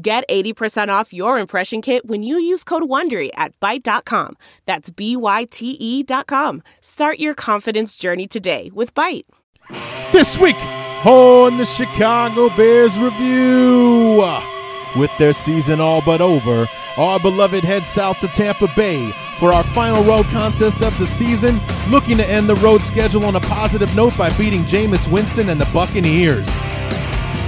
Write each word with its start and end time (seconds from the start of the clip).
Get 0.00 0.28
80% 0.28 0.88
off 0.90 1.12
your 1.12 1.40
impression 1.40 1.82
kit 1.82 2.06
when 2.06 2.22
you 2.22 2.38
use 2.38 2.62
code 2.62 2.84
WONDERY 2.84 3.30
at 3.34 3.58
Byte.com. 3.58 4.36
That's 4.64 4.90
B-Y-T-E 4.90 6.02
dot 6.04 6.28
com. 6.28 6.62
Start 6.80 7.18
your 7.18 7.34
confidence 7.34 7.96
journey 7.96 8.28
today 8.28 8.70
with 8.72 8.94
Byte. 8.94 9.24
This 10.12 10.38
week 10.38 10.54
on 11.04 11.58
the 11.58 11.64
Chicago 11.64 12.48
Bears 12.56 12.96
Review. 12.96 14.22
With 14.96 15.10
their 15.18 15.32
season 15.32 15.80
all 15.80 16.00
but 16.00 16.20
over, 16.20 16.68
our 16.96 17.18
beloved 17.18 17.64
head 17.64 17.84
south 17.84 18.20
to 18.20 18.28
Tampa 18.28 18.68
Bay 18.76 19.12
for 19.40 19.52
our 19.52 19.64
final 19.64 20.04
road 20.04 20.26
contest 20.26 20.80
of 20.82 20.96
the 20.98 21.06
season, 21.06 21.60
looking 21.88 22.18
to 22.18 22.24
end 22.24 22.48
the 22.48 22.54
road 22.56 22.82
schedule 22.82 23.24
on 23.24 23.34
a 23.34 23.40
positive 23.40 23.92
note 23.96 24.16
by 24.16 24.30
beating 24.38 24.64
Jameis 24.64 25.10
Winston 25.10 25.48
and 25.48 25.60
the 25.60 25.68
Buccaneers. 25.72 26.48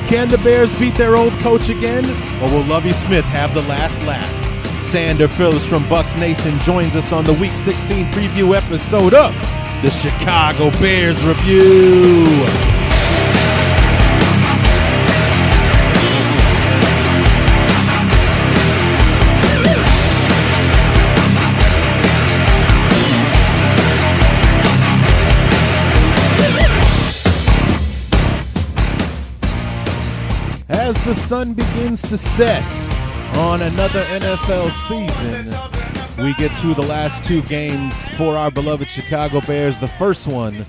Can 0.07 0.29
the 0.29 0.39
Bears 0.39 0.77
beat 0.79 0.95
their 0.95 1.17
old 1.17 1.33
coach 1.35 1.69
again, 1.69 2.05
or 2.43 2.51
will 2.51 2.65
Lovie 2.65 2.91
Smith 2.91 3.25
have 3.27 3.55
the 3.55 3.63
last 3.63 4.03
laugh? 4.03 4.83
Sander 4.83 5.29
Phillips 5.29 5.65
from 5.65 5.85
Bucs 5.85 6.19
Nation 6.19 6.59
joins 6.61 6.97
us 6.97 7.13
on 7.13 7.25
the 7.25 7.35
Week 7.35 7.57
16 7.57 8.07
preview 8.07 8.57
episode 8.57 9.15
of 9.15 9.33
the 9.85 9.91
Chicago 9.91 10.71
Bears 10.81 11.23
Review. 11.23 12.90
The 31.11 31.17
sun 31.17 31.55
begins 31.55 32.03
to 32.03 32.17
set 32.17 32.63
on 33.39 33.63
another 33.63 34.01
NFL 34.05 34.71
season, 34.71 36.25
we 36.25 36.35
get 36.35 36.57
to 36.59 36.73
the 36.73 36.87
last 36.87 37.25
two 37.25 37.43
games 37.43 38.09
for 38.11 38.37
our 38.37 38.49
beloved 38.49 38.87
Chicago 38.87 39.41
Bears. 39.41 39.77
The 39.81 39.89
first 39.89 40.29
one 40.29 40.65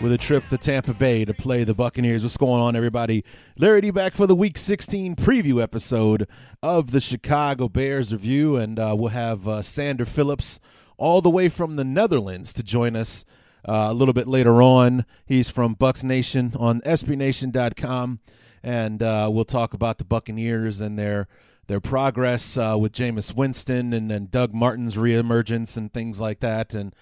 with 0.00 0.12
a 0.12 0.16
trip 0.16 0.46
to 0.50 0.58
Tampa 0.58 0.94
Bay 0.94 1.24
to 1.24 1.34
play 1.34 1.64
the 1.64 1.74
Buccaneers. 1.74 2.22
What's 2.22 2.36
going 2.36 2.62
on, 2.62 2.76
everybody? 2.76 3.24
Larry 3.58 3.80
D 3.80 3.90
back 3.90 4.14
for 4.14 4.28
the 4.28 4.34
Week 4.36 4.56
16 4.58 5.16
preview 5.16 5.60
episode 5.60 6.28
of 6.62 6.92
the 6.92 7.00
Chicago 7.00 7.68
Bears 7.68 8.12
review, 8.12 8.54
and 8.54 8.78
uh, 8.78 8.94
we'll 8.96 9.08
have 9.08 9.48
uh, 9.48 9.60
Sander 9.60 10.04
Phillips 10.04 10.60
all 10.98 11.20
the 11.20 11.30
way 11.30 11.48
from 11.48 11.74
the 11.74 11.84
Netherlands 11.84 12.52
to 12.52 12.62
join 12.62 12.94
us 12.94 13.24
uh, 13.68 13.88
a 13.90 13.92
little 13.92 14.14
bit 14.14 14.28
later 14.28 14.62
on. 14.62 15.04
He's 15.26 15.50
from 15.50 15.74
Bucs 15.74 16.04
Nation 16.04 16.52
on 16.56 16.80
SBNation.com 16.82 18.20
and 18.62 19.02
uh, 19.02 19.28
we'll 19.32 19.44
talk 19.44 19.74
about 19.74 19.98
the 19.98 20.04
Buccaneers 20.04 20.80
and 20.80 20.98
their 20.98 21.28
their 21.66 21.80
progress 21.80 22.56
uh, 22.56 22.76
with 22.78 22.92
Jameis 22.92 23.34
Winston 23.34 23.92
and 23.92 24.10
then 24.10 24.26
Doug 24.28 24.52
Martin's 24.52 24.96
reemergence 24.96 25.76
and 25.76 25.92
things 25.92 26.20
like 26.20 26.40
that, 26.40 26.74
and 26.74 26.94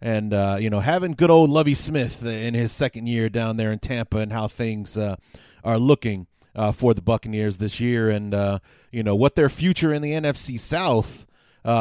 and 0.00 0.34
uh, 0.34 0.56
you 0.60 0.68
know 0.68 0.80
having 0.80 1.12
good 1.12 1.30
old 1.30 1.48
Lovie 1.48 1.74
Smith 1.74 2.24
in 2.24 2.54
his 2.54 2.72
second 2.72 3.06
year 3.06 3.28
down 3.28 3.56
there 3.56 3.72
in 3.72 3.78
Tampa 3.78 4.18
and 4.18 4.32
how 4.32 4.48
things 4.48 4.98
uh, 4.98 5.16
are 5.64 5.78
looking 5.78 6.26
uh, 6.54 6.72
for 6.72 6.92
the 6.92 7.02
Buccaneers 7.02 7.58
this 7.58 7.80
year, 7.80 8.10
and 8.10 8.34
uh, 8.34 8.58
you 8.90 9.02
know 9.02 9.14
what 9.14 9.36
their 9.36 9.48
future 9.48 9.92
in 9.92 10.02
the 10.02 10.12
NFC 10.12 10.58
South 10.58 11.24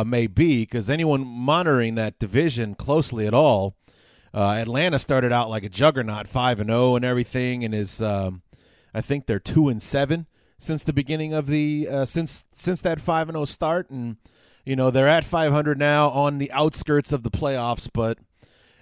may 0.06 0.28
be, 0.28 0.64
because 0.64 0.90
anyone 0.90 1.26
monitoring 1.26 1.96
that 1.96 2.20
division 2.20 2.76
closely 2.76 3.28
at 3.28 3.34
all. 3.34 3.76
Atlanta 4.34 5.00
started 5.00 5.32
out 5.32 5.50
like 5.50 5.64
a 5.64 5.70
juggernaut, 5.70 6.28
five 6.28 6.60
and 6.60 6.70
zero, 6.70 6.98
and 6.98 7.06
everything, 7.06 7.64
and 7.64 7.74
is 7.74 8.02
um, 8.02 8.42
I 8.96 9.02
think 9.02 9.26
they're 9.26 9.40
two 9.40 9.68
and 9.68 9.82
seven 9.82 10.26
since 10.58 10.82
the 10.82 10.94
beginning 10.94 11.34
of 11.34 11.48
the 11.48 11.86
uh, 11.92 12.06
since 12.06 12.46
since 12.56 12.80
that 12.82 13.02
five 13.02 13.28
and 13.28 13.36
zero 13.36 13.44
start, 13.44 13.90
and 13.90 14.16
you 14.64 14.78
know 14.78 14.90
they're 14.90 15.10
at 15.10 15.26
five 15.26 15.52
hundred 15.52 15.78
now 15.78 16.10
on 16.10 16.38
the 16.38 16.50
outskirts 16.54 17.12
of 17.12 17.24
the 17.24 17.30
playoffs, 17.30 17.90
but 17.92 18.18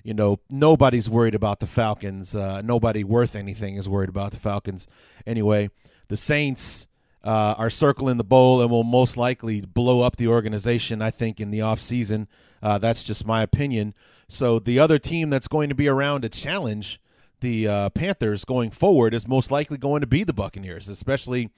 you 0.04 0.14
know 0.14 0.40
nobody's 0.52 1.10
worried 1.10 1.34
about 1.34 1.60
the 1.60 1.66
Falcons. 1.66 2.36
Uh, 2.36 2.62
nobody 2.62 3.04
worth 3.04 3.36
anything 3.36 3.76
is 3.76 3.90
worried 3.90 4.10
about 4.10 4.32
the 4.32 4.40
Falcons. 4.40 4.88
Anyway, 5.26 5.70
the 6.08 6.18
Saints. 6.18 6.88
Uh, 7.26 7.56
are 7.58 7.70
circling 7.70 8.18
the 8.18 8.24
bowl 8.26 8.62
and 8.62 8.70
will 8.70 8.84
most 8.84 9.16
likely 9.16 9.62
blow 9.62 10.02
up 10.02 10.18
the 10.18 10.28
organization, 10.28 11.02
I 11.02 11.10
think, 11.10 11.40
in 11.40 11.52
the 11.52 11.60
offseason. 11.60 12.28
Uh, 12.62 12.78
that's 12.80 13.02
just 13.02 13.26
my 13.26 13.42
opinion. 13.42 13.94
So 14.28 14.60
the 14.60 14.78
other 14.78 15.00
team 15.00 15.30
that's 15.30 15.48
going 15.48 15.70
to 15.70 15.76
be 15.76 15.88
around 15.88 16.24
to 16.24 16.28
challenge 16.28 17.00
the 17.44 17.68
uh, 17.68 17.90
Panthers 17.90 18.46
going 18.46 18.72
forward 18.72 19.14
is 19.14 19.28
most 19.28 19.52
likely 19.52 19.78
going 19.78 20.02
to 20.02 20.08
be 20.08 20.24
the 20.24 20.34
Buccaneers, 20.34 20.88
especially 20.88 21.52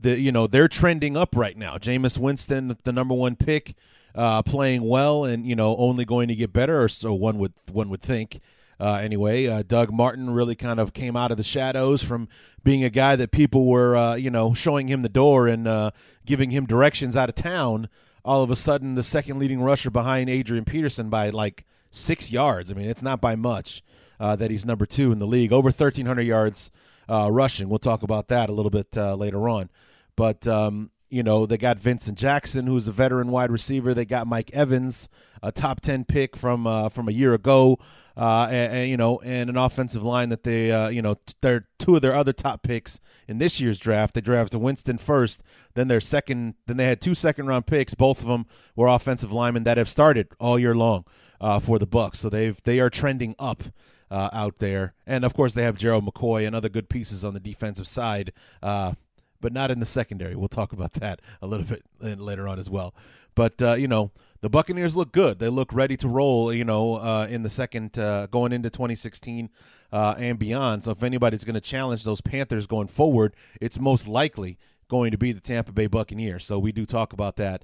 the 0.00 0.18
you 0.18 0.32
know 0.32 0.48
they're 0.48 0.68
trending 0.68 1.16
up 1.16 1.36
right 1.36 1.56
now. 1.56 1.76
Jameis 1.76 2.18
Winston, 2.18 2.76
the 2.82 2.92
number 2.92 3.14
one 3.14 3.36
pick, 3.36 3.76
uh, 4.14 4.42
playing 4.42 4.82
well 4.82 5.24
and 5.24 5.46
you 5.46 5.54
know 5.54 5.76
only 5.76 6.04
going 6.04 6.28
to 6.28 6.34
get 6.34 6.52
better, 6.52 6.82
or 6.82 6.88
so 6.88 7.12
one 7.14 7.38
would 7.38 7.52
one 7.70 7.90
would 7.90 8.02
think. 8.02 8.40
Uh, 8.80 8.94
anyway, 8.94 9.46
uh, 9.46 9.62
Doug 9.62 9.92
Martin 9.92 10.30
really 10.30 10.54
kind 10.54 10.80
of 10.80 10.92
came 10.92 11.16
out 11.16 11.30
of 11.30 11.36
the 11.36 11.42
shadows 11.42 12.02
from 12.02 12.28
being 12.62 12.82
a 12.82 12.90
guy 12.90 13.16
that 13.16 13.30
people 13.30 13.66
were 13.66 13.94
uh, 13.94 14.14
you 14.14 14.30
know 14.30 14.54
showing 14.54 14.88
him 14.88 15.02
the 15.02 15.08
door 15.10 15.46
and 15.46 15.68
uh, 15.68 15.90
giving 16.24 16.50
him 16.50 16.64
directions 16.64 17.16
out 17.16 17.28
of 17.28 17.34
town. 17.34 17.88
All 18.24 18.42
of 18.42 18.50
a 18.50 18.56
sudden, 18.56 18.94
the 18.94 19.02
second 19.02 19.38
leading 19.38 19.60
rusher 19.60 19.90
behind 19.90 20.30
Adrian 20.30 20.64
Peterson 20.64 21.10
by 21.10 21.28
like 21.30 21.66
six 21.90 22.30
yards. 22.30 22.70
I 22.70 22.74
mean, 22.74 22.88
it's 22.88 23.02
not 23.02 23.20
by 23.20 23.36
much 23.36 23.82
uh, 24.20 24.36
that 24.36 24.50
he's 24.50 24.64
number 24.64 24.86
two 24.86 25.12
in 25.12 25.18
the 25.18 25.26
league, 25.26 25.52
over 25.52 25.66
1,300 25.66 26.22
yards 26.22 26.70
uh, 27.08 27.30
rushing. 27.30 27.68
We'll 27.68 27.78
talk 27.78 28.02
about 28.02 28.28
that 28.28 28.48
a 28.48 28.52
little 28.52 28.70
bit 28.70 28.88
uh, 28.96 29.14
later 29.14 29.48
on. 29.48 29.70
But, 30.16 30.46
um, 30.46 30.90
you 31.08 31.22
know, 31.22 31.46
they 31.46 31.56
got 31.56 31.78
Vincent 31.78 32.18
Jackson, 32.18 32.66
who's 32.66 32.86
a 32.88 32.92
veteran 32.92 33.30
wide 33.30 33.50
receiver. 33.50 33.94
They 33.94 34.04
got 34.04 34.26
Mike 34.26 34.50
Evans, 34.52 35.08
a 35.42 35.52
top 35.52 35.80
10 35.80 36.04
pick 36.04 36.36
from 36.36 36.66
uh, 36.66 36.88
from 36.88 37.08
a 37.08 37.12
year 37.12 37.34
ago. 37.34 37.78
Uh, 38.16 38.48
and, 38.50 38.72
and, 38.72 38.90
you 38.90 38.96
know, 38.96 39.20
and 39.20 39.48
an 39.48 39.56
offensive 39.56 40.02
line 40.02 40.28
that 40.28 40.42
they, 40.42 40.66
you 40.92 41.00
know, 41.00 41.14
t- 41.14 41.34
they're 41.40 41.68
two 41.78 41.94
of 41.94 42.02
their 42.02 42.16
other 42.16 42.32
top 42.32 42.64
picks 42.64 42.98
in 43.28 43.38
this 43.38 43.60
year's 43.60 43.78
draft. 43.78 44.14
They 44.14 44.20
drafted 44.20 44.60
Winston 44.60 44.98
first, 44.98 45.44
then 45.74 45.86
their 45.86 46.00
second, 46.00 46.54
then 46.66 46.78
they 46.78 46.86
had 46.86 47.00
two 47.00 47.14
second 47.14 47.46
round 47.46 47.66
picks. 47.66 47.94
Both 47.94 48.20
of 48.20 48.26
them 48.26 48.46
were 48.74 48.88
offensive 48.88 49.30
linemen 49.30 49.62
that 49.64 49.76
have 49.76 49.88
started 49.88 50.28
all 50.40 50.58
year 50.58 50.74
long 50.74 51.04
uh, 51.40 51.60
for 51.60 51.78
the 51.78 51.86
Bucs. 51.86 52.16
So 52.16 52.28
they've 52.28 52.60
they 52.64 52.80
are 52.80 52.90
trending 52.90 53.34
up 53.38 53.62
uh, 54.10 54.30
out 54.32 54.58
there. 54.58 54.94
And 55.06 55.24
of 55.24 55.34
course, 55.34 55.54
they 55.54 55.62
have 55.62 55.76
Gerald 55.76 56.06
McCoy 56.06 56.46
and 56.46 56.54
other 56.54 56.68
good 56.68 56.88
pieces 56.88 57.24
on 57.24 57.34
the 57.34 57.40
defensive 57.40 57.86
side, 57.86 58.32
uh, 58.62 58.92
but 59.40 59.52
not 59.52 59.70
in 59.70 59.80
the 59.80 59.86
secondary. 59.86 60.34
We'll 60.34 60.48
talk 60.48 60.72
about 60.72 60.94
that 60.94 61.20
a 61.40 61.46
little 61.46 61.66
bit 61.66 61.84
later 62.00 62.48
on 62.48 62.58
as 62.58 62.68
well. 62.68 62.94
But 63.34 63.62
uh, 63.62 63.74
you 63.74 63.88
know, 63.88 64.10
the 64.40 64.48
Buccaneers 64.48 64.96
look 64.96 65.12
good. 65.12 65.38
They 65.38 65.48
look 65.48 65.72
ready 65.72 65.96
to 65.98 66.08
roll. 66.08 66.52
You 66.52 66.64
know, 66.64 66.96
uh, 66.96 67.26
in 67.28 67.42
the 67.42 67.50
second 67.50 67.98
uh, 67.98 68.26
going 68.26 68.52
into 68.52 68.70
2016 68.70 69.50
uh, 69.92 70.14
and 70.18 70.38
beyond. 70.38 70.84
So 70.84 70.90
if 70.90 71.02
anybody's 71.02 71.44
going 71.44 71.54
to 71.54 71.60
challenge 71.60 72.04
those 72.04 72.20
Panthers 72.20 72.66
going 72.66 72.88
forward, 72.88 73.34
it's 73.60 73.78
most 73.78 74.08
likely 74.08 74.58
going 74.88 75.10
to 75.10 75.18
be 75.18 75.32
the 75.32 75.40
Tampa 75.40 75.70
Bay 75.70 75.86
Buccaneers. 75.86 76.44
So 76.44 76.58
we 76.58 76.72
do 76.72 76.86
talk 76.86 77.12
about 77.12 77.36
that 77.36 77.62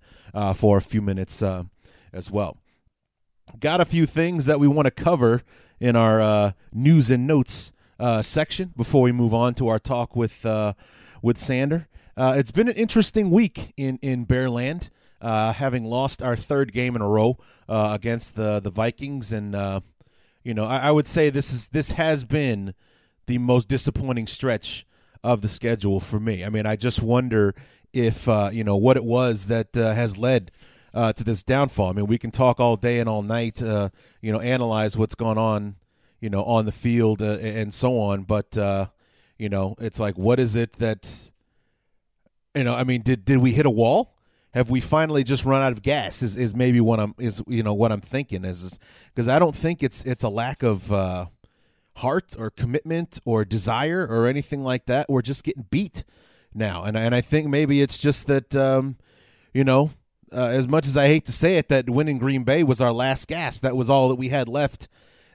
for 0.55 0.76
a 0.76 0.82
few 0.82 1.00
minutes 1.00 1.43
as 2.12 2.31
well. 2.31 2.58
Got 3.58 3.81
a 3.81 3.85
few 3.85 4.06
things 4.06 4.47
that 4.47 4.58
we 4.58 4.69
want 4.69 4.87
to 4.87 4.90
cover 4.90 5.43
in 5.85 5.97
our 5.97 6.19
uh, 6.19 6.53
news 6.73 7.11
and 7.11 7.27
notes 7.27 7.71
uh, 8.01 8.23
section 8.23 8.73
before 8.75 9.03
we 9.03 9.13
move 9.13 9.35
on 9.35 9.53
to 9.53 9.69
our 9.69 9.79
talk 9.79 10.17
with 10.17 10.47
uh, 10.47 10.73
with 11.21 11.37
Sander. 11.37 11.89
Uh, 12.17 12.35
it's 12.39 12.51
been 12.51 12.69
an 12.69 12.77
interesting 12.77 13.31
week 13.31 13.75
in 13.77 13.99
in 14.01 14.25
Bearland, 14.25 14.89
uh, 15.21 15.53
having 15.53 15.85
lost 15.85 16.23
our 16.23 16.37
third 16.37 16.73
game 16.73 16.97
in 16.97 17.03
a 17.03 17.09
row 17.09 17.37
uh, 17.69 17.91
against 17.93 18.35
the 18.35 18.61
the 18.61 18.71
Vikings, 18.71 19.31
and 19.31 19.53
you 20.43 20.55
know 20.55 20.65
I, 20.65 20.89
I, 20.89 20.91
would 20.91 21.07
say 21.07 21.29
this 21.29 21.53
is 21.53 21.69
this 21.69 21.91
has 21.91 22.25
been 22.25 22.73
the 23.27 23.37
most 23.37 23.69
disappointing 23.69 24.27
stretch 24.27 24.87
of 25.23 25.43
the 25.43 25.49
schedule 25.49 26.01
for 26.01 26.19
me. 26.19 26.47
I 26.47 26.49
mean, 26.49 26.65
I 26.65 26.77
just 26.77 27.03
wonder 27.03 27.55
if 27.93 28.27
you 28.27 28.65
know 28.65 28.77
what 28.77 28.97
it 28.97 29.05
was 29.05 29.49
that 29.49 29.75
has 29.75 30.17
led 30.17 30.51
uh, 30.94 31.12
to 31.12 31.25
this 31.25 31.43
downfall. 31.43 31.91
I 31.91 31.93
mean, 31.93 32.06
we 32.06 32.19
can 32.19 32.31
talk 32.31 32.61
all 32.61 32.76
day 32.76 33.00
and 33.00 33.08
all 33.08 33.23
night, 33.23 33.61
uh, 33.61 33.91
you 34.23 34.32
know, 34.32 34.41
analyze 34.41 34.96
what's 34.96 35.17
gone 35.17 35.37
on, 35.37 35.75
you 36.20 36.31
know, 36.31 36.44
on 36.44 36.64
the 36.64 36.73
field 36.73 37.20
uh, 37.20 37.38
and 37.41 37.75
so 37.75 37.99
on. 37.99 38.23
But 38.23 38.56
uh, 38.56 38.87
you 39.37 39.49
know, 39.49 39.75
it's 39.79 39.99
like, 39.99 40.17
what 40.17 40.38
is 40.38 40.55
it 40.55 40.75
that 40.75 41.31
you 42.55 42.62
know, 42.62 42.75
I 42.75 42.85
mean, 42.85 43.02
did 43.02 43.25
did 43.25 43.38
we 43.38 43.52
hit 43.52 43.67
a 43.67 43.70
wall? 43.70 44.17
Have 44.52 44.70
we 44.70 44.81
finally 44.81 45.25
just 45.25 45.44
run 45.44 45.62
out 45.62 45.73
of 45.73 45.82
gas? 45.82 46.23
Is 46.23 46.37
is 46.37 46.55
maybe 46.55 46.81
what 46.81 47.00
I'm 47.00 47.17
is 47.19 47.43
you 47.49 47.64
know 47.64 47.75
what 47.75 47.90
I'm 47.90 48.00
thinking 48.00 48.44
is 48.44 48.79
because 49.12 49.26
I 49.26 49.40
don't 49.40 49.56
think 49.56 49.82
it's 49.82 50.05
it's 50.05 50.23
a 50.23 50.29
lack 50.29 50.62
of 50.62 50.93
uh, 50.93 51.26
heart 51.97 52.37
or 52.38 52.50
commitment 52.50 53.19
or 53.25 53.44
desire 53.44 54.06
or 54.08 54.29
anything 54.29 54.62
like 54.62 54.87
that. 54.87 55.11
We're 55.11 55.23
just 55.23 55.43
getting 55.43 55.67
beat 55.70 56.05
now, 56.55 56.85
and 56.85 56.97
and 56.97 57.17
I 57.17 57.20
think 57.20 57.49
maybe 57.49 57.82
it's 57.82 57.99
just 57.99 58.29
that 58.29 58.55
um, 58.55 58.97
you 59.52 59.64
know 59.64 59.90
uh, 60.32 60.47
as 60.47 60.69
much 60.69 60.87
as 60.87 60.97
I 60.97 61.06
hate 61.06 61.25
to 61.26 61.32
say 61.32 61.56
it, 61.56 61.69
that 61.69 61.88
winning 61.88 62.19
Green 62.19 62.44
Bay 62.44 62.62
was 62.62 62.81
our 62.81 62.93
last 62.93 63.29
gasp. 63.29 63.62
That 63.62 63.76
was 63.76 63.91
all 63.91 64.09
that 64.09 64.17
we 64.17 64.29
had 64.29 64.49
left 64.49 64.88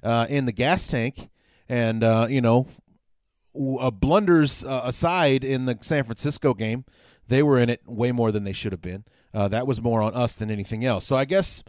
uh, 0.03 0.27
in 0.29 0.45
the 0.45 0.51
gas 0.51 0.87
tank, 0.87 1.29
and 1.67 2.03
uh, 2.03 2.27
you 2.29 2.41
know, 2.41 2.67
uh, 3.79 3.91
blunders 3.91 4.63
uh, 4.63 4.81
aside 4.83 5.43
in 5.43 5.65
the 5.65 5.77
San 5.81 6.03
Francisco 6.03 6.53
game, 6.53 6.85
they 7.27 7.43
were 7.43 7.57
in 7.57 7.69
it 7.69 7.81
way 7.85 8.11
more 8.11 8.31
than 8.31 8.43
they 8.43 8.53
should 8.53 8.71
have 8.71 8.81
been. 8.81 9.03
Uh, 9.33 9.47
that 9.47 9.67
was 9.67 9.81
more 9.81 10.01
on 10.01 10.13
us 10.15 10.33
than 10.35 10.49
anything 10.49 10.83
else. 10.83 11.05
So 11.05 11.15
I 11.15 11.25
guess 11.25 11.63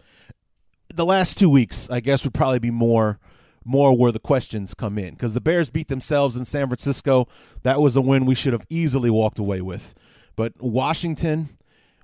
the 0.93 1.05
last 1.05 1.37
two 1.37 1.49
weeks, 1.49 1.87
I 1.89 1.99
guess, 1.99 2.23
would 2.23 2.33
probably 2.33 2.59
be 2.59 2.71
more 2.71 3.19
more 3.63 3.95
where 3.95 4.11
the 4.11 4.19
questions 4.19 4.73
come 4.73 4.97
in 4.97 5.11
because 5.11 5.35
the 5.35 5.41
Bears 5.41 5.69
beat 5.69 5.87
themselves 5.87 6.35
in 6.35 6.45
San 6.45 6.67
Francisco. 6.67 7.27
That 7.61 7.79
was 7.79 7.95
a 7.95 8.01
win 8.01 8.25
we 8.25 8.33
should 8.33 8.53
have 8.53 8.65
easily 8.69 9.11
walked 9.11 9.37
away 9.37 9.61
with. 9.61 9.93
But 10.35 10.53
Washington, 10.59 11.49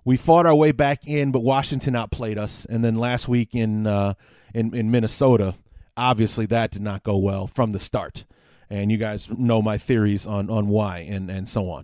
we 0.07 0.15
fought 0.15 0.45
our 0.45 0.55
way 0.55 0.71
back 0.71 1.05
in, 1.05 1.33
but 1.33 1.41
Washington 1.41 1.93
outplayed 1.93 2.37
us. 2.37 2.65
And 2.69 2.81
then 2.81 2.95
last 2.95 3.27
week 3.27 3.53
in 3.53 3.85
uh, 3.85 4.13
in, 4.53 4.73
in 4.73 4.89
Minnesota, 4.89 5.55
obviously 5.97 6.45
that 6.45 6.71
did 6.71 6.81
not 6.81 7.03
go 7.03 7.17
well 7.17 7.45
from 7.45 7.73
the 7.73 7.79
start. 7.79 8.23
And 8.69 8.89
you 8.89 8.97
guys 8.97 9.29
know 9.29 9.61
my 9.61 9.77
theories 9.77 10.25
on 10.25 10.49
on 10.49 10.69
why 10.69 10.99
and 10.99 11.29
and 11.29 11.47
so 11.49 11.69
on. 11.69 11.83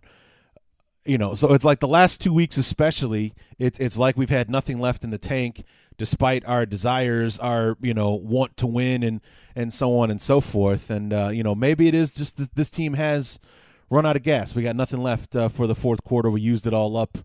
You 1.03 1.17
know, 1.17 1.33
so 1.33 1.53
it's 1.53 1.65
like 1.65 1.81
the 1.81 1.87
last 1.87 2.21
two 2.21 2.33
weeks, 2.33 2.55
especially. 2.55 3.35
It's 3.59 3.77
it's 3.77 3.97
like 3.97 4.15
we've 4.15 4.29
had 4.29 4.49
nothing 4.49 4.79
left 4.79 5.03
in 5.03 5.09
the 5.09 5.17
tank, 5.17 5.65
despite 5.97 6.45
our 6.45 6.65
desires, 6.65 7.37
our 7.39 7.75
you 7.81 7.93
know 7.93 8.13
want 8.13 8.55
to 8.55 8.67
win, 8.67 9.03
and 9.03 9.19
and 9.53 9.73
so 9.73 9.99
on 9.99 10.09
and 10.09 10.21
so 10.21 10.39
forth. 10.39 10.89
And 10.89 11.11
uh, 11.11 11.27
you 11.27 11.43
know, 11.43 11.55
maybe 11.55 11.89
it 11.89 11.93
is 11.93 12.15
just 12.15 12.37
that 12.37 12.55
this 12.55 12.69
team 12.69 12.93
has 12.93 13.37
run 13.89 14.05
out 14.05 14.15
of 14.15 14.23
gas. 14.23 14.55
We 14.55 14.63
got 14.63 14.77
nothing 14.77 15.03
left 15.03 15.35
uh, 15.35 15.49
for 15.49 15.67
the 15.67 15.75
fourth 15.75 16.05
quarter. 16.05 16.29
We 16.29 16.39
used 16.39 16.65
it 16.65 16.73
all 16.73 16.95
up. 16.95 17.17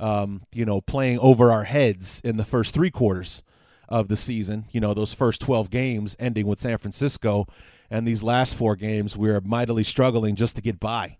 Um, 0.00 0.42
you 0.50 0.64
know, 0.64 0.80
playing 0.80 1.18
over 1.18 1.52
our 1.52 1.64
heads 1.64 2.22
in 2.24 2.38
the 2.38 2.44
first 2.44 2.72
three 2.72 2.90
quarters 2.90 3.42
of 3.86 4.08
the 4.08 4.16
season. 4.16 4.64
You 4.70 4.80
know, 4.80 4.94
those 4.94 5.12
first 5.12 5.42
12 5.42 5.68
games 5.68 6.16
ending 6.18 6.46
with 6.46 6.58
San 6.58 6.78
Francisco, 6.78 7.46
and 7.90 8.06
these 8.06 8.22
last 8.22 8.54
four 8.54 8.76
games, 8.76 9.16
we're 9.16 9.40
mightily 9.40 9.84
struggling 9.84 10.36
just 10.36 10.56
to 10.56 10.62
get 10.62 10.80
by. 10.80 11.18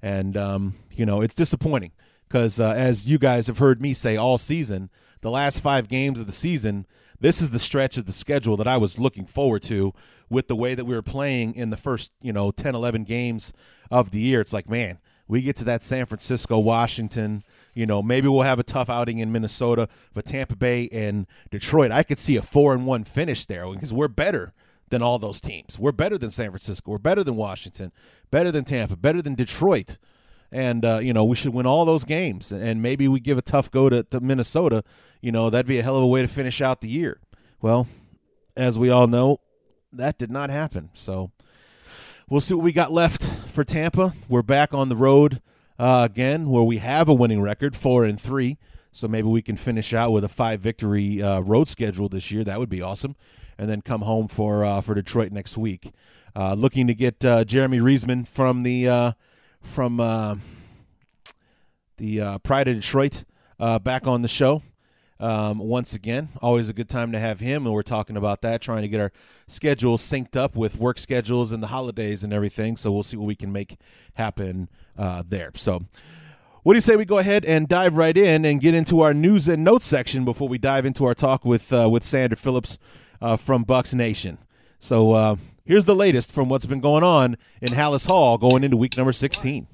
And, 0.00 0.36
um, 0.36 0.76
you 0.90 1.04
know, 1.04 1.20
it's 1.20 1.34
disappointing 1.34 1.92
because, 2.28 2.58
uh, 2.58 2.72
as 2.72 3.06
you 3.06 3.18
guys 3.18 3.48
have 3.48 3.58
heard 3.58 3.82
me 3.82 3.92
say 3.92 4.16
all 4.16 4.38
season, 4.38 4.88
the 5.20 5.30
last 5.30 5.60
five 5.60 5.88
games 5.88 6.18
of 6.18 6.26
the 6.26 6.32
season, 6.32 6.86
this 7.20 7.40
is 7.40 7.50
the 7.50 7.58
stretch 7.58 7.96
of 7.96 8.06
the 8.06 8.12
schedule 8.12 8.56
that 8.56 8.66
I 8.66 8.76
was 8.76 8.98
looking 8.98 9.26
forward 9.26 9.62
to 9.64 9.92
with 10.28 10.48
the 10.48 10.56
way 10.56 10.74
that 10.74 10.84
we 10.84 10.94
were 10.94 11.02
playing 11.02 11.54
in 11.54 11.70
the 11.70 11.76
first, 11.76 12.12
you 12.20 12.32
know, 12.32 12.50
10, 12.50 12.74
11 12.74 13.04
games 13.04 13.52
of 13.90 14.10
the 14.10 14.20
year. 14.20 14.40
It's 14.40 14.52
like, 14.52 14.68
man, 14.68 14.98
we 15.28 15.42
get 15.42 15.56
to 15.56 15.64
that 15.64 15.82
San 15.82 16.06
Francisco, 16.06 16.58
Washington, 16.58 17.44
you 17.74 17.86
know, 17.86 18.02
maybe 18.02 18.28
we'll 18.28 18.42
have 18.42 18.58
a 18.58 18.64
tough 18.64 18.90
outing 18.90 19.18
in 19.18 19.32
Minnesota, 19.32 19.88
but 20.12 20.26
Tampa 20.26 20.56
Bay 20.56 20.88
and 20.92 21.26
Detroit, 21.50 21.90
I 21.90 22.02
could 22.02 22.18
see 22.18 22.36
a 22.36 22.42
four 22.42 22.74
and 22.74 22.86
one 22.86 23.04
finish 23.04 23.46
there 23.46 23.66
because 23.72 23.92
we're 23.92 24.08
better 24.08 24.52
than 24.90 25.02
all 25.02 25.18
those 25.18 25.40
teams. 25.40 25.78
We're 25.78 25.92
better 25.92 26.18
than 26.18 26.30
San 26.30 26.50
Francisco. 26.50 26.92
We're 26.92 26.98
better 26.98 27.24
than 27.24 27.36
Washington. 27.36 27.92
Better 28.30 28.52
than 28.52 28.64
Tampa. 28.64 28.96
Better 28.96 29.22
than 29.22 29.34
Detroit. 29.34 29.98
And 30.50 30.84
uh, 30.84 30.98
you 30.98 31.14
know 31.14 31.24
we 31.24 31.34
should 31.34 31.54
win 31.54 31.64
all 31.64 31.86
those 31.86 32.04
games, 32.04 32.52
and 32.52 32.82
maybe 32.82 33.08
we 33.08 33.20
give 33.20 33.38
a 33.38 33.42
tough 33.42 33.70
go 33.70 33.88
to, 33.88 34.02
to 34.02 34.20
Minnesota. 34.20 34.84
You 35.22 35.32
know 35.32 35.48
that'd 35.48 35.64
be 35.64 35.78
a 35.78 35.82
hell 35.82 35.96
of 35.96 36.02
a 36.02 36.06
way 36.06 36.20
to 36.20 36.28
finish 36.28 36.60
out 36.60 36.82
the 36.82 36.90
year. 36.90 37.20
Well, 37.62 37.86
as 38.54 38.78
we 38.78 38.90
all 38.90 39.06
know, 39.06 39.40
that 39.94 40.18
did 40.18 40.30
not 40.30 40.50
happen. 40.50 40.90
So 40.92 41.30
we'll 42.28 42.42
see 42.42 42.52
what 42.52 42.64
we 42.64 42.72
got 42.72 42.92
left 42.92 43.24
for 43.46 43.64
Tampa. 43.64 44.12
We're 44.28 44.42
back 44.42 44.74
on 44.74 44.90
the 44.90 44.96
road 44.96 45.40
uh, 45.82 46.04
again, 46.04 46.48
where 46.48 46.62
we 46.62 46.78
have 46.78 47.08
a 47.08 47.14
winning 47.14 47.42
record, 47.42 47.76
four 47.76 48.04
and 48.04 48.20
three. 48.20 48.56
So 48.92 49.08
maybe 49.08 49.26
we 49.26 49.42
can 49.42 49.56
finish 49.56 49.92
out 49.92 50.12
with 50.12 50.22
a 50.22 50.28
five 50.28 50.60
victory 50.60 51.20
uh, 51.20 51.40
road 51.40 51.66
schedule 51.66 52.08
this 52.08 52.30
year. 52.30 52.44
That 52.44 52.60
would 52.60 52.68
be 52.68 52.80
awesome. 52.80 53.16
And 53.58 53.68
then 53.68 53.80
come 53.82 54.02
home 54.02 54.28
for 54.28 54.64
uh, 54.64 54.80
for 54.80 54.94
Detroit 54.94 55.32
next 55.32 55.58
week. 55.58 55.92
Uh, 56.36 56.54
looking 56.54 56.86
to 56.86 56.94
get 56.94 57.24
uh, 57.24 57.44
Jeremy 57.44 57.80
Reisman 57.80 58.28
from 58.28 58.62
the 58.62 58.88
uh, 58.88 59.12
from 59.60 59.96
the 61.96 62.40
Pride 62.44 62.68
of 62.68 62.76
Detroit 62.76 63.24
back 63.58 64.06
on 64.06 64.22
the 64.22 64.28
show. 64.28 64.62
Um, 65.22 65.58
once 65.58 65.94
again, 65.94 66.30
always 66.42 66.68
a 66.68 66.72
good 66.72 66.88
time 66.88 67.12
to 67.12 67.18
have 67.20 67.38
him, 67.38 67.64
and 67.64 67.72
we're 67.72 67.82
talking 67.82 68.16
about 68.16 68.42
that, 68.42 68.60
trying 68.60 68.82
to 68.82 68.88
get 68.88 69.00
our 69.00 69.12
schedules 69.46 70.02
synced 70.02 70.36
up 70.36 70.56
with 70.56 70.76
work 70.78 70.98
schedules 70.98 71.52
and 71.52 71.62
the 71.62 71.68
holidays 71.68 72.24
and 72.24 72.32
everything. 72.32 72.76
So 72.76 72.90
we'll 72.90 73.04
see 73.04 73.16
what 73.16 73.26
we 73.26 73.36
can 73.36 73.52
make 73.52 73.76
happen 74.14 74.68
uh, 74.98 75.22
there. 75.24 75.52
So, 75.54 75.84
what 76.64 76.72
do 76.72 76.76
you 76.76 76.80
say 76.80 76.96
we 76.96 77.04
go 77.04 77.18
ahead 77.18 77.44
and 77.44 77.68
dive 77.68 77.96
right 77.96 78.16
in 78.16 78.44
and 78.44 78.60
get 78.60 78.74
into 78.74 79.00
our 79.00 79.14
news 79.14 79.46
and 79.46 79.62
notes 79.62 79.86
section 79.86 80.24
before 80.24 80.48
we 80.48 80.58
dive 80.58 80.84
into 80.84 81.04
our 81.04 81.14
talk 81.14 81.44
with 81.44 81.72
uh, 81.72 81.88
with 81.88 82.02
Sander 82.02 82.34
Phillips 82.34 82.76
uh, 83.20 83.36
from 83.36 83.64
Bucs 83.64 83.94
Nation? 83.94 84.38
So 84.80 85.12
uh, 85.12 85.36
here's 85.64 85.84
the 85.84 85.94
latest 85.94 86.32
from 86.32 86.48
what's 86.48 86.66
been 86.66 86.80
going 86.80 87.04
on 87.04 87.36
in 87.60 87.68
Halas 87.68 88.08
Hall 88.08 88.38
going 88.38 88.64
into 88.64 88.76
week 88.76 88.96
number 88.96 89.12
16. 89.12 89.68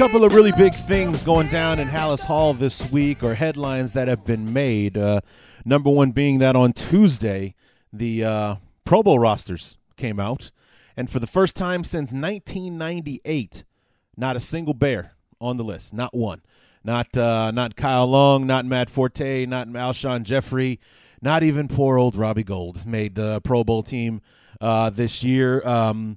Couple 0.00 0.24
of 0.24 0.34
really 0.34 0.52
big 0.52 0.72
things 0.72 1.22
going 1.22 1.48
down 1.48 1.78
in 1.78 1.86
Halas 1.86 2.24
Hall 2.24 2.54
this 2.54 2.90
week, 2.90 3.22
or 3.22 3.34
headlines 3.34 3.92
that 3.92 4.08
have 4.08 4.24
been 4.24 4.50
made. 4.50 4.96
Uh, 4.96 5.20
number 5.62 5.90
one 5.90 6.12
being 6.12 6.38
that 6.38 6.56
on 6.56 6.72
Tuesday, 6.72 7.54
the 7.92 8.24
uh, 8.24 8.54
Pro 8.86 9.02
Bowl 9.02 9.18
rosters 9.18 9.76
came 9.98 10.18
out, 10.18 10.52
and 10.96 11.10
for 11.10 11.18
the 11.18 11.26
first 11.26 11.54
time 11.54 11.84
since 11.84 12.14
1998, 12.14 13.64
not 14.16 14.36
a 14.36 14.40
single 14.40 14.72
Bear 14.72 15.16
on 15.38 15.58
the 15.58 15.64
list, 15.64 15.92
not 15.92 16.14
one. 16.14 16.40
Not 16.82 17.14
uh, 17.14 17.50
not 17.50 17.76
Kyle 17.76 18.06
Long, 18.06 18.46
not 18.46 18.64
Matt 18.64 18.88
Forte, 18.88 19.44
not 19.44 19.68
Alshon 19.68 20.22
Jeffery, 20.22 20.80
not 21.20 21.42
even 21.42 21.68
poor 21.68 21.98
old 21.98 22.16
Robbie 22.16 22.42
Gould 22.42 22.86
made 22.86 23.16
the 23.16 23.42
Pro 23.42 23.64
Bowl 23.64 23.82
team 23.82 24.22
uh, 24.62 24.88
this 24.88 25.22
year. 25.22 25.60
Um, 25.68 26.16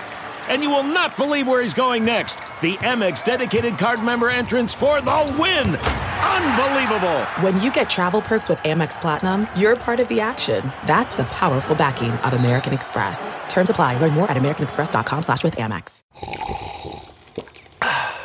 And 0.51 0.61
you 0.61 0.69
will 0.69 0.83
not 0.83 1.15
believe 1.15 1.47
where 1.47 1.61
he's 1.61 1.73
going 1.73 2.03
next. 2.03 2.39
The 2.59 2.75
Amex 2.83 3.23
dedicated 3.23 3.77
card 3.77 4.03
member 4.03 4.29
entrance 4.29 4.73
for 4.73 4.99
the 4.99 5.35
win! 5.39 5.77
Unbelievable! 5.77 7.21
When 7.39 7.61
you 7.61 7.71
get 7.71 7.89
travel 7.89 8.21
perks 8.21 8.49
with 8.49 8.57
Amex 8.59 8.99
Platinum, 8.99 9.47
you're 9.55 9.77
part 9.77 10.01
of 10.01 10.09
the 10.09 10.19
action. 10.19 10.69
That's 10.85 11.15
the 11.15 11.23
powerful 11.23 11.73
backing 11.73 12.11
of 12.11 12.33
American 12.33 12.73
Express. 12.73 13.33
Terms 13.47 13.69
apply. 13.69 13.97
Learn 13.99 14.11
more 14.11 14.29
at 14.29 14.35
americanexpress.com 14.35 15.23
slash 15.23 15.41
with 15.41 15.55
Amex. 15.55 16.03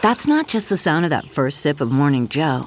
That's 0.02 0.26
not 0.26 0.48
just 0.48 0.68
the 0.68 0.76
sound 0.76 1.04
of 1.04 1.10
that 1.10 1.30
first 1.30 1.60
sip 1.60 1.80
of 1.80 1.92
Morning 1.92 2.28
Joe. 2.28 2.66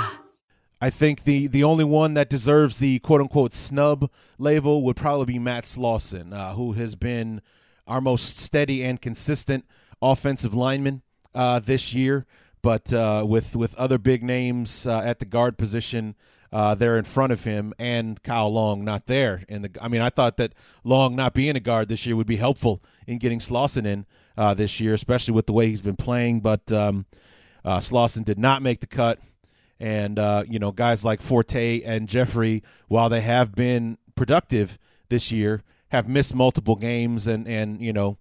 I 0.83 0.89
think 0.89 1.25
the, 1.25 1.45
the 1.45 1.63
only 1.63 1.83
one 1.83 2.15
that 2.15 2.27
deserves 2.27 2.79
the 2.79 2.97
quote 2.99 3.21
unquote 3.21 3.53
snub 3.53 4.09
label 4.39 4.83
would 4.83 4.95
probably 4.95 5.33
be 5.33 5.39
Matt 5.39 5.65
Slauson, 5.65 6.33
uh, 6.33 6.53
who 6.55 6.71
has 6.73 6.95
been 6.95 7.41
our 7.85 8.01
most 8.01 8.35
steady 8.35 8.83
and 8.83 8.99
consistent 8.99 9.65
offensive 10.01 10.55
lineman 10.55 11.03
uh, 11.35 11.59
this 11.59 11.93
year. 11.93 12.25
But 12.63 12.91
uh, 12.91 13.23
with 13.27 13.55
with 13.55 13.75
other 13.75 13.99
big 13.99 14.23
names 14.23 14.87
uh, 14.87 15.01
at 15.01 15.19
the 15.19 15.25
guard 15.25 15.57
position, 15.57 16.15
uh, 16.51 16.73
there 16.73 16.97
in 16.97 17.03
front 17.05 17.31
of 17.31 17.43
him, 17.43 17.73
and 17.77 18.21
Kyle 18.23 18.51
Long 18.51 18.83
not 18.83 19.05
there. 19.05 19.43
And 19.47 19.65
the 19.65 19.83
I 19.83 19.87
mean, 19.87 20.01
I 20.01 20.09
thought 20.09 20.37
that 20.37 20.53
Long 20.83 21.15
not 21.15 21.35
being 21.35 21.55
a 21.55 21.59
guard 21.59 21.89
this 21.89 22.07
year 22.07 22.15
would 22.15 22.27
be 22.27 22.37
helpful 22.37 22.83
in 23.05 23.19
getting 23.19 23.39
Slauson 23.39 23.85
in 23.85 24.05
uh, 24.35 24.55
this 24.55 24.79
year, 24.79 24.95
especially 24.95 25.33
with 25.35 25.45
the 25.45 25.53
way 25.53 25.69
he's 25.69 25.81
been 25.81 25.95
playing. 25.95 26.41
But 26.41 26.71
um, 26.71 27.05
Slauson 27.65 28.25
did 28.25 28.39
not 28.39 28.63
make 28.63 28.79
the 28.79 28.87
cut. 28.87 29.19
And, 29.81 30.19
uh, 30.19 30.43
you 30.47 30.59
know, 30.59 30.71
guys 30.71 31.03
like 31.03 31.23
Forte 31.23 31.81
and 31.81 32.07
Jeffery, 32.07 32.61
while 32.87 33.09
they 33.09 33.21
have 33.21 33.55
been 33.55 33.97
productive 34.13 34.77
this 35.09 35.31
year, 35.31 35.63
have 35.89 36.07
missed 36.07 36.35
multiple 36.35 36.75
games 36.75 37.25
and, 37.25 37.47
and 37.47 37.81
you 37.81 37.91
know, 37.91 38.19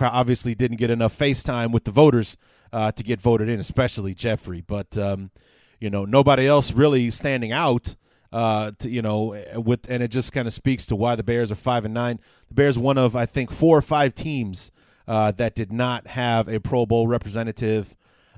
obviously 0.00 0.54
didn't 0.54 0.76
get 0.76 0.90
enough 0.90 1.12
face 1.12 1.42
time 1.42 1.72
with 1.72 1.82
the 1.82 1.90
voters 1.90 2.36
uh, 2.72 2.92
to 2.92 3.02
get 3.02 3.20
voted 3.20 3.48
in, 3.48 3.58
especially 3.58 4.14
Jeffery. 4.14 4.60
But, 4.60 4.96
um, 4.96 5.32
you 5.80 5.90
know, 5.90 6.04
nobody 6.04 6.46
else 6.46 6.70
really 6.70 7.10
standing 7.10 7.50
out. 7.50 7.96
Uh, 8.32 8.70
to, 8.78 8.88
you 8.88 9.02
know, 9.02 9.38
with 9.56 9.80
and 9.90 10.02
it 10.02 10.08
just 10.08 10.32
kind 10.32 10.48
of 10.48 10.54
speaks 10.54 10.86
to 10.86 10.96
why 10.96 11.14
the 11.14 11.22
Bears 11.22 11.52
are 11.52 11.54
five 11.54 11.84
and 11.84 11.92
nine. 11.92 12.18
The 12.48 12.54
Bears 12.54 12.78
one 12.78 12.96
of 12.96 13.14
I 13.14 13.26
think 13.26 13.50
four 13.50 13.76
or 13.76 13.82
five 13.82 14.14
teams 14.14 14.72
uh, 15.06 15.32
that 15.32 15.54
did 15.54 15.70
not 15.70 16.06
have 16.06 16.48
a 16.48 16.58
Pro 16.58 16.86
Bowl 16.86 17.06
representative 17.06 17.94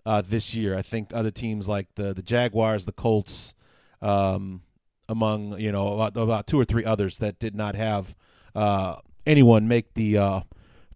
uh, 0.06 0.22
this 0.22 0.54
year. 0.54 0.76
I 0.76 0.82
think 0.82 1.10
other 1.12 1.30
teams 1.30 1.68
like 1.68 1.88
the 1.94 2.14
the 2.14 2.22
Jaguars, 2.22 2.86
the 2.86 2.92
Colts, 2.92 3.54
um, 4.02 4.62
among 5.08 5.58
you 5.58 5.72
know 5.72 5.94
about, 5.94 6.16
about, 6.16 6.46
two 6.46 6.60
or 6.60 6.64
three 6.64 6.84
others 6.84 7.18
that 7.18 7.38
did 7.38 7.54
not 7.54 7.74
have 7.74 8.14
uh, 8.54 8.96
anyone 9.26 9.68
make 9.68 9.94
the 9.94 10.18
uh, 10.18 10.40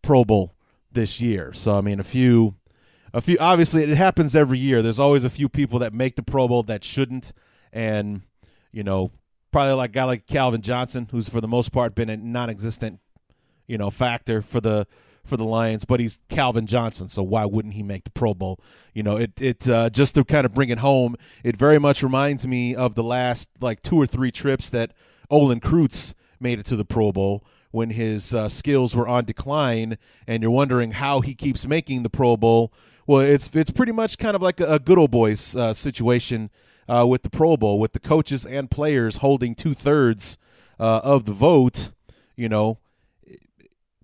Pro 0.02 0.24
Bowl 0.24 0.54
this 0.92 1.20
year. 1.20 1.52
So 1.52 1.76
I 1.76 1.80
mean, 1.80 2.00
a 2.00 2.04
few, 2.04 2.56
a 3.12 3.20
few. 3.20 3.36
Obviously, 3.38 3.82
it 3.82 3.96
happens 3.96 4.36
every 4.36 4.58
year. 4.58 4.82
There's 4.82 5.00
always 5.00 5.24
a 5.24 5.30
few 5.30 5.48
people 5.48 5.78
that 5.80 5.92
make 5.92 6.16
the 6.16 6.22
Pro 6.22 6.48
Bowl 6.48 6.62
that 6.64 6.84
shouldn't, 6.84 7.32
and 7.72 8.22
you 8.72 8.82
know, 8.82 9.10
probably 9.50 9.74
like 9.74 9.92
guy 9.92 10.04
like 10.04 10.26
Calvin 10.26 10.62
Johnson, 10.62 11.08
who's 11.10 11.28
for 11.28 11.40
the 11.40 11.48
most 11.48 11.72
part 11.72 11.94
been 11.94 12.10
a 12.10 12.16
non-existent, 12.16 13.00
you 13.66 13.78
know, 13.78 13.90
factor 13.90 14.42
for 14.42 14.60
the 14.60 14.86
for 15.28 15.36
the 15.36 15.44
Lions, 15.44 15.84
but 15.84 16.00
he's 16.00 16.18
Calvin 16.28 16.66
Johnson, 16.66 17.08
so 17.08 17.22
why 17.22 17.44
wouldn't 17.44 17.74
he 17.74 17.82
make 17.82 18.04
the 18.04 18.10
Pro 18.10 18.34
Bowl? 18.34 18.58
You 18.94 19.02
know, 19.02 19.16
it 19.16 19.32
it 19.40 19.68
uh, 19.68 19.90
just 19.90 20.14
to 20.16 20.24
kind 20.24 20.44
of 20.44 20.54
bring 20.54 20.70
it 20.70 20.78
home, 20.78 21.16
it 21.44 21.56
very 21.56 21.78
much 21.78 22.02
reminds 22.02 22.46
me 22.46 22.74
of 22.74 22.94
the 22.94 23.02
last 23.02 23.48
like 23.60 23.82
two 23.82 23.96
or 23.96 24.06
three 24.06 24.32
trips 24.32 24.68
that 24.70 24.92
Olin 25.30 25.60
Kreutz 25.60 26.14
made 26.40 26.58
it 26.58 26.66
to 26.66 26.76
the 26.76 26.84
Pro 26.84 27.12
Bowl 27.12 27.44
when 27.70 27.90
his 27.90 28.34
uh, 28.34 28.48
skills 28.48 28.96
were 28.96 29.06
on 29.06 29.24
decline, 29.24 29.98
and 30.26 30.42
you're 30.42 30.50
wondering 30.50 30.92
how 30.92 31.20
he 31.20 31.34
keeps 31.34 31.66
making 31.66 32.02
the 32.02 32.10
Pro 32.10 32.36
Bowl. 32.36 32.72
Well, 33.06 33.20
it's 33.20 33.50
it's 33.54 33.70
pretty 33.70 33.92
much 33.92 34.18
kind 34.18 34.34
of 34.34 34.42
like 34.42 34.60
a, 34.60 34.74
a 34.74 34.78
good 34.78 34.98
old 34.98 35.10
boys 35.10 35.54
uh, 35.54 35.72
situation 35.74 36.50
uh, 36.88 37.06
with 37.06 37.22
the 37.22 37.30
Pro 37.30 37.56
Bowl, 37.56 37.78
with 37.78 37.92
the 37.92 38.00
coaches 38.00 38.44
and 38.44 38.70
players 38.70 39.18
holding 39.18 39.54
two 39.54 39.74
thirds 39.74 40.38
uh, 40.80 41.00
of 41.02 41.24
the 41.24 41.32
vote. 41.32 41.90
You 42.36 42.48
know, 42.48 42.78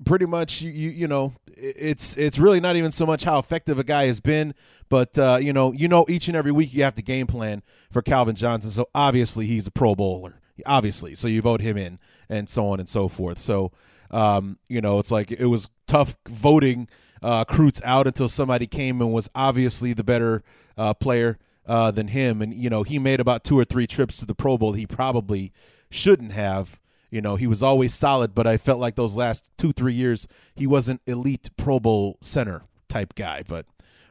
pretty 0.05 0.27
much 0.27 0.61
you, 0.61 0.71
you, 0.71 0.91
you 0.91 1.09
know 1.09 1.35
it's 1.57 2.17
it's 2.17 2.39
really 2.39 2.61
not 2.61 2.75
even 2.77 2.91
so 2.91 3.07
much 3.07 3.25
how 3.25 3.39
effective 3.39 3.79
a 3.79 3.85
guy 3.85 4.07
has 4.07 4.21
been 4.21 4.55
but 4.89 5.19
uh, 5.19 5.39
you 5.41 5.53
know 5.53 5.73
you 5.73 5.89
know 5.89 6.05
each 6.09 6.29
and 6.29 6.37
every 6.37 6.53
week 6.53 6.73
you 6.73 6.83
have 6.83 6.95
to 6.95 7.03
game 7.03 7.27
plan 7.27 7.63
for 7.91 8.03
Calvin 8.03 8.37
Johnson. 8.37 8.71
So 8.71 8.89
obviously 8.95 9.47
he's 9.47 9.67
a 9.67 9.71
pro 9.71 9.95
bowler. 9.95 10.41
Obviously. 10.67 11.15
So 11.15 11.27
you 11.27 11.43
vote 11.43 11.61
him 11.61 11.77
in 11.77 11.99
and 12.29 12.49
so 12.49 12.69
on 12.69 12.79
and 12.79 12.89
so 12.89 13.09
forth. 13.09 13.39
So 13.39 13.73
um, 14.11 14.59
you 14.69 14.81
know 14.81 14.99
it's 14.99 15.11
like 15.11 15.33
it 15.33 15.47
was 15.47 15.69
tough 15.87 16.17
voting 16.29 16.89
uh, 17.23 17.45
Kreutz 17.45 17.81
out 17.85 18.07
until 18.07 18.29
somebody 18.29 18.67
came 18.67 19.01
and 19.01 19.13
was 19.13 19.29
obviously 19.35 19.95
the 19.95 20.05
better 20.05 20.43
uh, 20.77 20.95
player 20.95 21.39
uh, 21.67 21.91
than 21.91 22.09
him. 22.09 22.43
And 22.43 22.55
you 22.55 22.71
know 22.71 22.83
he 22.83 22.99
made 22.99 23.21
about 23.21 23.45
two 23.45 23.59
or 23.59 23.65
three 23.65 23.87
trips 23.87 24.19
to 24.19 24.27
the 24.27 24.35
Pro 24.35 24.59
Bowl 24.59 24.75
he 24.75 24.87
probably 24.87 25.53
shouldn't 25.91 26.33
have 26.33 26.79
you 27.14 27.21
know, 27.21 27.37
he 27.37 27.47
was 27.47 27.62
always 27.62 27.94
solid, 27.94 28.35
but 28.35 28.44
I 28.44 28.56
felt 28.56 28.80
like 28.80 28.97
those 28.97 29.14
last 29.14 29.49
two, 29.56 29.71
three 29.71 29.94
years, 29.94 30.26
he 30.56 30.66
wasn't 30.66 31.00
elite 31.06 31.49
Pro 31.56 31.78
Bowl 31.78 32.18
center 32.21 32.64
type 32.88 33.14
guy. 33.14 33.44
But 33.47 33.66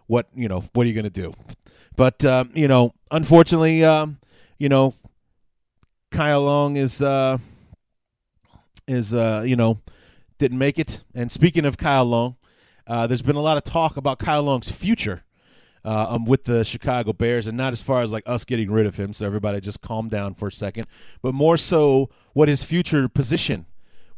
what, 0.08 0.28
you 0.34 0.48
know, 0.48 0.64
what 0.72 0.86
are 0.86 0.88
you 0.88 0.94
going 0.94 1.04
to 1.04 1.10
do? 1.10 1.34
But, 1.98 2.24
um, 2.24 2.52
you 2.54 2.70
know, 2.70 2.94
unfortunately, 3.12 3.84
um, 3.84 4.20
you 4.58 4.70
know, 4.70 4.94
Kyle 6.12 6.44
Long 6.44 6.78
is, 6.78 7.02
uh, 7.02 7.40
is, 8.88 9.14
uh, 9.14 9.44
you 9.46 9.58
know, 9.58 9.82
didn't 10.38 10.58
make 10.58 10.80
it. 10.80 11.04
And 11.14 11.30
speaking 11.30 11.66
of 11.66 11.78
Kyle 11.78 12.06
Long, 12.06 12.38
uh, 12.88 13.06
there's 13.06 13.22
been 13.22 13.36
a 13.36 13.42
lot 13.42 13.58
of 13.58 13.66
talk 13.66 13.98
about 13.98 14.18
Kyle 14.18 14.44
Long's 14.44 14.72
future 14.72 15.26
uh, 15.86 16.08
um, 16.10 16.26
with 16.26 16.46
the 16.46 16.64
Chicago 16.64 17.14
Bears, 17.14 17.48
and 17.48 17.58
not 17.58 17.74
as 17.74 17.82
far 17.82 18.02
as 18.02 18.12
like 18.12 18.24
us 18.26 18.46
getting 18.46 18.72
rid 18.72 18.86
of 18.86 18.98
him. 18.98 19.14
So 19.14 19.26
everybody 19.26 19.60
just 19.62 19.82
calm 19.82 20.10
down 20.10 20.34
for 20.34 20.48
a 20.48 20.52
second, 20.52 20.88
but 21.22 21.34
more 21.34 21.58
so 21.58 22.10
what 22.34 22.50
his 22.50 22.64
future 22.64 23.08
position 23.10 23.66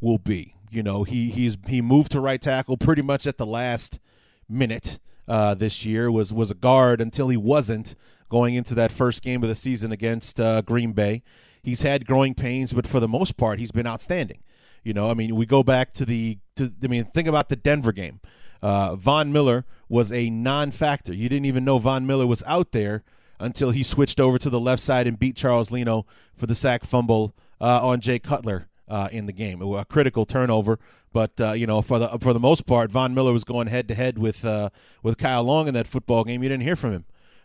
will 0.00 0.18
be. 0.18 0.54
You 0.70 0.82
know, 0.82 1.04
he 1.04 1.30
he's 1.30 1.56
he 1.66 1.80
moved 1.80 2.12
to 2.12 2.20
right 2.20 2.40
tackle 2.40 2.76
pretty 2.76 3.02
much 3.02 3.26
at 3.26 3.38
the 3.38 3.46
last 3.46 4.00
minute 4.48 4.98
uh, 5.28 5.54
this 5.54 5.84
year. 5.84 6.10
Was 6.10 6.32
was 6.32 6.50
a 6.50 6.54
guard 6.54 7.00
until 7.00 7.28
he 7.28 7.36
wasn't 7.36 7.94
going 8.28 8.54
into 8.54 8.74
that 8.74 8.90
first 8.90 9.22
game 9.22 9.42
of 9.42 9.48
the 9.48 9.54
season 9.54 9.92
against 9.92 10.40
uh, 10.40 10.62
Green 10.62 10.92
Bay. 10.92 11.22
He's 11.62 11.82
had 11.82 12.06
growing 12.06 12.34
pains, 12.34 12.72
but 12.72 12.86
for 12.86 13.00
the 13.00 13.08
most 13.08 13.36
part, 13.36 13.58
he's 13.58 13.72
been 13.72 13.86
outstanding. 13.86 14.42
You 14.84 14.92
know, 14.92 15.10
I 15.10 15.14
mean, 15.14 15.34
we 15.34 15.46
go 15.46 15.62
back 15.62 15.92
to 15.94 16.04
the 16.04 16.38
to 16.56 16.72
I 16.82 16.86
mean, 16.86 17.06
think 17.06 17.26
about 17.26 17.48
the 17.48 17.56
Denver 17.56 17.92
game. 17.92 18.20
Uh, 18.62 18.96
Von 18.96 19.32
Miller 19.32 19.64
was 19.88 20.10
a 20.12 20.30
non-factor. 20.30 21.12
You 21.12 21.28
didn't 21.28 21.46
even 21.46 21.64
know 21.64 21.78
Von 21.78 22.06
Miller 22.06 22.26
was 22.26 22.42
out 22.46 22.72
there 22.72 23.04
until 23.38 23.70
he 23.70 23.82
switched 23.82 24.20
over 24.20 24.38
to 24.38 24.50
the 24.50 24.60
left 24.60 24.82
side 24.82 25.06
and 25.06 25.18
beat 25.18 25.36
Charles 25.36 25.70
Leno 25.70 26.06
for 26.34 26.46
the 26.46 26.54
sack 26.54 26.84
fumble 26.84 27.34
uh, 27.60 27.86
on 27.86 28.00
Jay 28.00 28.18
Cutler 28.18 28.68
uh, 28.88 29.08
in 29.12 29.26
the 29.26 29.32
game. 29.32 29.62
A 29.62 29.84
critical 29.84 30.26
turnover, 30.26 30.78
but 31.12 31.40
uh, 31.40 31.52
you 31.52 31.66
know 31.66 31.82
for 31.82 31.98
the 31.98 32.18
for 32.20 32.32
the 32.32 32.40
most 32.40 32.66
part, 32.66 32.90
Von 32.90 33.14
Miller 33.14 33.32
was 33.32 33.44
going 33.44 33.68
head 33.68 33.88
to 33.88 33.94
head 33.94 34.18
with 34.18 34.44
uh, 34.44 34.70
with 35.02 35.18
Kyle 35.18 35.44
Long 35.44 35.68
in 35.68 35.74
that 35.74 35.86
football 35.86 36.24
game. 36.24 36.42
You 36.42 36.48
didn't 36.48 36.64
hear 36.64 36.76
from 36.76 36.92
him 36.92 37.04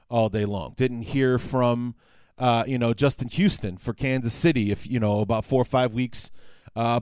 all 0.09 0.29
day 0.29 0.45
long. 0.45 0.73
Didn't 0.75 1.03
hear 1.03 1.37
from 1.37 1.95
uh, 2.37 2.63
you 2.67 2.77
know 2.77 2.93
Justin 2.93 3.27
Houston 3.29 3.77
for 3.77 3.93
Kansas 3.93 4.33
City. 4.33 4.71
If 4.71 4.87
you 4.87 4.99
know 4.99 5.19
about 5.19 5.45
four 5.45 5.61
or 5.61 5.65
five 5.65 5.93
weeks 5.93 6.31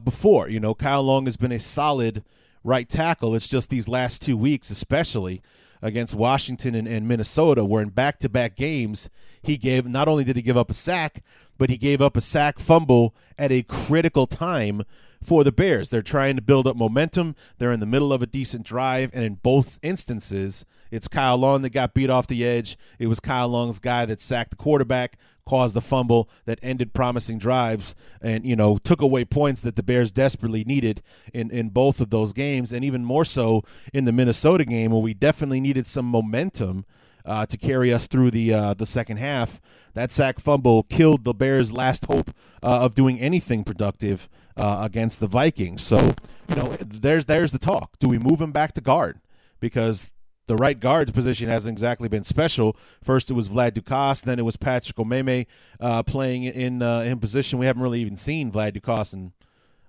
before, 0.04 0.50
you 0.50 0.60
know 0.60 0.74
Kyle 0.74 1.04
Long 1.04 1.25
has 1.25 1.38
been 1.38 1.51
a 1.51 1.60
solid 1.60 2.24
right 2.63 2.88
tackle. 2.88 3.36
It's 3.36 3.48
just 3.48 3.70
these 3.70 3.88
last 3.88 4.22
two 4.22 4.38
weeks, 4.38 4.70
especially 4.70 5.42
against 5.82 6.16
Washington 6.16 6.75
and, 6.75 6.88
and 6.88 7.08
Minnesota, 7.08 7.63
where 7.63 7.82
in 7.82 7.89
back 7.89 8.20
to 8.20 8.30
back 8.30 8.56
games, 8.56 9.10
he 9.42 9.58
gave 9.58 9.86
not 9.86 10.08
only 10.08 10.24
did 10.24 10.36
he 10.36 10.42
give 10.42 10.58
up 10.58 10.70
a 10.70 10.74
sack, 10.74 11.24
but 11.58 11.70
he 11.70 11.78
gave 11.78 12.01
up 12.01 12.18
a 12.18 12.22
sack 12.22 12.60
fumble 12.60 13.16
at 13.38 13.51
a 13.51 13.63
critical 13.63 14.28
time 14.28 14.84
for 15.24 15.44
the 15.44 15.51
Bears. 15.51 15.89
They're 15.89 16.01
trying 16.01 16.36
to 16.36 16.42
build 16.42 16.68
up 16.68 16.75
momentum. 16.75 17.36
They're 17.58 17.72
in 17.72 17.80
the 17.80 17.86
middle 17.86 18.13
of 18.13 18.22
a 18.22 18.28
decent 18.28 18.66
drive, 18.66 19.12
and 19.13 19.24
in 19.24 19.36
both 19.36 19.80
instances, 19.82 20.66
it's 20.92 21.08
Kyle 21.08 21.38
Long 21.38 21.62
that 21.62 21.70
got 21.70 21.94
beat 21.94 22.10
off 22.10 22.28
the 22.28 22.46
edge. 22.46 22.78
It 22.98 23.08
was 23.08 23.20
Kyle 23.20 23.48
Long's 23.48 23.80
guy 23.80 24.06
that 24.06 24.22
sacked 24.22 24.51
the 24.51 24.56
quarterback, 24.56 25.18
caused 25.50 25.74
the 25.74 25.82
fumble 25.82 26.29
that 26.46 26.60
ended 26.62 26.94
promising 26.94 27.39
drives, 27.39 27.96
and 28.22 28.46
you 28.46 28.56
know 28.56 28.77
took 28.77 29.01
away 29.01 29.25
points 29.25 29.62
that 29.62 29.75
the 29.75 29.82
Bears 29.82 30.12
desperately 30.12 30.63
needed 30.63 31.01
in 31.34 31.50
in 31.50 31.70
both 31.70 32.00
of 32.00 32.12
those 32.12 32.34
games, 32.34 32.72
and 32.72 32.86
even 32.86 33.03
more 33.03 33.25
so 33.25 33.63
in 33.91 34.06
the 34.06 34.12
Minnesota 34.12 34.63
game 34.63 34.91
where 34.91 35.01
we 35.01 35.15
definitely 35.15 35.60
needed 35.60 35.88
some 35.88 36.06
momentum. 36.06 36.86
Uh, 37.25 37.46
to 37.46 37.58
carry 37.58 37.94
us 37.94 38.08
through 38.08 38.32
the 38.32 38.51
uh, 38.51 38.74
the 38.74 38.86
second 38.86 39.18
half. 39.18 39.60
That 39.94 40.10
sack 40.10 40.39
fumble 40.39 40.84
killed 40.84 41.25
the 41.25 41.34
Bears' 41.34 41.72
last 41.72 42.06
hope 42.06 42.32
uh, 42.63 42.79
of 42.79 42.96
doing 42.96 43.20
anything 43.20 43.63
productive 43.63 44.29
uh, 44.58 44.79
against 44.82 45.20
the 45.20 45.27
Vikings. 45.27 45.84
So, 45.84 46.15
you 46.48 46.56
know, 46.56 46.77
there's 46.79 47.25
there's 47.25 47.51
the 47.51 47.60
talk. 47.60 48.00
Do 48.00 48.08
we 48.08 48.18
move 48.18 48.41
him 48.41 48.51
back 48.51 48.74
to 48.75 48.82
guard? 48.82 49.20
Because 49.60 50.10
the 50.50 50.56
right 50.56 50.79
guard 50.79 51.13
position 51.13 51.48
hasn't 51.48 51.72
exactly 51.72 52.10
been 52.10 52.24
special. 52.24 52.75
First, 53.03 53.29
it 53.29 53.36
was 53.36 53.50
Vlad 53.50 53.74
Ducasse, 53.74 54.24
then 54.24 54.39
it 54.39 54.41
was 54.41 54.58
Patrick 54.58 54.98
Omameh 54.98 55.46
uh, 55.79 56.01
playing 56.01 56.44
in 56.44 56.82
uh, 56.82 57.01
in 57.01 57.20
position. 57.20 57.60
We 57.60 57.68
haven't 57.68 57.84
really 57.84 58.01
even 58.01 58.15
seen 58.15 58.51
Vlad 58.51 58.75
Ducasse, 58.75 59.13
and 59.13 59.32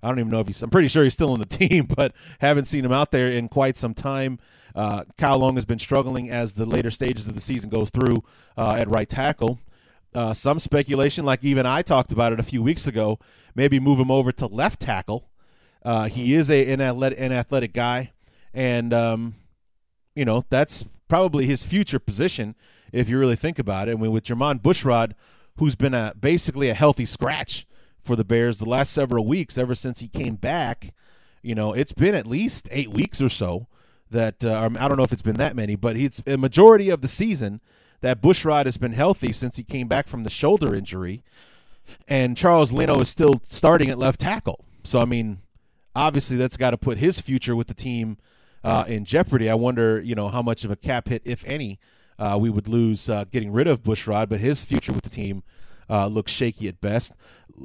I 0.02 0.08
don't 0.08 0.18
even 0.18 0.30
know 0.30 0.40
if 0.40 0.48
he's. 0.48 0.62
I'm 0.62 0.68
pretty 0.68 0.88
sure 0.88 1.02
he's 1.02 1.14
still 1.14 1.32
on 1.32 1.40
the 1.40 1.46
team, 1.66 1.86
but 1.86 2.12
haven't 2.40 2.66
seen 2.66 2.84
him 2.84 2.92
out 2.92 3.10
there 3.10 3.30
in 3.30 3.48
quite 3.48 3.78
some 3.78 3.94
time. 3.94 4.38
Uh, 4.74 5.04
Kyle 5.16 5.38
Long 5.38 5.54
has 5.54 5.64
been 5.64 5.78
struggling 5.78 6.30
as 6.30 6.52
the 6.52 6.66
later 6.66 6.90
stages 6.90 7.26
of 7.26 7.34
the 7.34 7.40
season 7.40 7.70
goes 7.70 7.88
through 7.88 8.22
uh, 8.58 8.76
at 8.78 8.88
right 8.88 9.08
tackle. 9.08 9.58
Uh, 10.14 10.34
some 10.34 10.58
speculation, 10.58 11.24
like 11.24 11.42
even 11.42 11.64
I 11.64 11.80
talked 11.80 12.12
about 12.12 12.34
it 12.34 12.38
a 12.38 12.42
few 12.44 12.62
weeks 12.62 12.86
ago, 12.86 13.18
maybe 13.54 13.80
move 13.80 13.98
him 13.98 14.10
over 14.10 14.30
to 14.32 14.46
left 14.46 14.78
tackle. 14.78 15.30
Uh, 15.82 16.08
he 16.08 16.34
is 16.34 16.50
a 16.50 16.70
an 16.70 16.82
athletic, 16.82 17.18
an 17.18 17.32
athletic 17.32 17.72
guy, 17.72 18.12
and 18.52 18.92
um, 18.92 19.36
you 20.20 20.26
know, 20.26 20.44
that's 20.50 20.84
probably 21.08 21.46
his 21.46 21.64
future 21.64 21.98
position 21.98 22.54
if 22.92 23.08
you 23.08 23.18
really 23.18 23.36
think 23.36 23.58
about 23.58 23.88
it. 23.88 23.92
I 23.92 23.94
mean, 23.94 24.12
with 24.12 24.24
Jermon 24.24 24.60
Bushrod, 24.60 25.14
who's 25.56 25.74
been 25.74 25.94
a 25.94 26.12
basically 26.20 26.68
a 26.68 26.74
healthy 26.74 27.06
scratch 27.06 27.66
for 28.02 28.16
the 28.16 28.24
Bears 28.24 28.58
the 28.58 28.68
last 28.68 28.92
several 28.92 29.26
weeks, 29.26 29.56
ever 29.56 29.74
since 29.74 30.00
he 30.00 30.08
came 30.08 30.34
back, 30.34 30.92
you 31.40 31.54
know, 31.54 31.72
it's 31.72 31.94
been 31.94 32.14
at 32.14 32.26
least 32.26 32.68
eight 32.70 32.90
weeks 32.90 33.22
or 33.22 33.30
so 33.30 33.66
that 34.10 34.44
uh, 34.44 34.68
I 34.78 34.88
don't 34.88 34.98
know 34.98 35.04
if 35.04 35.12
it's 35.14 35.22
been 35.22 35.36
that 35.36 35.56
many, 35.56 35.74
but 35.74 35.96
it's 35.96 36.20
a 36.26 36.36
majority 36.36 36.90
of 36.90 37.00
the 37.00 37.08
season 37.08 37.62
that 38.02 38.20
Bushrod 38.20 38.66
has 38.66 38.76
been 38.76 38.92
healthy 38.92 39.32
since 39.32 39.56
he 39.56 39.64
came 39.64 39.88
back 39.88 40.06
from 40.06 40.24
the 40.24 40.30
shoulder 40.30 40.74
injury. 40.74 41.24
and 42.08 42.36
Charles 42.36 42.72
Leno 42.72 43.00
is 43.00 43.08
still 43.08 43.40
starting 43.48 43.88
at 43.88 43.98
left 43.98 44.20
tackle. 44.20 44.66
So 44.84 45.00
I 45.00 45.06
mean, 45.06 45.38
obviously 45.96 46.36
that's 46.36 46.58
got 46.58 46.72
to 46.72 46.76
put 46.76 46.98
his 46.98 47.22
future 47.22 47.56
with 47.56 47.68
the 47.68 47.74
team 47.74 48.18
uh, 48.64 48.84
in 48.86 49.04
jeopardy. 49.04 49.48
I 49.48 49.54
wonder, 49.54 50.00
you 50.00 50.14
know, 50.14 50.28
how 50.28 50.42
much 50.42 50.64
of 50.64 50.70
a 50.70 50.76
cap 50.76 51.08
hit, 51.08 51.22
if 51.24 51.44
any, 51.46 51.78
uh, 52.18 52.36
we 52.40 52.50
would 52.50 52.68
lose 52.68 53.08
uh, 53.08 53.24
getting 53.30 53.50
rid 53.50 53.66
of 53.66 53.82
Bushrod, 53.82 54.28
but 54.28 54.40
his 54.40 54.64
future 54.64 54.92
with 54.92 55.04
the 55.04 55.10
team 55.10 55.42
uh, 55.88 56.06
looks 56.06 56.30
shaky 56.30 56.68
at 56.68 56.80
best. 56.80 57.14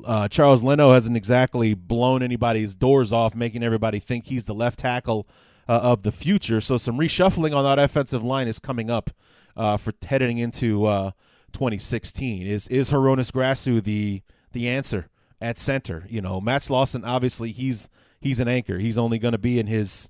Uh, 0.05 0.27
Charles 0.27 0.63
Leno 0.63 0.91
hasn't 0.91 1.17
exactly 1.17 1.73
blown 1.73 2.23
anybody's 2.23 2.75
doors 2.75 3.13
off, 3.13 3.35
making 3.35 3.63
everybody 3.63 3.99
think 3.99 4.25
he's 4.25 4.45
the 4.45 4.53
left 4.53 4.79
tackle 4.79 5.27
uh, 5.67 5.73
of 5.73 6.03
the 6.03 6.11
future. 6.11 6.61
So 6.61 6.77
some 6.77 6.97
reshuffling 6.97 7.55
on 7.55 7.63
that 7.63 7.83
offensive 7.83 8.23
line 8.23 8.47
is 8.47 8.59
coming 8.59 8.89
up 8.89 9.11
for 9.55 9.93
heading 10.05 10.37
into 10.37 11.13
2016. 11.53 12.45
Is 12.47 12.67
is 12.67 12.91
Hroniss 12.91 13.31
Grasu 13.31 13.83
the 13.83 14.21
the 14.51 14.67
answer 14.67 15.09
at 15.39 15.57
center? 15.57 16.05
You 16.09 16.21
know, 16.21 16.41
Matt 16.41 16.61
Slauson 16.61 17.03
obviously 17.05 17.51
he's 17.51 17.89
he's 18.19 18.39
an 18.39 18.47
anchor. 18.47 18.79
He's 18.79 18.97
only 18.97 19.17
going 19.19 19.33
to 19.33 19.37
be 19.37 19.59
in 19.59 19.67
his 19.67 20.09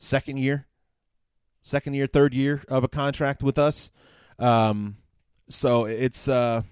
second 0.00 0.38
year, 0.38 0.66
second 1.62 1.94
year, 1.94 2.08
third 2.08 2.34
year 2.34 2.64
of 2.66 2.82
a 2.82 2.88
contract 2.88 3.44
with 3.44 3.58
us. 3.58 3.92
Um, 4.38 4.96
so 5.48 5.84
it's 5.84 6.26
uh, 6.26 6.62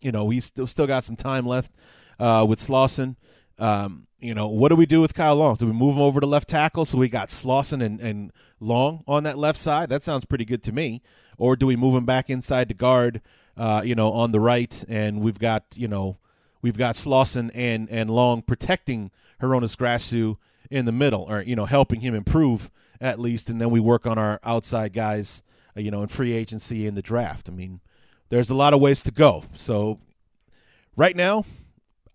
you 0.00 0.12
know 0.12 0.24
we 0.24 0.40
still 0.40 0.66
still 0.66 0.86
got 0.86 1.04
some 1.04 1.16
time 1.16 1.44
left 1.44 1.72
uh, 2.18 2.46
with 2.48 2.60
Slauson. 2.60 3.16
Um, 3.58 4.06
you 4.18 4.34
know 4.34 4.48
what 4.48 4.70
do 4.70 4.76
we 4.76 4.86
do 4.86 5.02
with 5.02 5.12
Kyle 5.12 5.36
Long? 5.36 5.56
Do 5.56 5.66
we 5.66 5.72
move 5.72 5.96
him 5.96 6.02
over 6.02 6.20
to 6.20 6.26
left 6.26 6.48
tackle 6.48 6.86
so 6.86 6.96
we 6.96 7.08
got 7.08 7.28
Slauson 7.28 7.84
and, 7.84 8.00
and 8.00 8.32
Long 8.60 9.02
on 9.06 9.24
that 9.24 9.36
left 9.36 9.58
side? 9.58 9.90
That 9.90 10.04
sounds 10.04 10.24
pretty 10.24 10.44
good 10.44 10.62
to 10.62 10.72
me. 10.72 11.02
Or 11.36 11.56
do 11.56 11.66
we 11.66 11.76
move 11.76 11.96
him 11.96 12.06
back 12.06 12.30
inside 12.30 12.68
to 12.68 12.74
guard? 12.74 13.20
Uh, 13.54 13.82
you 13.84 13.94
know, 13.94 14.12
on 14.12 14.32
the 14.32 14.40
right, 14.40 14.82
and 14.88 15.20
we've 15.20 15.38
got 15.38 15.64
you 15.74 15.88
know 15.88 16.18
we've 16.62 16.78
got 16.78 16.94
Slauson 16.94 17.50
and 17.52 17.90
and 17.90 18.08
Long 18.08 18.40
protecting 18.40 19.10
Hroniss 19.40 19.76
Grasu 19.76 20.36
in 20.72 20.86
the 20.86 20.92
middle, 20.92 21.22
or 21.22 21.42
you 21.42 21.54
know, 21.54 21.66
helping 21.66 22.00
him 22.00 22.14
improve 22.14 22.70
at 23.00 23.20
least, 23.20 23.50
and 23.50 23.60
then 23.60 23.70
we 23.70 23.80
work 23.80 24.06
on 24.06 24.16
our 24.18 24.40
outside 24.42 24.92
guys, 24.92 25.42
uh, 25.76 25.80
you 25.80 25.90
know, 25.90 26.02
in 26.02 26.08
free 26.08 26.32
agency 26.32 26.86
in 26.86 26.94
the 26.94 27.02
draft. 27.02 27.48
I 27.48 27.52
mean, 27.52 27.80
there's 28.30 28.48
a 28.48 28.54
lot 28.54 28.72
of 28.72 28.80
ways 28.80 29.02
to 29.04 29.10
go. 29.10 29.44
So 29.54 29.98
right 30.96 31.14
now, 31.14 31.44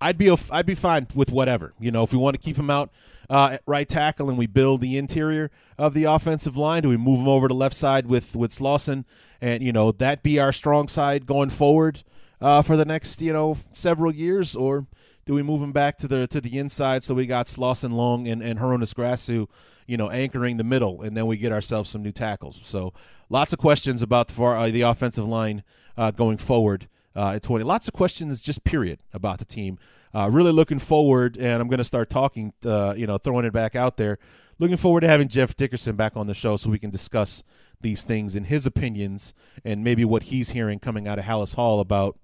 I'd 0.02 0.18
be 0.18 0.36
I'd 0.52 0.66
be 0.66 0.76
fine 0.76 1.08
with 1.14 1.32
whatever. 1.32 1.74
You 1.80 1.92
know, 1.92 2.04
if 2.04 2.12
we 2.12 2.18
want 2.18 2.36
to 2.36 2.42
keep 2.42 2.58
him 2.58 2.70
out 2.70 2.92
uh, 3.30 3.50
at 3.54 3.64
right 3.66 3.88
tackle 3.88 4.30
and 4.30 4.38
we 4.38 4.48
build 4.48 4.82
the 4.82 4.98
interior 4.98 5.52
of 5.78 5.94
the 5.94 6.06
offensive 6.06 6.58
line, 6.58 6.84
do 6.84 6.90
we 6.90 6.98
move 6.98 7.20
him 7.20 7.28
over 7.28 7.48
to 7.48 7.54
left 7.54 7.76
side 7.76 8.08
with 8.08 8.36
with 8.36 8.52
Slauson, 8.52 9.06
and 9.40 9.62
you 9.62 9.72
know 9.72 9.92
that 9.92 10.24
be 10.24 10.40
our 10.40 10.54
strong 10.54 10.88
side 10.88 11.26
going 11.26 11.50
forward 11.50 12.04
uh, 12.42 12.62
for 12.62 12.78
the 12.78 12.86
next 12.86 13.22
you 13.22 13.34
know 13.34 13.58
several 13.74 14.14
years, 14.14 14.56
or 14.56 14.88
do 15.27 15.34
we 15.34 15.43
move 15.43 15.62
him 15.62 15.74
back 15.74 15.98
to 15.98 16.07
the 16.07 16.25
to 16.27 16.41
the 16.41 16.57
inside 16.57 17.03
so 17.03 17.13
we 17.13 17.27
got 17.27 17.48
Slauson 17.48 17.91
Long 17.91 18.27
and, 18.27 18.41
and 18.41 18.60
Hroniss 18.60 18.93
Grasu, 18.93 19.48
you 19.86 19.98
know, 19.98 20.10
anchoring 20.10 20.55
the 20.55 20.63
middle, 20.63 21.01
and 21.01 21.15
then 21.15 21.27
we 21.27 21.38
get 21.38 21.51
ourselves 21.51 21.89
some 21.89 22.01
new 22.01 22.13
tackles. 22.13 22.57
So 22.63 22.93
lots 23.29 23.51
of 23.51 23.60
questions 23.60 24.01
about 24.01 24.29
the 24.29 24.34
far, 24.34 24.57
uh, 24.57 24.69
the 24.69 24.81
offensive 24.81 25.27
line 25.27 25.63
uh, 25.98 26.12
going 26.12 26.38
forward 26.38 26.88
uh, 27.13 27.34
at 27.36 27.43
20. 27.43 27.65
Lots 27.65 27.89
of 27.89 27.93
questions, 27.93 28.41
just 28.41 28.63
period, 28.63 29.00
about 29.13 29.39
the 29.39 29.46
team. 29.46 29.77
Uh, 30.15 30.29
really 30.31 30.53
looking 30.53 30.79
forward, 30.79 31.36
and 31.36 31.62
I'm 31.62 31.67
going 31.67 31.79
to 31.79 31.84
start 31.84 32.10
talking, 32.10 32.53
uh, 32.65 32.93
you 32.96 33.05
know, 33.05 33.17
throwing 33.17 33.46
it 33.46 33.51
back 33.51 33.75
out 33.75 33.98
there. 33.98 34.17
Looking 34.60 34.77
forward 34.77 35.01
to 35.01 35.10
having 35.10 35.27
Jeff 35.27 35.57
Dickerson 35.57 35.98
back 35.98 36.15
on 36.15 36.27
the 36.27 36.34
show 36.34 36.55
so 36.55 36.69
we 36.69 36.79
can 36.79 36.89
discuss 36.89 37.43
these 37.81 38.03
things 38.03 38.36
and 38.36 38.48
his 38.48 38.65
opinions 38.65 39.34
and 39.63 39.84
maybe 39.84 40.05
what 40.05 40.24
he's 40.24 40.51
hearing 40.51 40.79
coming 40.79 41.07
out 41.07 41.19
of 41.19 41.25
Halas 41.25 41.55
Hall 41.55 41.81
about, 41.81 42.17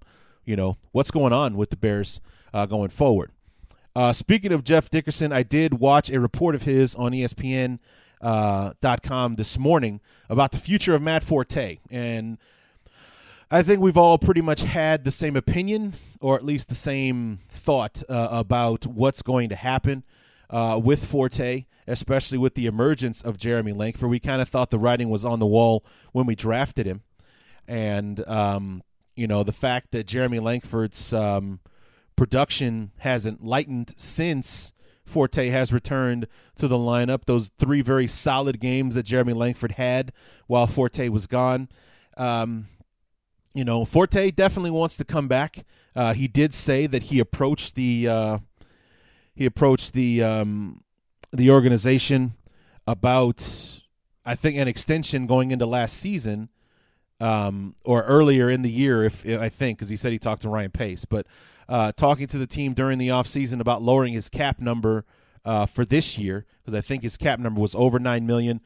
you 0.44 0.56
know, 0.56 0.78
what's 0.90 1.10
going 1.10 1.34
on 1.34 1.56
with 1.56 1.68
the 1.70 1.76
Bears 1.76 2.20
uh, 2.54 2.64
going 2.64 2.88
forward. 2.88 3.32
Uh, 3.94 4.12
speaking 4.12 4.52
of 4.52 4.64
Jeff 4.64 4.88
Dickerson, 4.88 5.32
I 5.32 5.42
did 5.42 5.74
watch 5.74 6.08
a 6.08 6.18
report 6.18 6.54
of 6.54 6.62
his 6.62 6.94
on 6.94 7.12
ESPN. 7.12 7.80
Uh, 8.20 8.72
.com 9.02 9.34
this 9.34 9.58
morning 9.58 10.00
about 10.30 10.50
the 10.50 10.56
future 10.56 10.94
of 10.94 11.02
Matt 11.02 11.22
Forte, 11.22 11.78
and 11.90 12.38
I 13.50 13.62
think 13.62 13.80
we've 13.80 13.98
all 13.98 14.16
pretty 14.16 14.40
much 14.40 14.62
had 14.62 15.04
the 15.04 15.10
same 15.10 15.36
opinion, 15.36 15.92
or 16.20 16.34
at 16.34 16.42
least 16.42 16.68
the 16.68 16.74
same 16.74 17.40
thought 17.50 18.02
uh, 18.08 18.28
about 18.30 18.86
what's 18.86 19.20
going 19.20 19.50
to 19.50 19.56
happen 19.56 20.04
uh, 20.48 20.80
with 20.82 21.04
Forte, 21.04 21.66
especially 21.86 22.38
with 22.38 22.54
the 22.54 22.64
emergence 22.64 23.20
of 23.20 23.36
Jeremy 23.36 23.72
Langford. 23.72 24.08
We 24.08 24.20
kind 24.20 24.40
of 24.40 24.48
thought 24.48 24.70
the 24.70 24.78
writing 24.78 25.10
was 25.10 25.26
on 25.26 25.38
the 25.38 25.46
wall 25.46 25.84
when 26.12 26.24
we 26.24 26.34
drafted 26.34 26.86
him, 26.86 27.02
and 27.68 28.26
um, 28.26 28.82
you 29.14 29.26
know 29.26 29.42
the 29.42 29.52
fact 29.52 29.90
that 29.90 30.06
Jeremy 30.06 30.38
Langford's 30.38 31.12
um, 31.12 31.60
production 32.16 32.92
hasn't 32.98 33.44
lightened 33.44 33.94
since 33.96 34.72
Forte 35.04 35.48
has 35.48 35.72
returned 35.72 36.26
to 36.56 36.68
the 36.68 36.76
lineup. 36.76 37.24
Those 37.26 37.50
three 37.58 37.82
very 37.82 38.08
solid 38.08 38.60
games 38.60 38.94
that 38.94 39.04
Jeremy 39.04 39.34
Langford 39.34 39.72
had 39.72 40.12
while 40.46 40.66
Forte 40.66 41.08
was 41.08 41.26
gone. 41.26 41.68
Um, 42.16 42.68
you 43.54 43.64
know, 43.64 43.84
Forte 43.84 44.30
definitely 44.30 44.70
wants 44.70 44.96
to 44.96 45.04
come 45.04 45.28
back. 45.28 45.64
Uh, 45.94 46.14
he 46.14 46.26
did 46.26 46.54
say 46.54 46.86
that 46.86 47.04
he 47.04 47.20
approached 47.20 47.74
the 47.74 48.08
uh, 48.08 48.38
he 49.34 49.46
approached 49.46 49.92
the 49.92 50.22
um, 50.22 50.82
the 51.32 51.50
organization 51.50 52.34
about 52.86 53.80
I 54.24 54.34
think 54.34 54.56
an 54.56 54.68
extension 54.68 55.26
going 55.26 55.50
into 55.50 55.66
last 55.66 55.96
season 55.96 56.48
um, 57.20 57.76
or 57.84 58.02
earlier 58.02 58.50
in 58.50 58.62
the 58.62 58.70
year, 58.70 59.04
if 59.04 59.26
I 59.26 59.48
think, 59.48 59.78
because 59.78 59.88
he 59.88 59.96
said 59.96 60.12
he 60.12 60.18
talked 60.18 60.42
to 60.42 60.48
Ryan 60.48 60.70
Pace, 60.70 61.04
but 61.04 61.26
uh, 61.68 61.92
talking 61.92 62.26
to 62.28 62.38
the 62.38 62.46
team 62.46 62.74
during 62.74 62.98
the 62.98 63.08
offseason 63.08 63.60
about 63.60 63.82
lowering 63.82 64.14
his 64.14 64.28
cap 64.28 64.60
number 64.60 65.04
uh, 65.44 65.66
for 65.66 65.84
this 65.84 66.18
year 66.18 66.46
because 66.62 66.74
I 66.74 66.80
think 66.80 67.02
his 67.02 67.16
cap 67.16 67.38
number 67.38 67.60
was 67.60 67.74
over 67.74 67.98
nine 67.98 68.26
million. 68.26 68.60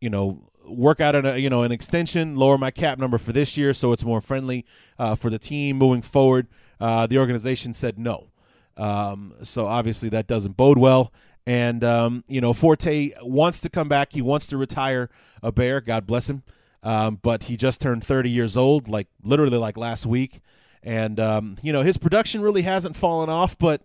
You 0.00 0.10
know, 0.10 0.50
work 0.66 1.00
out 1.00 1.14
an 1.14 1.40
you 1.40 1.50
know 1.50 1.62
an 1.62 1.72
extension, 1.72 2.36
lower 2.36 2.58
my 2.58 2.70
cap 2.70 2.98
number 2.98 3.18
for 3.18 3.32
this 3.32 3.56
year 3.56 3.72
so 3.74 3.92
it's 3.92 4.04
more 4.04 4.20
friendly 4.20 4.64
uh, 4.98 5.14
for 5.14 5.30
the 5.30 5.38
team 5.38 5.76
moving 5.78 6.02
forward. 6.02 6.46
Uh, 6.80 7.06
the 7.06 7.18
organization 7.18 7.72
said 7.72 7.98
no, 7.98 8.28
um, 8.76 9.34
so 9.42 9.66
obviously 9.66 10.08
that 10.08 10.26
doesn't 10.26 10.56
bode 10.56 10.78
well. 10.78 11.12
And 11.46 11.82
um, 11.82 12.24
you 12.28 12.40
know, 12.40 12.52
Forte 12.52 13.12
wants 13.22 13.60
to 13.60 13.70
come 13.70 13.88
back. 13.88 14.12
He 14.12 14.22
wants 14.22 14.46
to 14.48 14.56
retire 14.56 15.08
a 15.42 15.50
Bear. 15.50 15.80
God 15.80 16.06
bless 16.06 16.28
him. 16.28 16.42
Um, 16.82 17.18
but 17.20 17.44
he 17.44 17.56
just 17.56 17.80
turned 17.80 18.04
30 18.04 18.30
years 18.30 18.56
old, 18.56 18.88
like 18.88 19.08
literally 19.22 19.58
like 19.58 19.76
last 19.76 20.06
week. 20.06 20.40
And, 20.88 21.20
um, 21.20 21.58
you 21.60 21.70
know, 21.70 21.82
his 21.82 21.98
production 21.98 22.40
really 22.40 22.62
hasn't 22.62 22.96
fallen 22.96 23.28
off, 23.28 23.58
but 23.58 23.82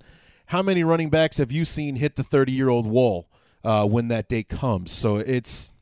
how 0.47 0.61
many 0.61 0.85
running 0.85 1.09
backs 1.09 1.35
have 1.35 1.51
you 1.51 1.65
seen 1.65 1.97
hit 1.97 2.15
the 2.15 2.23
30 2.23 2.53
year 2.53 2.69
old 2.69 2.87
wall 2.87 3.27
uh, 3.61 3.85
when 3.85 4.07
that 4.07 4.29
day 4.29 4.43
comes? 4.43 4.93
So 4.93 5.17
it's, 5.17 5.73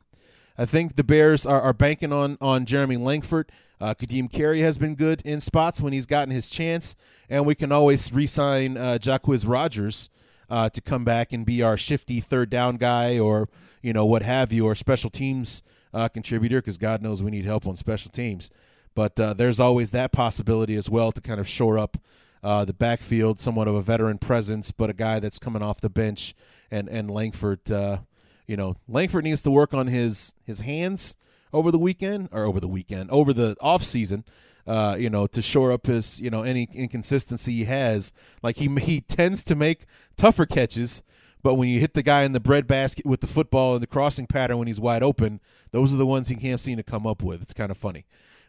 I 0.58 0.66
think 0.66 0.96
the 0.96 1.04
Bears 1.04 1.46
are, 1.46 1.60
are 1.60 1.72
banking 1.72 2.12
on, 2.12 2.38
on 2.40 2.66
Jeremy 2.66 2.96
Langford. 2.96 3.52
Uh, 3.80 3.94
Ka'Deem 3.94 4.32
Carey 4.32 4.62
has 4.62 4.78
been 4.78 4.96
good 4.96 5.22
in 5.24 5.40
spots 5.40 5.80
when 5.80 5.92
he's 5.92 6.06
gotten 6.06 6.34
his 6.34 6.50
chance, 6.50 6.96
and 7.30 7.46
we 7.46 7.54
can 7.54 7.70
always 7.70 8.12
re 8.12 8.26
sign 8.26 8.76
uh, 8.76 8.98
Jacquizz 9.00 9.48
Rodgers. 9.48 10.10
Uh, 10.50 10.68
to 10.68 10.82
come 10.82 11.02
back 11.02 11.32
and 11.32 11.46
be 11.46 11.62
our 11.62 11.78
shifty 11.78 12.20
third 12.20 12.50
down 12.50 12.76
guy 12.76 13.18
or 13.18 13.48
you 13.80 13.90
know 13.90 14.04
what 14.04 14.22
have 14.22 14.52
you 14.52 14.66
or 14.66 14.74
special 14.74 15.08
teams 15.08 15.62
uh, 15.94 16.08
contributor 16.08 16.60
because 16.60 16.76
God 16.76 17.00
knows 17.00 17.22
we 17.22 17.30
need 17.30 17.46
help 17.46 17.66
on 17.66 17.74
special 17.74 18.10
teams. 18.10 18.50
But 18.94 19.18
uh, 19.18 19.34
there's 19.34 19.60
always 19.60 19.90
that 19.90 20.12
possibility 20.12 20.76
as 20.76 20.90
well 20.90 21.12
to 21.12 21.20
kind 21.20 21.40
of 21.40 21.48
shore 21.48 21.78
up 21.78 21.98
uh, 22.42 22.64
the 22.64 22.72
backfield, 22.72 23.38
somewhat 23.40 23.68
of 23.68 23.74
a 23.74 23.82
veteran 23.82 24.18
presence, 24.18 24.70
but 24.70 24.90
a 24.90 24.94
guy 24.94 25.20
that's 25.20 25.38
coming 25.38 25.62
off 25.62 25.80
the 25.80 25.90
bench. 25.90 26.34
And 26.70 26.88
and 26.88 27.10
Langford, 27.10 27.70
uh, 27.70 27.98
you 28.46 28.56
know, 28.56 28.76
Langford 28.88 29.24
needs 29.24 29.42
to 29.42 29.50
work 29.50 29.72
on 29.72 29.86
his 29.86 30.34
his 30.44 30.60
hands 30.60 31.16
over 31.52 31.70
the 31.70 31.78
weekend 31.78 32.28
or 32.32 32.44
over 32.44 32.60
the 32.60 32.68
weekend 32.68 33.10
over 33.10 33.32
the 33.32 33.56
off 33.60 33.84
season. 33.84 34.24
Uh, 34.64 34.94
you 34.96 35.10
know, 35.10 35.26
to 35.26 35.42
shore 35.42 35.72
up 35.72 35.86
his, 35.88 36.20
you 36.20 36.30
know, 36.30 36.44
any 36.44 36.68
inconsistency 36.72 37.52
he 37.52 37.64
has. 37.64 38.12
Like 38.44 38.58
he 38.58 38.68
he 38.80 39.00
tends 39.00 39.42
to 39.44 39.56
make 39.56 39.86
tougher 40.16 40.46
catches, 40.46 41.02
but 41.42 41.54
when 41.54 41.68
you 41.68 41.80
hit 41.80 41.94
the 41.94 42.02
guy 42.02 42.22
in 42.22 42.32
the 42.32 42.40
bread 42.40 42.68
basket 42.68 43.04
with 43.04 43.20
the 43.20 43.26
football 43.26 43.74
and 43.74 43.82
the 43.82 43.88
crossing 43.88 44.28
pattern 44.28 44.58
when 44.58 44.68
he's 44.68 44.78
wide 44.78 45.02
open, 45.02 45.40
those 45.72 45.92
are 45.92 45.96
the 45.96 46.06
ones 46.06 46.28
he 46.28 46.36
can't 46.36 46.60
seem 46.60 46.76
to 46.76 46.84
come 46.84 47.06
up 47.06 47.22
with. 47.22 47.42
It's 47.42 47.52
kind 47.52 47.72
of 47.72 47.76
funny. 47.76 48.06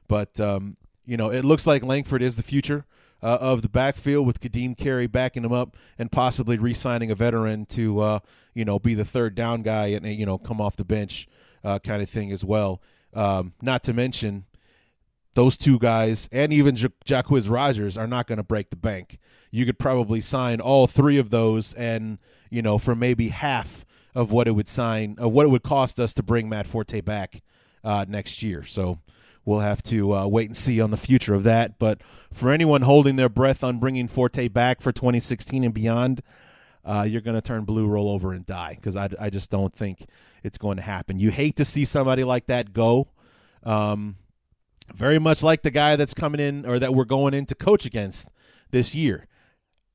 But 0.08 0.40
um, 0.40 0.78
you 1.06 1.18
know, 1.18 1.30
it 1.30 1.44
looks 1.44 1.68
like 1.68 1.84
Langford 1.84 2.22
is 2.22 2.36
the 2.36 2.44
future 2.44 2.86
uh, 3.24 3.38
of 3.40 3.62
the 3.62 3.70
backfield 3.70 4.28
with 4.28 4.42
Ka'Deem 4.42 4.76
Carey 4.78 5.08
backing 5.08 5.46
him 5.46 5.54
up 5.54 5.78
and 5.98 6.12
possibly 6.12 6.58
re-signing 6.58 7.10
a 7.10 7.16
veteran 7.16 7.66
to 7.68 8.02
uh, 8.02 8.20
you 8.54 8.66
know 8.66 8.80
be 8.80 8.94
the 8.94 9.06
third 9.06 9.34
down 9.34 9.62
guy 9.62 9.88
and 9.88 10.06
you 10.06 10.26
know 10.26 10.38
come 10.38 10.60
off 10.60 10.76
the 10.76 10.86
bench 10.86 11.28
uh, 11.64 11.80
kind 11.80 12.02
of 12.02 12.10
thing 12.10 12.32
as 12.32 12.44
well. 12.44 12.82
Um, 13.14 13.54
not 13.62 13.84
to 13.84 13.94
mention 13.94 14.46
those 15.36 15.56
two 15.56 15.80
guys 15.80 16.28
and 16.32 16.52
even 16.52 16.76
J- 16.76 16.90
Jacquizz 17.06 17.50
Rodgers 17.50 17.98
are 17.98 18.08
not 18.08 18.28
going 18.28 18.38
to 18.38 18.44
break 18.44 18.70
the 18.70 18.76
bank. 18.76 19.20
You 19.52 19.66
could 19.66 19.80
probably 19.80 20.20
sign 20.20 20.60
all 20.60 20.88
three 20.88 21.18
of 21.18 21.30
those 21.30 21.74
and 21.76 22.18
you 22.50 22.62
know 22.62 22.78
for 22.78 22.96
maybe 22.96 23.30
half 23.30 23.86
of 24.14 24.32
what 24.32 24.48
it 24.48 24.52
would 24.52 24.68
sign 24.68 25.16
of 25.18 25.32
what 25.32 25.46
it 25.46 25.50
would 25.50 25.64
cost 25.64 26.00
us 26.00 26.14
to 26.16 26.24
bring 26.24 26.50
Matt 26.50 26.68
Forte 26.68 27.00
back 27.02 27.42
uh, 27.84 28.06
next 28.08 28.44
year. 28.44 28.64
So 28.66 29.00
we'll 29.46 29.60
have 29.60 29.84
to 29.84 30.14
uh, 30.14 30.28
wait 30.28 30.48
and 30.48 30.58
see 30.58 30.80
on 30.80 30.92
the 30.92 30.98
future 30.98 31.34
of 31.34 31.44
that. 31.44 31.80
But 31.80 32.02
for 32.32 32.52
anyone 32.52 32.84
holding 32.84 33.16
their 33.16 33.30
breath 33.30 33.64
on 33.64 33.80
bringing 33.80 34.08
Forte 34.08 34.48
back 34.48 34.82
for 34.82 34.92
2016 34.92 35.64
and 35.64 35.74
beyond, 35.74 36.22
uh, 36.86 37.06
you're 37.08 37.22
going 37.22 37.36
to 37.36 37.42
turn 37.42 37.64
blue, 37.64 37.88
roll 37.88 38.10
over, 38.10 38.34
and 38.34 38.46
die 38.46 38.76
because 38.76 38.96
I, 38.96 39.10
I 39.20 39.30
just 39.30 39.50
don't 39.50 39.74
think 39.74 40.06
it's 40.44 40.58
going 40.58 40.78
to 40.78 40.84
happen. 40.84 41.20
You 41.20 41.32
hate 41.32 41.56
to 41.58 41.66
see 41.66 41.86
somebody 41.86 42.24
like 42.24 42.48
that 42.48 42.74
go. 42.74 43.08
Um, 43.64 44.18
very 44.94 45.20
much 45.20 45.42
like 45.42 45.62
the 45.62 45.72
guy 45.72 45.96
that's 45.96 46.14
coming 46.14 46.42
in 46.42 46.66
or 46.66 46.80
that 46.80 46.94
we're 46.94 47.06
going 47.06 47.34
in 47.34 47.46
to 47.48 47.56
coach 47.56 47.86
against 47.86 48.28
this 48.72 48.94
year. 48.94 49.28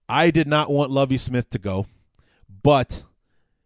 I 0.09 0.31
did 0.31 0.47
not 0.47 0.71
want 0.71 0.91
Lovie 0.91 1.19
Smith 1.19 1.51
to 1.51 1.59
go, 1.59 1.87
but 2.63 3.03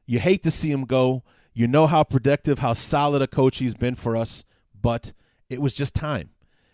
you 0.05 0.19
hate 0.19 0.43
to 0.43 0.51
see 0.51 0.73
him 0.73 0.85
go. 0.85 1.23
You 1.55 1.69
know 1.69 1.87
how 1.87 2.03
productive, 2.03 2.59
how 2.59 2.73
solid 2.73 3.23
a 3.23 3.29
coach 3.29 3.59
he's 3.59 3.75
been 3.75 3.95
for 3.95 4.17
us, 4.17 4.45
but 4.79 5.13
it 5.53 5.61
was 5.61 5.75
just 5.75 5.95
time. 5.95 6.31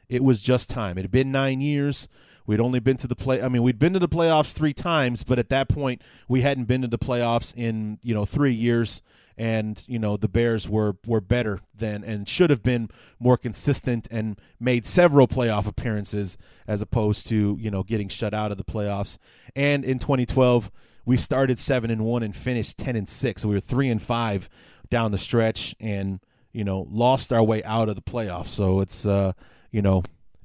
It 0.09 0.25
was 0.25 0.41
just 0.41 0.71
time. 0.71 0.97
It 0.99 1.03
had 1.03 1.11
been 1.11 1.31
nine 1.31 1.61
years. 1.61 2.09
We'd 2.47 2.61
only 2.61 2.81
been 2.81 2.97
to 2.99 3.07
the 3.07 3.15
play. 3.15 3.43
I 3.43 3.49
mean, 3.49 3.63
we'd 3.63 3.79
been 3.79 3.93
to 3.93 3.99
the 3.99 4.09
playoffs 4.09 4.53
three 4.53 4.73
times, 4.73 5.23
but 5.23 5.39
at 5.39 5.51
that 5.51 5.69
point, 5.69 6.01
we 6.29 6.41
hadn't 6.41 6.65
been 6.65 6.81
to 6.81 6.89
the 6.89 6.99
playoffs 6.99 7.53
in 7.55 7.99
you 8.03 8.15
know 8.15 8.25
three 8.25 8.55
years. 8.55 9.03
And 9.37 9.81
you 9.87 10.01
know 10.01 10.17
the 10.17 10.27
Bears 10.29 10.69
were 10.69 10.97
were 11.07 11.21
better 11.21 11.61
than 11.73 12.03
and 12.03 12.29
should 12.29 12.51
have 12.51 12.63
been 12.63 12.91
more 13.21 13.37
consistent 13.37 14.09
and 14.11 14.41
made 14.59 14.85
several 14.85 15.29
playoff 15.29 15.69
appearances 15.69 16.37
as 16.67 16.83
opposed 16.83 17.29
to 17.29 17.57
you 17.61 17.71
know 17.71 17.85
getting 17.85 18.09
shut 18.09 18.35
out 18.35 18.51
of 18.51 18.59
the 18.59 18.65
playoffs. 18.65 19.17
And 19.55 19.85
in 19.85 20.01
2012, 20.01 20.73
we 21.05 21.17
started 21.17 21.61
seven 21.61 21.89
and 21.89 22.05
one 22.05 22.25
and 22.25 22.35
finished 22.35 22.79
ten 22.79 22.97
and 22.97 23.09
six. 23.09 23.43
So 23.43 23.49
we 23.49 23.55
were 23.55 23.61
three 23.61 23.89
and 23.91 24.03
five 24.03 24.49
down 24.91 25.13
the 25.13 25.19
stretch, 25.19 25.77
and 25.79 26.19
you 26.53 26.65
know 26.65 26.87
lost 26.91 27.33
our 27.33 27.43
way 27.43 27.63
out 27.65 27.89
of 27.89 27.97
the 27.97 28.03
playoffs. 28.03 28.49
So 28.49 28.81
it's 28.81 29.07
uh, 29.07 29.33
you 29.71 29.83
know 29.83 30.03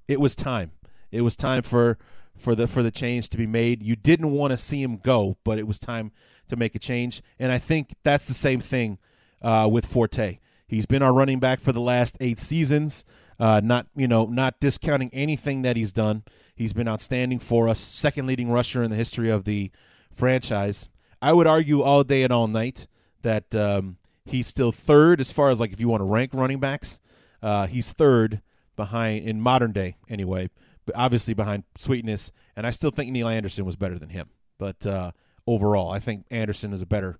it 0.07 0.19
was 0.19 0.35
time 0.35 0.71
it 1.13 1.21
was 1.21 1.35
time 1.35 1.61
for 1.61 1.97
for 2.35 2.55
the 2.55 2.67
for 2.67 2.83
the 2.83 2.91
change 2.91 3.29
to 3.29 3.37
be 3.37 3.47
made. 3.47 3.83
You 3.83 3.95
didn't 3.95 4.31
want 4.31 4.51
to 4.51 4.57
see 4.57 4.81
him 4.81 4.97
go, 4.97 5.37
but 5.43 5.59
it 5.59 5.67
was 5.67 5.79
time 5.79 6.11
to 6.49 6.55
make 6.55 6.75
a 6.75 6.79
change. 6.79 7.21
And 7.39 7.51
I 7.51 7.59
think 7.59 7.93
that's 8.03 8.25
the 8.25 8.33
same 8.33 8.59
thing 8.59 8.97
uh, 9.41 9.69
with 9.71 9.85
Forte. 9.85 10.39
He's 10.67 10.87
been 10.87 11.03
our 11.03 11.13
running 11.13 11.39
back 11.39 11.59
for 11.59 11.71
the 11.71 11.79
last 11.79 12.17
eight 12.19 12.39
seasons. 12.39 13.05
Uh, 13.39 13.61
not 13.63 13.87
you 13.95 14.07
know 14.07 14.25
not 14.25 14.59
discounting 14.59 15.11
anything 15.13 15.61
that 15.61 15.77
he's 15.77 15.93
done. 15.93 16.23
He's 16.55 16.73
been 16.73 16.87
outstanding 16.87 17.39
for 17.39 17.69
us. 17.69 17.79
Second 17.79 18.25
leading 18.25 18.49
rusher 18.49 18.81
in 18.83 18.89
the 18.89 18.97
history 18.97 19.29
of 19.29 19.43
the 19.43 19.71
franchise. 20.11 20.89
I 21.21 21.31
would 21.33 21.47
argue 21.47 21.81
all 21.81 22.03
day 22.03 22.23
and 22.23 22.33
all 22.33 22.47
night 22.47 22.87
that 23.21 23.55
um, 23.55 23.97
he's 24.25 24.47
still 24.47 24.71
third 24.71 25.19
as 25.19 25.31
far 25.31 25.49
as 25.49 25.59
like 25.59 25.73
if 25.73 25.79
you 25.79 25.87
want 25.87 26.01
to 26.01 26.05
rank 26.05 26.31
running 26.33 26.59
backs. 26.59 26.99
Uh, 27.41 27.67
he's 27.67 27.91
third 27.91 28.41
behind 28.75 29.27
in 29.27 29.39
modern 29.41 29.71
day 29.71 29.97
anyway 30.09 30.49
but 30.85 30.95
obviously 30.95 31.33
behind 31.33 31.63
Sweetness, 31.77 32.31
and 32.55 32.67
I 32.67 32.71
still 32.71 32.91
think 32.91 33.11
Neal 33.11 33.27
Anderson 33.27 33.65
was 33.65 33.75
better 33.75 33.97
than 33.97 34.09
him. 34.09 34.29
But 34.57 34.85
uh, 34.85 35.11
overall, 35.47 35.91
I 35.91 35.99
think 35.99 36.25
Anderson 36.29 36.73
is 36.73 36.81
a 36.81 36.85
better 36.85 37.19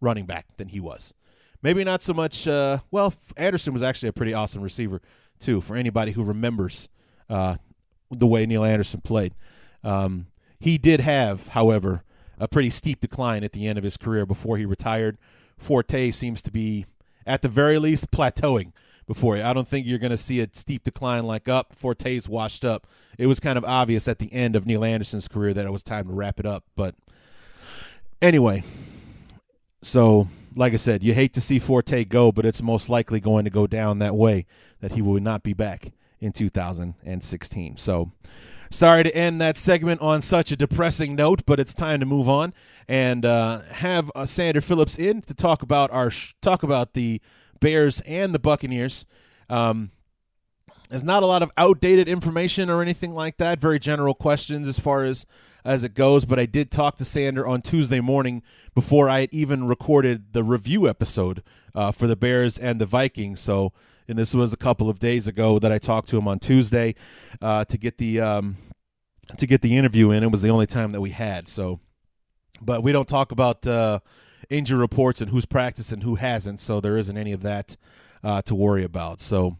running 0.00 0.26
back 0.26 0.46
than 0.56 0.68
he 0.68 0.80
was. 0.80 1.14
Maybe 1.62 1.84
not 1.84 2.02
so 2.02 2.12
much. 2.12 2.48
Uh, 2.48 2.78
well, 2.90 3.14
Anderson 3.36 3.72
was 3.72 3.82
actually 3.82 4.08
a 4.08 4.12
pretty 4.12 4.34
awesome 4.34 4.62
receiver 4.62 5.00
too. 5.38 5.60
For 5.60 5.76
anybody 5.76 6.12
who 6.12 6.24
remembers 6.24 6.88
uh, 7.28 7.56
the 8.10 8.26
way 8.26 8.46
Neal 8.46 8.64
Anderson 8.64 9.00
played, 9.00 9.34
um, 9.84 10.26
he 10.58 10.78
did 10.78 11.00
have, 11.00 11.48
however, 11.48 12.02
a 12.38 12.48
pretty 12.48 12.70
steep 12.70 13.00
decline 13.00 13.44
at 13.44 13.52
the 13.52 13.66
end 13.66 13.78
of 13.78 13.84
his 13.84 13.96
career 13.96 14.26
before 14.26 14.56
he 14.56 14.64
retired. 14.64 15.18
Forte 15.62 16.10
seems 16.10 16.42
to 16.42 16.50
be, 16.50 16.86
at 17.26 17.42
the 17.42 17.48
very 17.48 17.78
least, 17.78 18.10
plateauing 18.10 18.72
before. 19.06 19.36
I 19.36 19.52
don't 19.52 19.68
think 19.68 19.86
you're 19.86 19.98
going 19.98 20.10
to 20.10 20.16
see 20.16 20.40
a 20.40 20.48
steep 20.52 20.84
decline 20.84 21.24
like 21.24 21.48
up. 21.48 21.74
Forte's 21.74 22.28
washed 22.28 22.64
up. 22.64 22.86
It 23.18 23.26
was 23.26 23.40
kind 23.40 23.58
of 23.58 23.64
obvious 23.64 24.08
at 24.08 24.18
the 24.18 24.32
end 24.32 24.56
of 24.56 24.66
Neal 24.66 24.84
Anderson's 24.84 25.28
career 25.28 25.54
that 25.54 25.66
it 25.66 25.72
was 25.72 25.82
time 25.82 26.08
to 26.08 26.12
wrap 26.12 26.40
it 26.40 26.46
up. 26.46 26.64
But 26.76 26.94
anyway, 28.20 28.64
so 29.82 30.28
like 30.54 30.72
I 30.72 30.76
said, 30.76 31.02
you 31.02 31.14
hate 31.14 31.32
to 31.34 31.40
see 31.40 31.58
Forte 31.58 32.04
go, 32.04 32.32
but 32.32 32.44
it's 32.44 32.62
most 32.62 32.88
likely 32.88 33.20
going 33.20 33.44
to 33.44 33.50
go 33.50 33.66
down 33.66 33.98
that 33.98 34.14
way 34.14 34.46
that 34.80 34.92
he 34.92 35.02
will 35.02 35.20
not 35.20 35.42
be 35.42 35.52
back 35.52 35.92
in 36.20 36.32
2016. 36.32 37.76
So 37.76 38.12
sorry 38.72 39.04
to 39.04 39.14
end 39.14 39.40
that 39.40 39.56
segment 39.56 40.00
on 40.00 40.20
such 40.22 40.50
a 40.50 40.56
depressing 40.56 41.14
note, 41.14 41.42
but 41.46 41.60
it's 41.60 41.74
time 41.74 42.00
to 42.00 42.06
move 42.06 42.28
on 42.28 42.52
and 42.88 43.24
uh, 43.24 43.60
have 43.70 44.10
uh, 44.14 44.26
Sander 44.26 44.60
Phillips 44.60 44.96
in 44.96 45.22
to 45.22 45.34
talk 45.34 45.62
about 45.62 45.90
our 45.90 46.10
sh- 46.10 46.34
talk 46.42 46.62
about 46.62 46.94
the 46.94 47.20
Bears 47.60 48.00
and 48.00 48.34
the 48.34 48.38
Buccaneers. 48.38 49.06
Um, 49.48 49.92
there's 50.90 51.04
not 51.04 51.22
a 51.22 51.26
lot 51.26 51.42
of 51.42 51.50
outdated 51.56 52.08
information 52.08 52.68
or 52.68 52.82
anything 52.82 53.14
like 53.14 53.38
that. 53.38 53.58
Very 53.60 53.78
general 53.78 54.14
questions 54.14 54.68
as 54.68 54.78
far 54.78 55.04
as 55.04 55.26
as 55.64 55.84
it 55.84 55.94
goes. 55.94 56.24
But 56.24 56.38
I 56.38 56.46
did 56.46 56.70
talk 56.70 56.96
to 56.96 57.04
Sander 57.04 57.46
on 57.46 57.62
Tuesday 57.62 58.00
morning 58.00 58.42
before 58.74 59.08
I 59.08 59.20
had 59.20 59.30
even 59.32 59.66
recorded 59.66 60.32
the 60.32 60.42
review 60.42 60.88
episode 60.88 61.42
uh, 61.74 61.92
for 61.92 62.06
the 62.06 62.16
Bears 62.16 62.58
and 62.58 62.80
the 62.80 62.86
Vikings. 62.86 63.40
So, 63.40 63.72
and 64.08 64.18
this 64.18 64.34
was 64.34 64.52
a 64.52 64.56
couple 64.56 64.88
of 64.88 64.98
days 64.98 65.26
ago 65.26 65.58
that 65.58 65.72
I 65.72 65.78
talked 65.78 66.08
to 66.10 66.18
him 66.18 66.28
on 66.28 66.38
Tuesday 66.38 66.94
uh, 67.40 67.64
to 67.66 67.78
get 67.78 67.98
the 67.98 68.20
um, 68.20 68.56
to 69.36 69.46
get 69.46 69.62
the 69.62 69.76
interview 69.76 70.10
in. 70.10 70.22
It 70.22 70.30
was 70.30 70.42
the 70.42 70.50
only 70.50 70.66
time 70.66 70.92
that 70.92 71.00
we 71.00 71.10
had. 71.10 71.48
So, 71.48 71.80
but 72.60 72.82
we 72.82 72.92
don't 72.92 73.08
talk 73.08 73.32
about. 73.32 73.66
Uh, 73.66 74.00
injury 74.50 74.78
reports 74.78 75.22
and 75.22 75.30
who's 75.30 75.46
practiced 75.46 75.92
and 75.92 76.02
who 76.02 76.16
hasn't, 76.16 76.58
so 76.58 76.78
there 76.78 76.98
isn't 76.98 77.16
any 77.16 77.32
of 77.32 77.40
that 77.40 77.76
uh, 78.22 78.42
to 78.42 78.54
worry 78.54 78.84
about. 78.84 79.18
So 79.18 79.56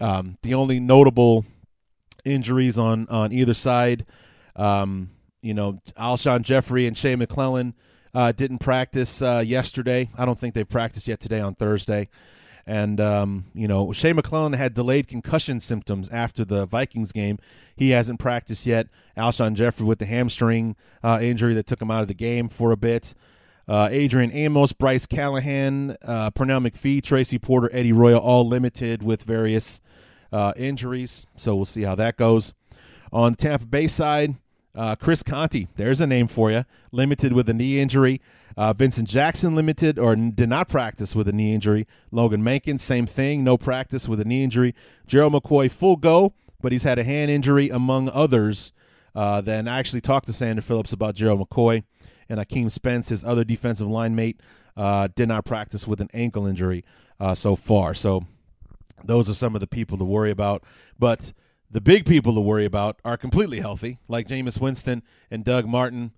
um, 0.00 0.38
the 0.42 0.54
only 0.54 0.80
notable 0.80 1.44
injuries 2.24 2.78
on 2.78 3.06
on 3.08 3.30
either 3.32 3.52
side, 3.52 4.06
um, 4.56 5.10
you 5.42 5.52
know, 5.52 5.80
Alshon 5.98 6.42
Jeffery 6.42 6.86
and 6.86 6.96
Shea 6.96 7.14
McClellin. 7.14 7.74
uh, 8.14 8.32
didn't 8.32 8.58
practice 8.58 9.22
uh, 9.22 9.42
yesterday. 9.44 10.10
I 10.16 10.24
don't 10.24 10.38
think 10.38 10.54
they've 10.54 10.68
practiced 10.68 11.08
yet 11.08 11.20
today 11.20 11.40
on 11.40 11.54
Thursday. 11.54 12.08
And, 12.66 13.00
um, 13.00 13.46
you 13.54 13.66
know, 13.66 13.92
Shea 13.92 14.12
McClellin 14.12 14.56
had 14.56 14.74
delayed 14.74 15.08
concussion 15.08 15.58
symptoms 15.60 16.08
after 16.10 16.44
the 16.44 16.64
Vikings 16.66 17.12
game. 17.12 17.38
He 17.74 17.90
hasn't 17.90 18.20
practiced 18.20 18.66
yet. 18.66 18.86
Alshon 19.16 19.54
Jeffery 19.54 19.86
with 19.86 19.98
the 19.98 20.06
hamstring 20.06 20.76
uh, 21.02 21.18
injury 21.20 21.54
that 21.54 21.66
took 21.66 21.82
him 21.82 21.90
out 21.90 22.02
of 22.02 22.08
the 22.08 22.14
game 22.14 22.48
for 22.48 22.70
a 22.70 22.76
bit. 22.76 23.14
Uh, 23.68 23.88
Adrian 23.90 24.32
Amos, 24.32 24.72
Bryce 24.72 25.06
Callahan, 25.06 25.96
uh, 26.02 26.30
Pernell 26.32 26.68
McPhee, 26.68 27.02
Tracy 27.02 27.38
Porter, 27.38 27.70
Eddie 27.72 27.92
Royal, 27.92 28.20
all 28.20 28.46
limited 28.46 29.02
with 29.02 29.22
various 29.22 29.80
uh, 30.32 30.52
injuries. 30.56 31.26
So 31.36 31.54
we'll 31.54 31.64
see 31.64 31.82
how 31.82 31.94
that 31.96 32.16
goes. 32.16 32.54
On 33.12 33.34
Tampa 33.34 33.66
Bay 33.66 33.88
side, 33.88 34.36
uh, 34.74 34.96
Chris 34.96 35.22
Conte, 35.22 35.66
there's 35.76 36.00
a 36.00 36.06
name 36.06 36.26
for 36.26 36.50
you, 36.50 36.64
limited 36.90 37.32
with 37.32 37.48
a 37.48 37.52
knee 37.52 37.78
injury. 37.78 38.20
Uh, 38.56 38.72
Vincent 38.72 39.08
Jackson 39.08 39.54
limited 39.54 39.98
or 39.98 40.14
did 40.14 40.48
not 40.48 40.68
practice 40.68 41.14
with 41.14 41.28
a 41.28 41.32
knee 41.32 41.54
injury. 41.54 41.86
Logan 42.10 42.42
Mankins, 42.42 42.80
same 42.80 43.06
thing, 43.06 43.44
no 43.44 43.56
practice 43.56 44.08
with 44.08 44.20
a 44.20 44.24
knee 44.24 44.44
injury. 44.44 44.74
Gerald 45.06 45.32
McCoy, 45.32 45.70
full 45.70 45.96
go, 45.96 46.34
but 46.60 46.72
he's 46.72 46.82
had 46.82 46.98
a 46.98 47.04
hand 47.04 47.30
injury 47.30 47.68
among 47.68 48.08
others. 48.10 48.72
Uh, 49.14 49.40
then 49.40 49.68
I 49.68 49.78
actually 49.78 50.00
talked 50.00 50.26
to 50.26 50.32
Sander 50.32 50.62
Phillips 50.62 50.92
about 50.92 51.14
Gerald 51.14 51.40
McCoy 51.40 51.84
and 52.28 52.40
Akeem 52.40 52.70
Spence, 52.70 53.08
his 53.08 53.24
other 53.24 53.44
defensive 53.44 53.88
line 53.88 54.14
mate, 54.14 54.40
uh, 54.76 55.08
did 55.14 55.28
not 55.28 55.44
practice 55.44 55.86
with 55.86 56.00
an 56.00 56.08
ankle 56.14 56.46
injury 56.46 56.84
uh, 57.20 57.34
so 57.34 57.56
far. 57.56 57.94
So 57.94 58.24
those 59.04 59.28
are 59.28 59.34
some 59.34 59.54
of 59.54 59.60
the 59.60 59.66
people 59.66 59.98
to 59.98 60.04
worry 60.04 60.30
about. 60.30 60.64
But 60.98 61.32
the 61.70 61.80
big 61.80 62.06
people 62.06 62.34
to 62.34 62.40
worry 62.40 62.64
about 62.64 63.00
are 63.04 63.16
completely 63.16 63.60
healthy, 63.60 63.98
like 64.08 64.28
Jameis 64.28 64.60
Winston 64.60 65.02
and 65.30 65.44
Doug 65.44 65.66
Martin. 65.66 66.12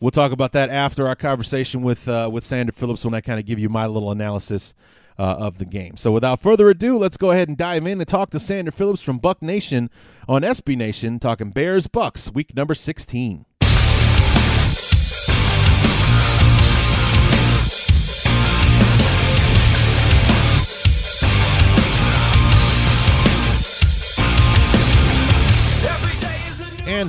We'll 0.00 0.10
talk 0.10 0.32
about 0.32 0.52
that 0.52 0.70
after 0.70 1.06
our 1.06 1.14
conversation 1.14 1.82
with 1.82 2.08
uh, 2.08 2.30
with 2.32 2.42
Sander 2.42 2.72
Phillips 2.72 3.04
when 3.04 3.12
I 3.12 3.20
kind 3.20 3.38
of 3.38 3.44
give 3.44 3.58
you 3.58 3.68
my 3.68 3.86
little 3.86 4.10
analysis 4.10 4.74
uh, 5.18 5.22
of 5.22 5.58
the 5.58 5.66
game. 5.66 5.98
So 5.98 6.10
without 6.10 6.40
further 6.40 6.70
ado, 6.70 6.96
let's 6.96 7.18
go 7.18 7.32
ahead 7.32 7.48
and 7.48 7.56
dive 7.56 7.86
in 7.86 8.00
and 8.00 8.08
talk 8.08 8.30
to 8.30 8.40
Sander 8.40 8.70
Phillips 8.70 9.02
from 9.02 9.18
Buck 9.18 9.42
Nation 9.42 9.90
on 10.26 10.40
SB 10.40 10.74
Nation, 10.74 11.18
talking 11.18 11.50
Bears 11.50 11.86
Bucs, 11.86 12.32
week 12.34 12.56
number 12.56 12.74
16. 12.74 13.44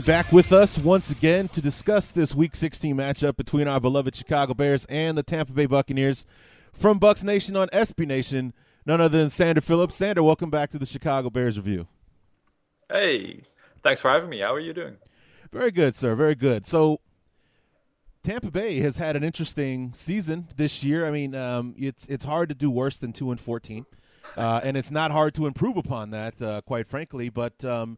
Back 0.05 0.31
with 0.31 0.51
us 0.51 0.77
once 0.79 1.11
again 1.11 1.47
to 1.49 1.61
discuss 1.61 2.09
this 2.09 2.33
Week 2.33 2.55
16 2.55 2.95
matchup 2.95 3.37
between 3.37 3.67
our 3.67 3.79
beloved 3.79 4.15
Chicago 4.15 4.53
Bears 4.53 4.85
and 4.85 5.17
the 5.17 5.21
Tampa 5.21 5.53
Bay 5.53 5.67
Buccaneers 5.67 6.25
from 6.73 6.99
Bucs 6.99 7.23
Nation 7.23 7.55
on 7.55 7.67
SB 7.69 8.07
Nation. 8.07 8.53
None 8.85 8.99
other 8.99 9.17
than 9.17 9.29
Sander 9.29 9.61
Phillips. 9.61 9.95
Sander, 9.95 10.23
welcome 10.23 10.49
back 10.49 10.71
to 10.71 10.79
the 10.79 10.85
Chicago 10.85 11.29
Bears 11.29 11.55
review. 11.55 11.87
Hey, 12.89 13.43
thanks 13.83 14.01
for 14.01 14.09
having 14.09 14.29
me. 14.29 14.39
How 14.39 14.53
are 14.53 14.59
you 14.59 14.73
doing? 14.73 14.97
Very 15.51 15.71
good, 15.71 15.95
sir. 15.95 16.15
Very 16.15 16.35
good. 16.35 16.65
So, 16.65 16.99
Tampa 18.23 18.49
Bay 18.51 18.79
has 18.79 18.97
had 18.97 19.15
an 19.15 19.23
interesting 19.23 19.93
season 19.93 20.47
this 20.57 20.83
year. 20.83 21.05
I 21.05 21.11
mean, 21.11 21.35
um, 21.35 21.75
it's 21.77 22.05
it's 22.07 22.25
hard 22.25 22.49
to 22.49 22.55
do 22.55 22.71
worse 22.71 22.97
than 22.97 23.13
two 23.13 23.31
and 23.31 23.39
fourteen. 23.39 23.85
uh, 24.35 24.61
and 24.63 24.77
it's 24.77 24.91
not 24.91 25.11
hard 25.11 25.33
to 25.35 25.45
improve 25.45 25.77
upon 25.77 26.11
that, 26.11 26.41
uh, 26.41 26.61
quite 26.61 26.87
frankly. 26.87 27.29
But 27.29 27.63
um, 27.63 27.97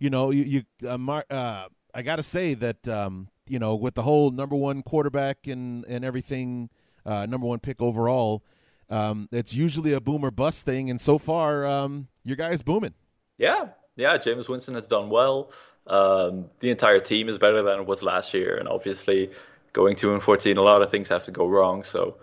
you 0.00 0.10
know, 0.10 0.30
you, 0.30 0.42
you 0.82 0.88
uh, 0.88 0.98
Mar- 0.98 1.26
uh, 1.30 1.66
I 1.94 2.02
got 2.02 2.16
to 2.16 2.24
say 2.24 2.54
that 2.54 2.88
um, 2.88 3.28
you 3.46 3.60
know, 3.60 3.76
with 3.76 3.94
the 3.94 4.02
whole 4.02 4.32
number 4.32 4.56
one 4.56 4.82
quarterback 4.82 5.46
and 5.46 5.84
and 5.86 6.04
everything, 6.04 6.70
uh, 7.06 7.26
number 7.26 7.46
one 7.46 7.60
pick 7.60 7.80
overall, 7.80 8.42
um, 8.88 9.28
it's 9.30 9.54
usually 9.54 9.92
a 9.92 10.00
boomer 10.00 10.32
bust 10.32 10.64
thing, 10.64 10.90
and 10.90 11.00
so 11.00 11.18
far, 11.18 11.66
um, 11.66 12.08
your 12.24 12.36
guy's 12.36 12.62
booming. 12.62 12.94
Yeah, 13.38 13.68
yeah, 13.96 14.16
James 14.16 14.48
Winston 14.48 14.74
has 14.74 14.88
done 14.88 15.10
well. 15.10 15.52
Um, 15.86 16.46
the 16.60 16.70
entire 16.70 17.00
team 17.00 17.28
is 17.28 17.38
better 17.38 17.62
than 17.62 17.80
it 17.80 17.86
was 17.86 18.02
last 18.02 18.34
year, 18.34 18.56
and 18.56 18.68
obviously, 18.68 19.30
going 19.72 19.96
two 19.96 20.12
and 20.14 20.22
fourteen, 20.22 20.56
a 20.56 20.62
lot 20.62 20.82
of 20.82 20.90
things 20.90 21.08
have 21.08 21.24
to 21.24 21.30
go 21.30 21.46
wrong. 21.46 21.84
So 21.84 22.16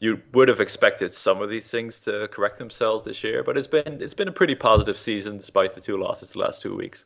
you 0.00 0.20
would 0.32 0.48
have 0.48 0.60
expected 0.60 1.12
some 1.12 1.42
of 1.42 1.50
these 1.50 1.70
things 1.70 2.00
to 2.00 2.26
correct 2.32 2.58
themselves 2.58 3.04
this 3.04 3.22
year, 3.22 3.44
but 3.44 3.56
it's 3.56 3.68
been 3.68 4.00
it's 4.00 4.14
been 4.14 4.28
a 4.28 4.32
pretty 4.32 4.54
positive 4.54 4.96
season 4.96 5.36
despite 5.36 5.74
the 5.74 5.80
two 5.80 5.98
losses 5.98 6.30
the 6.30 6.38
last 6.38 6.62
two 6.62 6.74
weeks. 6.74 7.04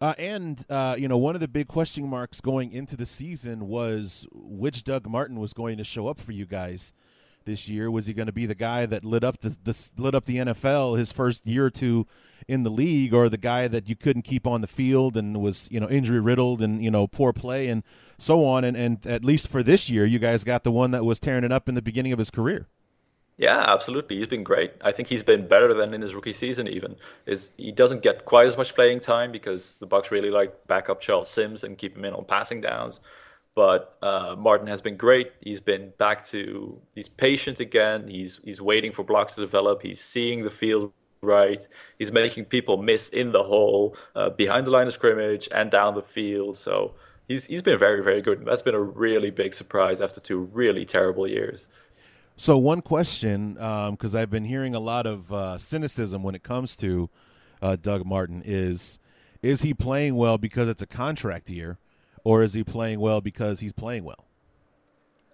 Uh, 0.00 0.12
and 0.18 0.66
uh, 0.68 0.94
you 0.98 1.08
know, 1.08 1.16
one 1.16 1.34
of 1.34 1.40
the 1.40 1.48
big 1.48 1.66
question 1.66 2.06
marks 2.06 2.40
going 2.42 2.72
into 2.72 2.96
the 2.96 3.06
season 3.06 3.68
was 3.68 4.26
which 4.32 4.84
Doug 4.84 5.08
Martin 5.08 5.40
was 5.40 5.54
going 5.54 5.78
to 5.78 5.84
show 5.84 6.06
up 6.08 6.20
for 6.20 6.32
you 6.32 6.44
guys 6.44 6.92
this 7.44 7.68
year. 7.68 7.90
Was 7.90 8.06
he 8.06 8.14
going 8.14 8.26
to 8.26 8.32
be 8.32 8.46
the 8.46 8.54
guy 8.54 8.86
that 8.86 9.04
lit 9.04 9.24
up 9.24 9.40
the, 9.40 9.56
the 9.62 9.90
lit 9.96 10.14
up 10.14 10.24
the 10.24 10.38
NFL 10.38 10.98
his 10.98 11.12
first 11.12 11.46
year 11.46 11.66
or 11.66 11.70
two 11.70 12.06
in 12.46 12.62
the 12.62 12.70
league, 12.70 13.14
or 13.14 13.28
the 13.28 13.38
guy 13.38 13.68
that 13.68 13.88
you 13.88 13.96
couldn't 13.96 14.22
keep 14.22 14.46
on 14.46 14.60
the 14.60 14.66
field 14.66 15.16
and 15.16 15.40
was 15.40 15.68
you 15.70 15.80
know 15.80 15.88
injury 15.88 16.20
riddled 16.20 16.60
and 16.62 16.82
you 16.82 16.90
know 16.90 17.06
poor 17.06 17.32
play 17.32 17.68
and 17.68 17.82
so 18.18 18.44
on? 18.44 18.64
And 18.64 18.76
and 18.76 19.06
at 19.06 19.24
least 19.24 19.48
for 19.48 19.62
this 19.62 19.88
year, 19.88 20.04
you 20.04 20.18
guys 20.18 20.44
got 20.44 20.64
the 20.64 20.72
one 20.72 20.90
that 20.90 21.04
was 21.04 21.18
tearing 21.18 21.44
it 21.44 21.52
up 21.52 21.68
in 21.68 21.74
the 21.74 21.82
beginning 21.82 22.12
of 22.12 22.18
his 22.18 22.30
career. 22.30 22.68
Yeah, 23.36 23.64
absolutely. 23.66 24.16
He's 24.16 24.28
been 24.28 24.44
great. 24.44 24.74
I 24.80 24.92
think 24.92 25.08
he's 25.08 25.24
been 25.24 25.48
better 25.48 25.74
than 25.74 25.92
in 25.92 26.00
his 26.00 26.14
rookie 26.14 26.32
season. 26.32 26.68
Even 26.68 26.94
is 27.26 27.50
he 27.56 27.72
doesn't 27.72 28.02
get 28.02 28.24
quite 28.24 28.46
as 28.46 28.56
much 28.56 28.74
playing 28.74 29.00
time 29.00 29.32
because 29.32 29.74
the 29.80 29.86
Bucs 29.86 30.10
really 30.10 30.30
like 30.30 30.66
back 30.68 30.88
up 30.88 31.00
Charles 31.00 31.28
Sims 31.28 31.64
and 31.64 31.76
keep 31.76 31.96
him 31.96 32.04
in 32.04 32.14
on 32.14 32.24
passing 32.24 32.60
downs. 32.60 33.00
But 33.54 33.96
uh, 34.02 34.34
Martin 34.36 34.66
has 34.66 34.82
been 34.82 34.96
great. 34.96 35.32
He's 35.40 35.60
been 35.60 35.92
back 35.98 36.26
to 36.28 36.80
he's 36.94 37.08
patient 37.08 37.60
again. 37.60 38.08
He's 38.08 38.40
he's 38.44 38.60
waiting 38.60 38.92
for 38.92 39.04
blocks 39.04 39.34
to 39.34 39.40
develop. 39.40 39.82
He's 39.82 40.02
seeing 40.02 40.42
the 40.42 40.50
field 40.50 40.92
right. 41.22 41.66
He's 41.98 42.12
making 42.12 42.46
people 42.46 42.76
miss 42.76 43.08
in 43.10 43.32
the 43.32 43.42
hole, 43.42 43.96
uh, 44.16 44.30
behind 44.30 44.66
the 44.66 44.70
line 44.70 44.86
of 44.86 44.92
scrimmage, 44.92 45.48
and 45.52 45.70
down 45.70 45.94
the 45.94 46.02
field. 46.02 46.58
So 46.58 46.94
he's 47.28 47.44
he's 47.44 47.62
been 47.62 47.78
very 47.78 48.02
very 48.02 48.22
good. 48.22 48.44
That's 48.44 48.62
been 48.62 48.74
a 48.74 48.82
really 48.82 49.30
big 49.30 49.54
surprise 49.54 50.00
after 50.00 50.20
two 50.20 50.40
really 50.52 50.84
terrible 50.84 51.26
years. 51.26 51.68
So 52.36 52.58
one 52.58 52.82
question, 52.82 53.54
because 53.54 54.14
um, 54.14 54.20
I've 54.20 54.30
been 54.30 54.44
hearing 54.44 54.74
a 54.74 54.80
lot 54.80 55.06
of 55.06 55.32
uh, 55.32 55.58
cynicism 55.58 56.24
when 56.24 56.34
it 56.34 56.42
comes 56.42 56.76
to 56.78 57.08
uh, 57.62 57.76
Doug 57.76 58.04
Martin, 58.04 58.42
is 58.44 58.98
is 59.42 59.62
he 59.62 59.74
playing 59.74 60.16
well 60.16 60.38
because 60.38 60.68
it's 60.68 60.82
a 60.82 60.86
contract 60.86 61.48
year, 61.50 61.78
or 62.24 62.42
is 62.42 62.54
he 62.54 62.64
playing 62.64 63.00
well 63.00 63.20
because 63.20 63.60
he's 63.60 63.72
playing 63.72 64.04
well? 64.04 64.26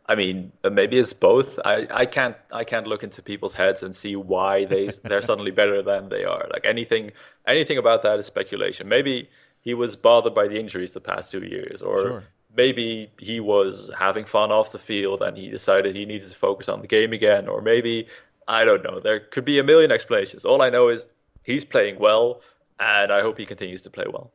I 0.07 0.17
mean, 0.17 0.51
uh, 0.65 0.71
maybe 0.71 0.99
it's 0.99 1.13
both. 1.13 1.59
I, 1.65 1.87
I 1.91 2.05
can't 2.05 2.37
I 2.53 2.65
can't 2.65 2.87
look 2.87 3.03
into 3.05 3.23
people's 3.23 3.55
heads 3.55 3.83
and 3.83 3.95
see 3.95 4.17
why 4.17 4.65
they 4.65 4.91
they're 5.05 5.23
suddenly 5.23 5.53
better 5.53 5.83
than 5.83 6.09
they 6.09 6.25
are. 6.25 6.49
Like 6.53 6.65
anything 6.65 7.13
anything 7.47 7.79
about 7.79 8.03
that 8.03 8.19
is 8.19 8.27
speculation. 8.27 8.89
Maybe 8.89 9.31
he 9.63 9.75
was 9.75 9.95
bothered 9.97 10.35
by 10.35 10.49
the 10.49 10.59
injuries 10.59 10.93
the 10.93 11.01
past 11.01 11.31
two 11.31 11.45
years, 11.45 11.81
or 11.81 11.99
sure 12.03 12.25
maybe 12.57 13.11
he 13.19 13.41
was 13.41 13.91
having 13.99 14.25
fun 14.25 14.51
off 14.51 14.73
the 14.73 14.79
field 14.79 15.23
and 15.23 15.37
he 15.37 15.49
decided 15.49 15.95
he 15.95 16.05
needed 16.05 16.31
to 16.31 16.37
focus 16.37 16.69
on 16.69 16.81
the 16.81 16.87
game 16.87 17.13
again, 17.13 17.49
or 17.49 17.63
maybe 17.63 18.07
I 18.49 18.65
don't 18.65 18.83
know. 18.83 19.01
There 19.01 19.21
could 19.21 19.45
be 19.45 19.59
a 19.59 19.65
million 19.65 19.93
explanations. 19.93 20.45
All 20.45 20.63
I 20.63 20.71
know 20.71 20.89
is 20.89 21.05
he's 21.45 21.65
playing 21.65 21.99
well, 21.99 22.43
and 22.79 23.13
I 23.13 23.21
hope 23.21 23.39
he 23.39 23.47
continues 23.47 23.83
to 23.83 23.91
play 23.91 24.07
well. 24.13 24.33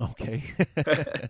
Okay. 0.00 0.42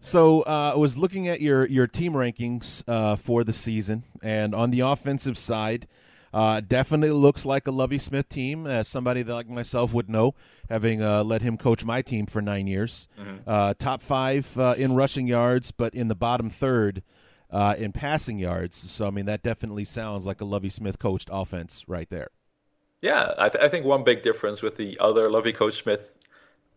so 0.00 0.42
uh, 0.42 0.72
I 0.74 0.76
was 0.76 0.96
looking 0.96 1.28
at 1.28 1.40
your 1.40 1.66
your 1.66 1.86
team 1.86 2.12
rankings 2.12 2.82
uh, 2.86 3.16
for 3.16 3.44
the 3.44 3.52
season, 3.52 4.04
and 4.22 4.54
on 4.54 4.70
the 4.70 4.80
offensive 4.80 5.38
side. 5.38 5.86
Uh, 6.32 6.58
definitely 6.58 7.10
looks 7.10 7.46
like 7.46 7.68
a 7.68 7.70
Lovie 7.70 7.96
Smith 7.96 8.28
team, 8.28 8.66
as 8.66 8.88
somebody 8.88 9.22
that 9.22 9.32
like 9.32 9.48
myself 9.48 9.92
would 9.92 10.10
know, 10.10 10.34
having 10.68 11.00
uh, 11.00 11.22
let 11.22 11.42
him 11.42 11.56
coach 11.56 11.84
my 11.84 12.02
team 12.02 12.26
for 12.26 12.42
nine 12.42 12.66
years. 12.66 13.06
Mm-hmm. 13.16 13.36
Uh, 13.46 13.74
top 13.78 14.02
five 14.02 14.58
uh, 14.58 14.74
in 14.76 14.96
rushing 14.96 15.28
yards, 15.28 15.70
but 15.70 15.94
in 15.94 16.08
the 16.08 16.16
bottom 16.16 16.50
third 16.50 17.04
uh, 17.54 17.76
in 17.78 17.92
passing 17.92 18.38
yards. 18.38 18.76
So 18.90 19.06
I 19.06 19.10
mean 19.10 19.26
that 19.26 19.42
definitely 19.42 19.84
sounds 19.84 20.26
like 20.26 20.40
a 20.40 20.44
Lovie 20.44 20.70
Smith 20.70 20.98
coached 20.98 21.30
offense 21.32 21.84
right 21.86 22.10
there. 22.10 22.28
Yeah, 23.00 23.32
I, 23.38 23.48
th- 23.50 23.62
I 23.62 23.68
think 23.68 23.84
one 23.84 24.02
big 24.02 24.22
difference 24.22 24.62
with 24.62 24.76
the 24.76 24.98
other 24.98 25.30
Lovie 25.30 25.52
Coach 25.52 25.82
Smith 25.82 26.13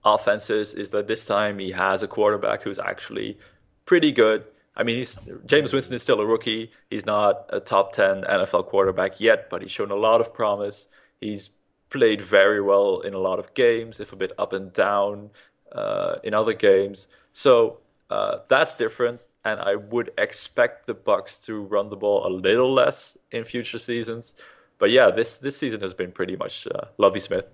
offenses 0.03 0.73
is 0.73 0.89
that 0.91 1.07
this 1.07 1.25
time 1.25 1.59
he 1.59 1.71
has 1.71 2.03
a 2.03 2.07
quarterback 2.07 2.61
who's 2.61 2.79
actually 2.79 3.37
pretty 3.85 4.11
good 4.11 4.43
I 4.77 4.83
mean, 4.83 4.95
he's 4.97 5.15
Jameis 5.47 5.73
Winston 5.73 5.95
is 5.95 6.03
still 6.03 6.21
a 6.21 6.25
rookie. 6.25 6.71
He's 6.91 7.05
not 7.05 7.47
a 7.49 7.59
top 7.59 7.93
ten 7.93 8.21
NFL 8.21 8.67
quarterback 8.67 9.19
yet, 9.19 9.49
but 9.49 9.63
he's 9.63 9.71
shown 9.71 9.89
a 9.89 9.95
lot 9.95 10.21
of 10.21 10.33
promise. 10.33 10.87
He's 11.19 11.49
played 11.89 12.21
very 12.21 12.61
well 12.61 12.99
in 13.01 13.15
a 13.15 13.17
lot 13.17 13.39
of 13.39 13.53
games, 13.55 13.99
if 13.99 14.13
a 14.13 14.15
bit 14.15 14.33
up 14.37 14.53
and 14.53 14.71
down 14.73 15.31
uh, 15.71 16.17
in 16.23 16.35
other 16.35 16.53
games. 16.53 17.07
So 17.33 17.79
uh, 18.11 18.39
that's 18.49 18.75
different, 18.75 19.19
and 19.45 19.59
I 19.59 19.75
would 19.75 20.11
expect 20.19 20.85
the 20.85 20.93
Bucs 20.93 21.43
to 21.45 21.63
run 21.63 21.89
the 21.89 21.95
ball 21.95 22.27
a 22.27 22.29
little 22.29 22.71
less 22.71 23.17
in 23.31 23.45
future 23.45 23.79
seasons. 23.79 24.35
But 24.77 24.91
yeah, 24.91 25.09
this 25.09 25.37
this 25.37 25.57
season 25.57 25.81
has 25.81 25.95
been 25.95 26.11
pretty 26.11 26.35
much 26.35 26.67
uh, 26.67 26.85
Lovie 26.99 27.19
Smith. 27.19 27.47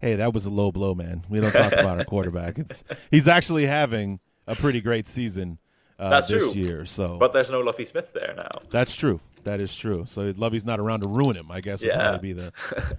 Hey, 0.00 0.16
that 0.16 0.32
was 0.32 0.46
a 0.46 0.50
low 0.50 0.70
blow, 0.70 0.94
man. 0.94 1.24
We 1.28 1.40
don't 1.40 1.52
talk 1.52 1.72
about 1.72 1.98
our 1.98 2.04
quarterback. 2.06 2.58
It's 2.58 2.84
he's 3.10 3.28
actually 3.28 3.66
having 3.66 4.20
a 4.46 4.54
pretty 4.54 4.80
great 4.80 5.08
season 5.08 5.58
uh, 5.98 6.10
That's 6.10 6.28
this 6.28 6.52
true. 6.52 6.62
year. 6.62 6.86
So, 6.86 7.18
but 7.18 7.32
there's 7.32 7.50
no 7.50 7.60
Lovie 7.60 7.84
Smith 7.84 8.12
there 8.12 8.32
now. 8.36 8.62
That's 8.70 8.94
true. 8.94 9.20
That 9.44 9.60
is 9.60 9.74
true. 9.76 10.04
So 10.06 10.32
Lovie's 10.36 10.64
not 10.64 10.78
around 10.78 11.00
to 11.00 11.08
ruin 11.08 11.36
him. 11.36 11.50
I 11.50 11.60
guess 11.60 11.80
would 11.80 11.88
yeah. 11.88 12.10
probably 12.10 12.32
be 12.34 12.40
the 12.40 12.52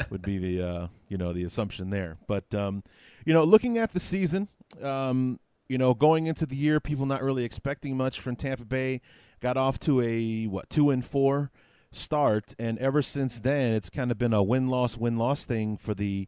would 0.09 0.21
be 0.21 0.37
the 0.37 0.67
uh, 0.67 0.87
you 1.07 1.17
know 1.17 1.31
the 1.31 1.43
assumption 1.43 1.89
there. 1.89 2.17
But 2.27 2.53
um, 2.53 2.83
you 3.25 3.33
know, 3.33 3.43
looking 3.43 3.77
at 3.77 3.93
the 3.93 3.99
season, 3.99 4.47
um, 4.81 5.39
you 5.67 5.77
know, 5.77 5.93
going 5.93 6.27
into 6.27 6.45
the 6.45 6.55
year, 6.55 6.79
people 6.79 7.05
not 7.05 7.23
really 7.23 7.43
expecting 7.45 7.95
much 7.95 8.19
from 8.19 8.35
Tampa 8.35 8.65
Bay. 8.65 9.01
Got 9.39 9.55
off 9.55 9.79
to 9.81 10.01
a 10.01 10.47
what 10.47 10.69
two 10.69 10.89
and 10.89 11.05
four 11.05 11.51
start, 11.91 12.53
and 12.59 12.77
ever 12.79 13.01
since 13.01 13.39
then, 13.39 13.73
it's 13.73 13.89
kind 13.89 14.11
of 14.11 14.17
been 14.17 14.33
a 14.33 14.43
win 14.43 14.67
loss 14.67 14.97
win 14.97 15.17
loss 15.17 15.45
thing 15.45 15.77
for 15.77 15.93
the 15.93 16.27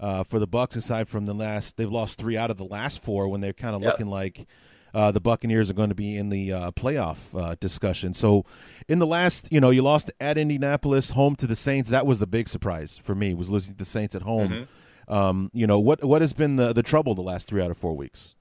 uh, 0.00 0.24
for 0.24 0.38
the 0.38 0.48
Bucs. 0.48 0.76
Aside 0.76 1.08
from 1.08 1.26
the 1.26 1.34
last, 1.34 1.76
they've 1.76 1.90
lost 1.90 2.18
three 2.18 2.36
out 2.36 2.50
of 2.50 2.56
the 2.56 2.64
last 2.64 3.02
four 3.02 3.28
when 3.28 3.40
they're 3.40 3.52
kind 3.52 3.74
of 3.74 3.82
yep. 3.82 3.92
looking 3.92 4.08
like 4.08 4.46
uh, 4.94 5.10
the 5.10 5.20
Buccaneers 5.20 5.70
are 5.70 5.74
going 5.74 5.88
to 5.88 5.94
be 5.94 6.16
in 6.16 6.28
the 6.28 6.52
uh, 6.52 6.70
playoff 6.70 7.18
uh, 7.34 7.56
discussion. 7.58 8.14
So, 8.14 8.44
in 8.88 9.00
the 9.00 9.06
last, 9.06 9.50
you 9.50 9.60
know, 9.60 9.70
you 9.70 9.82
lost 9.82 10.10
at 10.20 10.38
Indianapolis, 10.38 11.10
home 11.10 11.34
to 11.36 11.46
the 11.46 11.56
Saints. 11.56 11.90
That 11.90 12.06
was 12.06 12.20
the 12.20 12.26
big 12.26 12.48
surprise 12.48 12.98
for 12.98 13.14
me 13.14 13.34
was 13.34 13.50
losing 13.50 13.74
to 13.74 13.78
the 13.78 13.84
Saints 13.84 14.14
at 14.14 14.22
home. 14.22 14.50
Mm-hmm. 14.50 15.12
Um, 15.12 15.50
you 15.52 15.66
know, 15.66 15.78
what 15.78 16.02
what 16.04 16.22
has 16.22 16.32
been 16.32 16.56
the 16.56 16.72
the 16.72 16.82
trouble 16.82 17.14
the 17.14 17.22
last 17.22 17.48
three 17.48 17.60
out 17.60 17.70
of 17.70 17.76
four 17.76 17.94
weeks? 17.94 18.36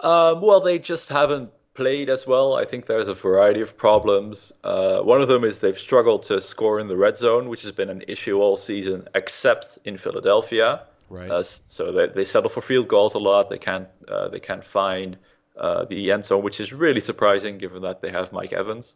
Um, 0.00 0.40
well, 0.40 0.60
they 0.60 0.78
just 0.78 1.10
haven't 1.10 1.50
played 1.74 2.08
as 2.08 2.26
well. 2.26 2.54
I 2.54 2.64
think 2.64 2.86
there's 2.86 3.08
a 3.08 3.14
variety 3.14 3.60
of 3.60 3.76
problems. 3.76 4.52
Uh, 4.62 5.00
one 5.00 5.20
of 5.20 5.28
them 5.28 5.44
is 5.44 5.58
they've 5.58 5.78
struggled 5.78 6.22
to 6.24 6.40
score 6.40 6.80
in 6.80 6.88
the 6.88 6.96
red 6.96 7.16
zone, 7.16 7.48
which 7.48 7.62
has 7.62 7.72
been 7.72 7.90
an 7.90 8.02
issue 8.08 8.40
all 8.40 8.56
season, 8.56 9.08
except 9.14 9.78
in 9.84 9.98
Philadelphia. 9.98 10.82
Right. 11.10 11.30
Uh, 11.30 11.42
so 11.42 11.92
they, 11.92 12.06
they 12.08 12.24
settle 12.24 12.48
for 12.48 12.60
field 12.60 12.88
goals 12.88 13.14
a 13.14 13.18
lot. 13.18 13.50
They 13.50 13.58
can't 13.58 13.88
uh, 14.08 14.28
they 14.28 14.40
can't 14.40 14.64
find 14.64 15.18
uh, 15.56 15.84
the 15.84 16.10
end 16.10 16.24
zone, 16.24 16.42
which 16.42 16.60
is 16.60 16.72
really 16.72 17.00
surprising 17.00 17.58
given 17.58 17.82
that 17.82 18.00
they 18.00 18.10
have 18.10 18.32
Mike 18.32 18.52
Evans. 18.52 18.94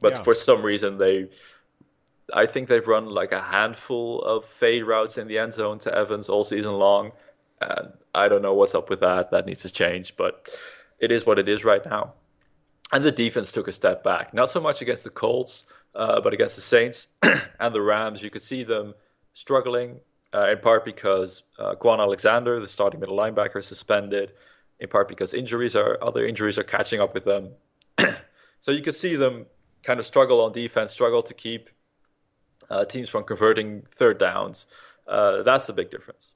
But 0.00 0.14
yeah. 0.14 0.22
for 0.22 0.34
some 0.34 0.62
reason, 0.62 0.98
they, 0.98 1.28
I 2.32 2.46
think 2.46 2.68
they've 2.68 2.86
run 2.86 3.06
like 3.06 3.32
a 3.32 3.40
handful 3.40 4.22
of 4.22 4.44
fade 4.44 4.84
routes 4.84 5.18
in 5.18 5.28
the 5.28 5.38
end 5.38 5.54
zone 5.54 5.78
to 5.80 5.94
Evans 5.94 6.28
all 6.28 6.44
season 6.44 6.74
long. 6.74 7.12
And 7.60 7.92
I 8.14 8.28
don't 8.28 8.42
know 8.42 8.54
what's 8.54 8.74
up 8.74 8.90
with 8.90 9.00
that. 9.00 9.30
That 9.30 9.46
needs 9.46 9.62
to 9.62 9.70
change, 9.70 10.16
but 10.16 10.48
it 10.98 11.12
is 11.12 11.26
what 11.26 11.38
it 11.38 11.48
is 11.48 11.64
right 11.64 11.84
now. 11.84 12.14
And 12.92 13.04
the 13.04 13.12
defense 13.12 13.52
took 13.52 13.68
a 13.68 13.72
step 13.72 14.02
back, 14.02 14.32
not 14.32 14.50
so 14.50 14.60
much 14.60 14.80
against 14.80 15.04
the 15.04 15.10
Colts, 15.10 15.64
uh, 15.94 16.20
but 16.20 16.32
against 16.32 16.56
the 16.56 16.62
Saints 16.62 17.08
and 17.60 17.74
the 17.74 17.82
Rams. 17.82 18.22
You 18.22 18.30
could 18.30 18.42
see 18.42 18.64
them 18.64 18.94
struggling, 19.34 20.00
uh, 20.32 20.48
in 20.48 20.58
part 20.58 20.84
because 20.84 21.42
uh, 21.58 21.74
Kwon 21.74 21.98
Alexander, 21.98 22.60
the 22.60 22.68
starting 22.68 23.00
middle 23.00 23.16
linebacker, 23.16 23.62
suspended 23.62 24.32
in 24.80 24.88
part 24.88 25.08
because 25.08 25.34
injuries 25.34 25.76
are 25.76 25.98
other 26.02 26.24
injuries 26.24 26.58
are 26.58 26.64
catching 26.64 27.00
up 27.00 27.14
with 27.14 27.24
them. 27.24 27.50
so 28.60 28.70
you 28.70 28.82
could 28.82 28.96
see 28.96 29.16
them 29.16 29.46
kind 29.82 30.00
of 30.00 30.06
struggle 30.06 30.40
on 30.40 30.52
defense, 30.52 30.92
struggle 30.92 31.22
to 31.22 31.34
keep 31.34 31.68
uh, 32.70 32.84
teams 32.84 33.08
from 33.08 33.24
converting 33.24 33.82
third 33.96 34.18
downs. 34.18 34.66
Uh, 35.06 35.42
that's 35.42 35.66
the 35.66 35.72
big 35.72 35.90
difference. 35.90 36.34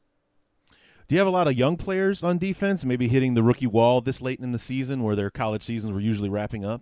Do 1.13 1.17
you 1.17 1.21
have 1.21 1.29
a 1.29 1.31
lot 1.31 1.47
of 1.47 1.53
young 1.53 1.77
players 1.77 2.25
on 2.25 2.39
defense, 2.39 2.87
maybe 2.87 3.07
hitting 3.07 3.35
the 3.35 3.43
rookie 3.43 3.67
wall 3.67 4.01
this 4.01 4.23
late 4.23 4.41
in 4.41 4.53
the 4.53 4.59
season, 4.59 5.03
where 5.03 5.15
their 5.15 5.29
college 5.29 5.63
seasons 5.63 5.93
were 5.93 6.01
usually 6.01 6.31
wrapping 6.31 6.65
up? 6.65 6.81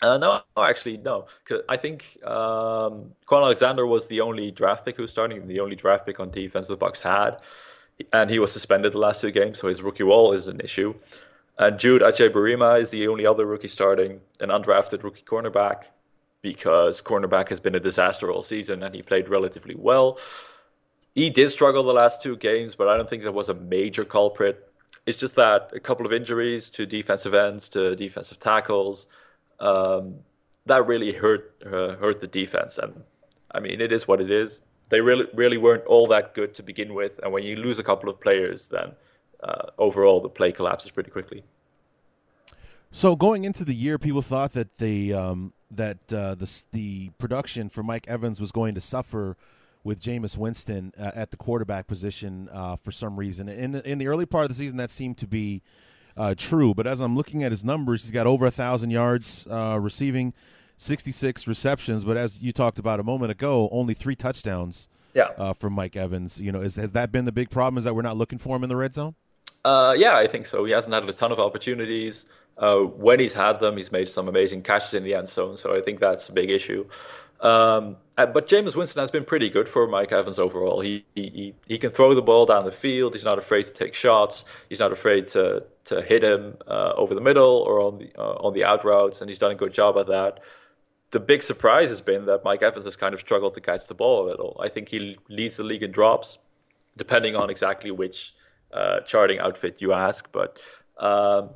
Uh, 0.00 0.18
no, 0.18 0.42
actually, 0.56 0.98
no. 0.98 1.26
I 1.68 1.76
think 1.76 2.16
um, 2.22 3.10
Kwon 3.26 3.42
Alexander 3.42 3.88
was 3.88 4.06
the 4.06 4.20
only 4.20 4.52
draft 4.52 4.84
pick 4.84 4.94
who 4.94 5.02
was 5.02 5.10
starting, 5.10 5.48
the 5.48 5.58
only 5.58 5.74
draft 5.74 6.06
pick 6.06 6.20
on 6.20 6.30
defense 6.30 6.68
the 6.68 6.76
Bucs 6.76 7.00
had, 7.00 7.38
and 8.12 8.30
he 8.30 8.38
was 8.38 8.52
suspended 8.52 8.92
the 8.92 8.98
last 8.98 9.20
two 9.20 9.32
games, 9.32 9.58
so 9.58 9.66
his 9.66 9.82
rookie 9.82 10.04
wall 10.04 10.32
is 10.32 10.46
an 10.46 10.60
issue. 10.60 10.94
And 11.58 11.76
Jude 11.76 12.02
Adjei-Barimah 12.02 12.82
is 12.82 12.90
the 12.90 13.08
only 13.08 13.26
other 13.26 13.46
rookie 13.46 13.66
starting, 13.66 14.20
an 14.38 14.50
undrafted 14.50 15.02
rookie 15.02 15.24
cornerback, 15.26 15.86
because 16.40 17.02
cornerback 17.02 17.48
has 17.48 17.58
been 17.58 17.74
a 17.74 17.80
disaster 17.80 18.30
all 18.30 18.42
season, 18.42 18.84
and 18.84 18.94
he 18.94 19.02
played 19.02 19.28
relatively 19.28 19.74
well. 19.74 20.20
He 21.14 21.30
did 21.30 21.50
struggle 21.50 21.84
the 21.84 21.92
last 21.92 22.22
two 22.22 22.36
games, 22.36 22.74
but 22.74 22.88
I 22.88 22.96
don't 22.96 23.08
think 23.08 23.22
there 23.22 23.32
was 23.32 23.48
a 23.48 23.54
major 23.54 24.04
culprit. 24.04 24.68
It's 25.06 25.18
just 25.18 25.36
that 25.36 25.70
a 25.72 25.80
couple 25.80 26.06
of 26.06 26.12
injuries 26.12 26.70
to 26.70 26.86
defensive 26.86 27.34
ends, 27.34 27.68
to 27.70 27.94
defensive 27.94 28.40
tackles 28.40 29.06
um, 29.60 30.16
that 30.66 30.86
really 30.86 31.12
hurt 31.12 31.54
uh, 31.64 31.94
hurt 31.96 32.20
the 32.20 32.26
defense. 32.26 32.78
And 32.78 33.02
I 33.52 33.60
mean, 33.60 33.80
it 33.80 33.92
is 33.92 34.08
what 34.08 34.20
it 34.20 34.30
is. 34.30 34.60
They 34.88 35.00
really 35.00 35.26
really 35.34 35.56
weren't 35.58 35.84
all 35.86 36.06
that 36.08 36.34
good 36.34 36.54
to 36.56 36.62
begin 36.62 36.94
with, 36.94 37.20
and 37.22 37.32
when 37.32 37.44
you 37.44 37.56
lose 37.56 37.78
a 37.78 37.84
couple 37.84 38.08
of 38.08 38.20
players, 38.20 38.68
then 38.68 38.92
uh, 39.42 39.70
overall 39.78 40.20
the 40.20 40.28
play 40.28 40.52
collapses 40.52 40.90
pretty 40.90 41.10
quickly. 41.10 41.44
So 42.90 43.16
going 43.16 43.44
into 43.44 43.64
the 43.64 43.74
year, 43.74 43.98
people 43.98 44.22
thought 44.22 44.52
that 44.52 44.78
the 44.78 45.14
um, 45.14 45.52
that 45.70 46.12
uh, 46.12 46.34
the 46.34 46.62
the 46.72 47.10
production 47.18 47.68
for 47.68 47.82
Mike 47.82 48.06
Evans 48.08 48.40
was 48.40 48.52
going 48.52 48.74
to 48.74 48.80
suffer 48.80 49.36
with 49.84 50.00
Jameis 50.00 50.36
Winston 50.36 50.92
uh, 50.98 51.12
at 51.14 51.30
the 51.30 51.36
quarterback 51.36 51.86
position 51.86 52.48
uh, 52.52 52.76
for 52.76 52.90
some 52.90 53.16
reason. 53.16 53.48
In 53.48 53.72
the, 53.72 53.88
in 53.88 53.98
the 53.98 54.08
early 54.08 54.26
part 54.26 54.44
of 54.44 54.48
the 54.48 54.54
season, 54.54 54.78
that 54.78 54.90
seemed 54.90 55.18
to 55.18 55.26
be 55.26 55.62
uh, 56.16 56.34
true. 56.36 56.74
But 56.74 56.86
as 56.86 57.00
I'm 57.00 57.14
looking 57.14 57.44
at 57.44 57.52
his 57.52 57.64
numbers, 57.64 58.02
he's 58.02 58.10
got 58.10 58.26
over 58.26 58.46
a 58.46 58.50
thousand 58.50 58.90
yards 58.90 59.46
uh, 59.48 59.78
receiving, 59.80 60.32
66 60.78 61.46
receptions. 61.46 62.04
But 62.04 62.16
as 62.16 62.42
you 62.42 62.50
talked 62.50 62.78
about 62.78 62.98
a 62.98 63.04
moment 63.04 63.30
ago, 63.30 63.68
only 63.70 63.94
three 63.94 64.16
touchdowns. 64.16 64.88
Yeah. 65.12 65.28
Uh, 65.38 65.52
from 65.52 65.74
Mike 65.74 65.94
Evans, 65.94 66.40
you 66.40 66.50
know, 66.50 66.60
is, 66.60 66.74
has 66.74 66.90
that 66.90 67.12
been 67.12 67.24
the 67.24 67.30
big 67.30 67.48
problem? 67.48 67.78
Is 67.78 67.84
that 67.84 67.94
we're 67.94 68.02
not 68.02 68.16
looking 68.16 68.36
for 68.36 68.56
him 68.56 68.64
in 68.64 68.68
the 68.68 68.74
red 68.74 68.94
zone? 68.94 69.14
Uh, 69.64 69.94
yeah, 69.96 70.16
I 70.16 70.26
think 70.26 70.48
so. 70.48 70.64
He 70.64 70.72
hasn't 70.72 70.92
had 70.92 71.08
a 71.08 71.12
ton 71.12 71.30
of 71.30 71.38
opportunities. 71.38 72.26
Uh, 72.58 72.80
when 72.80 73.18
he's 73.18 73.32
had 73.32 73.60
them, 73.60 73.76
he's 73.76 73.90
made 73.90 74.08
some 74.08 74.28
amazing 74.28 74.62
catches 74.62 74.94
in 74.94 75.04
the 75.04 75.14
end 75.14 75.28
zone. 75.28 75.56
So 75.56 75.76
I 75.76 75.80
think 75.80 76.00
that's 76.00 76.28
a 76.28 76.32
big 76.32 76.50
issue. 76.50 76.86
Um, 77.44 77.98
uh, 78.16 78.24
but 78.24 78.48
Jameis 78.48 78.74
Winston 78.74 79.00
has 79.00 79.10
been 79.10 79.24
pretty 79.24 79.50
good 79.50 79.68
for 79.68 79.86
Mike 79.86 80.12
Evans 80.12 80.38
overall. 80.38 80.80
He, 80.80 81.04
he 81.14 81.54
he 81.66 81.78
can 81.78 81.90
throw 81.90 82.14
the 82.14 82.22
ball 82.22 82.46
down 82.46 82.64
the 82.64 82.72
field. 82.72 83.12
He's 83.12 83.24
not 83.24 83.38
afraid 83.38 83.66
to 83.66 83.72
take 83.72 83.94
shots. 83.94 84.44
He's 84.70 84.80
not 84.80 84.92
afraid 84.92 85.26
to 85.28 85.62
to 85.86 86.00
hit 86.00 86.24
him 86.24 86.56
uh, 86.66 86.94
over 86.96 87.14
the 87.14 87.20
middle 87.20 87.58
or 87.66 87.80
on 87.82 87.98
the 87.98 88.10
uh, 88.18 88.36
on 88.36 88.54
the 88.54 88.64
out 88.64 88.82
routes, 88.84 89.20
and 89.20 89.28
he's 89.28 89.38
done 89.38 89.50
a 89.50 89.54
good 89.54 89.74
job 89.74 89.98
at 89.98 90.06
that. 90.06 90.40
The 91.10 91.20
big 91.20 91.42
surprise 91.42 91.90
has 91.90 92.00
been 92.00 92.24
that 92.26 92.44
Mike 92.44 92.62
Evans 92.62 92.86
has 92.86 92.96
kind 92.96 93.12
of 93.12 93.20
struggled 93.20 93.54
to 93.54 93.60
catch 93.60 93.86
the 93.88 93.94
ball 93.94 94.26
a 94.26 94.26
little. 94.26 94.58
I 94.60 94.68
think 94.70 94.88
he 94.88 95.18
leads 95.28 95.58
the 95.58 95.64
league 95.64 95.82
in 95.82 95.92
drops, 95.92 96.38
depending 96.96 97.36
on 97.36 97.50
exactly 97.50 97.90
which 97.90 98.32
uh, 98.72 99.00
charting 99.00 99.38
outfit 99.38 99.82
you 99.82 99.92
ask. 99.92 100.26
But 100.32 100.58
um, 100.96 101.50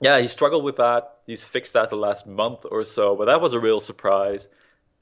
yeah, 0.00 0.18
he 0.18 0.26
struggled 0.26 0.64
with 0.64 0.76
that. 0.78 1.18
He's 1.24 1.44
fixed 1.44 1.74
that 1.74 1.88
the 1.88 1.96
last 1.96 2.26
month 2.26 2.66
or 2.68 2.82
so, 2.82 3.14
but 3.14 3.26
that 3.26 3.40
was 3.40 3.52
a 3.52 3.60
real 3.60 3.80
surprise 3.80 4.48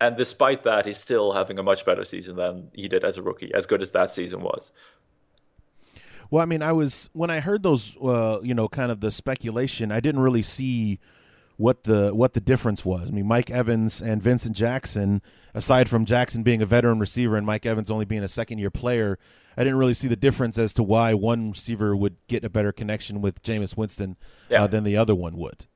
and 0.00 0.16
despite 0.16 0.64
that, 0.64 0.86
he's 0.86 0.98
still 0.98 1.32
having 1.32 1.58
a 1.58 1.62
much 1.62 1.84
better 1.84 2.04
season 2.04 2.36
than 2.36 2.70
he 2.74 2.88
did 2.88 3.04
as 3.04 3.16
a 3.16 3.22
rookie, 3.22 3.52
as 3.54 3.66
good 3.66 3.82
as 3.82 3.90
that 3.92 4.10
season 4.10 4.42
was. 4.42 4.72
Well, 6.30 6.42
I 6.42 6.46
mean, 6.46 6.62
I 6.62 6.72
was 6.72 7.08
when 7.12 7.30
I 7.30 7.40
heard 7.40 7.62
those, 7.62 7.96
uh, 8.02 8.40
you 8.42 8.54
know, 8.54 8.68
kind 8.68 8.90
of 8.90 9.00
the 9.00 9.12
speculation. 9.12 9.92
I 9.92 10.00
didn't 10.00 10.20
really 10.20 10.42
see 10.42 10.98
what 11.56 11.84
the 11.84 12.12
what 12.14 12.34
the 12.34 12.40
difference 12.40 12.84
was. 12.84 13.08
I 13.08 13.12
mean, 13.12 13.26
Mike 13.26 13.50
Evans 13.50 14.02
and 14.02 14.22
Vincent 14.22 14.56
Jackson, 14.56 15.22
aside 15.54 15.88
from 15.88 16.04
Jackson 16.04 16.42
being 16.42 16.62
a 16.62 16.66
veteran 16.66 16.98
receiver 16.98 17.36
and 17.36 17.46
Mike 17.46 17.64
Evans 17.64 17.90
only 17.90 18.04
being 18.04 18.22
a 18.22 18.28
second 18.28 18.58
year 18.58 18.70
player, 18.70 19.18
I 19.56 19.64
didn't 19.64 19.78
really 19.78 19.94
see 19.94 20.08
the 20.08 20.16
difference 20.16 20.58
as 20.58 20.72
to 20.74 20.82
why 20.82 21.14
one 21.14 21.50
receiver 21.50 21.96
would 21.96 22.16
get 22.26 22.44
a 22.44 22.50
better 22.50 22.72
connection 22.72 23.22
with 23.22 23.42
Jameis 23.42 23.76
Winston 23.76 24.16
uh, 24.20 24.24
yeah. 24.50 24.64
uh, 24.64 24.66
than 24.66 24.84
the 24.84 24.96
other 24.96 25.14
one 25.14 25.36
would. 25.36 25.66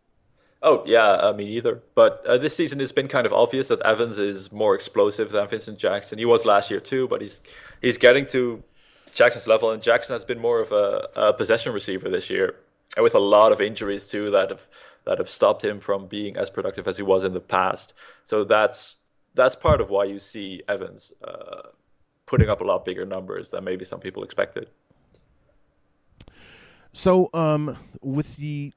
Oh 0.63 0.83
yeah, 0.87 1.17
I 1.17 1.33
mean 1.33 1.49
either. 1.49 1.83
But 1.95 2.25
uh, 2.27 2.39
this 2.39 2.55
season 2.55 2.81
it's 2.81 2.93
been 2.93 3.09
kind 3.09 3.27
of 3.27 3.33
obvious 3.33 3.69
that 3.69 3.81
Evans 3.83 4.19
is 4.19 4.53
more 4.53 4.75
explosive 4.75 5.31
than 5.31 5.49
Vincent 5.49 5.79
Jackson. 5.79 6.19
He 6.19 6.27
was 6.27 6.45
last 6.45 6.71
year 6.71 6.81
too, 6.81 7.09
but 7.09 7.21
he's 7.23 7.41
he's 7.81 7.97
getting 7.97 8.27
to 8.29 8.63
Jackson's 9.15 9.47
level, 9.47 9.71
and 9.71 9.83
Jackson 9.83 10.15
has 10.15 10.25
been 10.25 10.39
more 10.39 10.61
of 10.61 10.73
a, 10.73 11.09
a 11.17 11.33
possession 11.33 11.73
receiver 11.73 12.11
this 12.11 12.29
year, 12.29 12.57
and 12.97 13.03
with 13.03 13.15
a 13.15 13.19
lot 13.19 13.53
of 13.53 13.61
injuries 13.61 14.07
too 14.09 14.31
that 14.33 14.51
have 14.51 14.67
that 15.07 15.19
have 15.19 15.31
stopped 15.31 15.65
him 15.65 15.81
from 15.81 16.07
being 16.07 16.37
as 16.37 16.51
productive 16.51 16.87
as 16.87 16.97
he 16.97 17.03
was 17.03 17.25
in 17.25 17.33
the 17.33 17.41
past. 17.41 17.95
So 18.27 18.45
that's 18.45 18.97
that's 19.35 19.57
part 19.57 19.81
of 19.81 19.89
why 19.89 20.05
you 20.05 20.19
see 20.19 20.63
Evans 20.69 21.13
uh, 21.25 21.69
putting 22.27 22.51
up 22.51 22.61
a 22.61 22.65
lot 22.65 22.85
bigger 22.85 23.07
numbers 23.07 23.49
than 23.49 23.65
maybe 23.65 23.85
some 23.85 24.01
people 24.01 24.23
expected. 24.23 24.69
So, 26.93 27.31
um, 27.33 27.79
with 28.03 28.37
the 28.37 28.73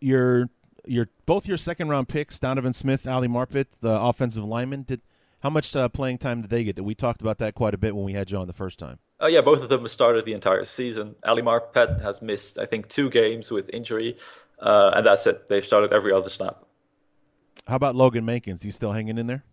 your 0.00 0.50
your 0.86 1.08
both 1.26 1.46
your 1.46 1.56
second 1.56 1.88
round 1.88 2.08
picks, 2.08 2.38
Donovan 2.38 2.72
Smith, 2.72 3.06
Ali 3.06 3.28
Marpet, 3.28 3.66
the 3.80 4.00
offensive 4.00 4.44
lineman. 4.44 4.82
Did 4.82 5.00
how 5.40 5.50
much 5.50 5.74
uh, 5.74 5.88
playing 5.88 6.18
time 6.18 6.42
did 6.42 6.50
they 6.50 6.64
get? 6.64 6.82
We 6.82 6.94
talked 6.94 7.20
about 7.20 7.38
that 7.38 7.54
quite 7.54 7.74
a 7.74 7.78
bit 7.78 7.96
when 7.96 8.04
we 8.04 8.12
had 8.12 8.30
you 8.30 8.38
on 8.38 8.46
the 8.46 8.52
first 8.52 8.78
time. 8.78 8.98
Oh 9.20 9.26
yeah, 9.26 9.40
both 9.40 9.60
of 9.60 9.68
them 9.68 9.86
started 9.88 10.24
the 10.24 10.32
entire 10.32 10.64
season. 10.64 11.14
Ali 11.24 11.42
Marpet 11.42 12.00
has 12.00 12.22
missed, 12.22 12.58
I 12.58 12.66
think, 12.66 12.88
two 12.88 13.10
games 13.10 13.50
with 13.50 13.68
injury, 13.72 14.16
uh, 14.60 14.92
and 14.94 15.06
that's 15.06 15.26
it. 15.26 15.48
They've 15.48 15.64
started 15.64 15.92
every 15.92 16.12
other 16.12 16.28
snap. 16.28 16.64
How 17.66 17.76
about 17.76 17.94
Logan 17.94 18.24
Mankins? 18.24 18.62
He's 18.62 18.74
still 18.74 18.92
hanging 18.92 19.18
in 19.18 19.26
there. 19.26 19.44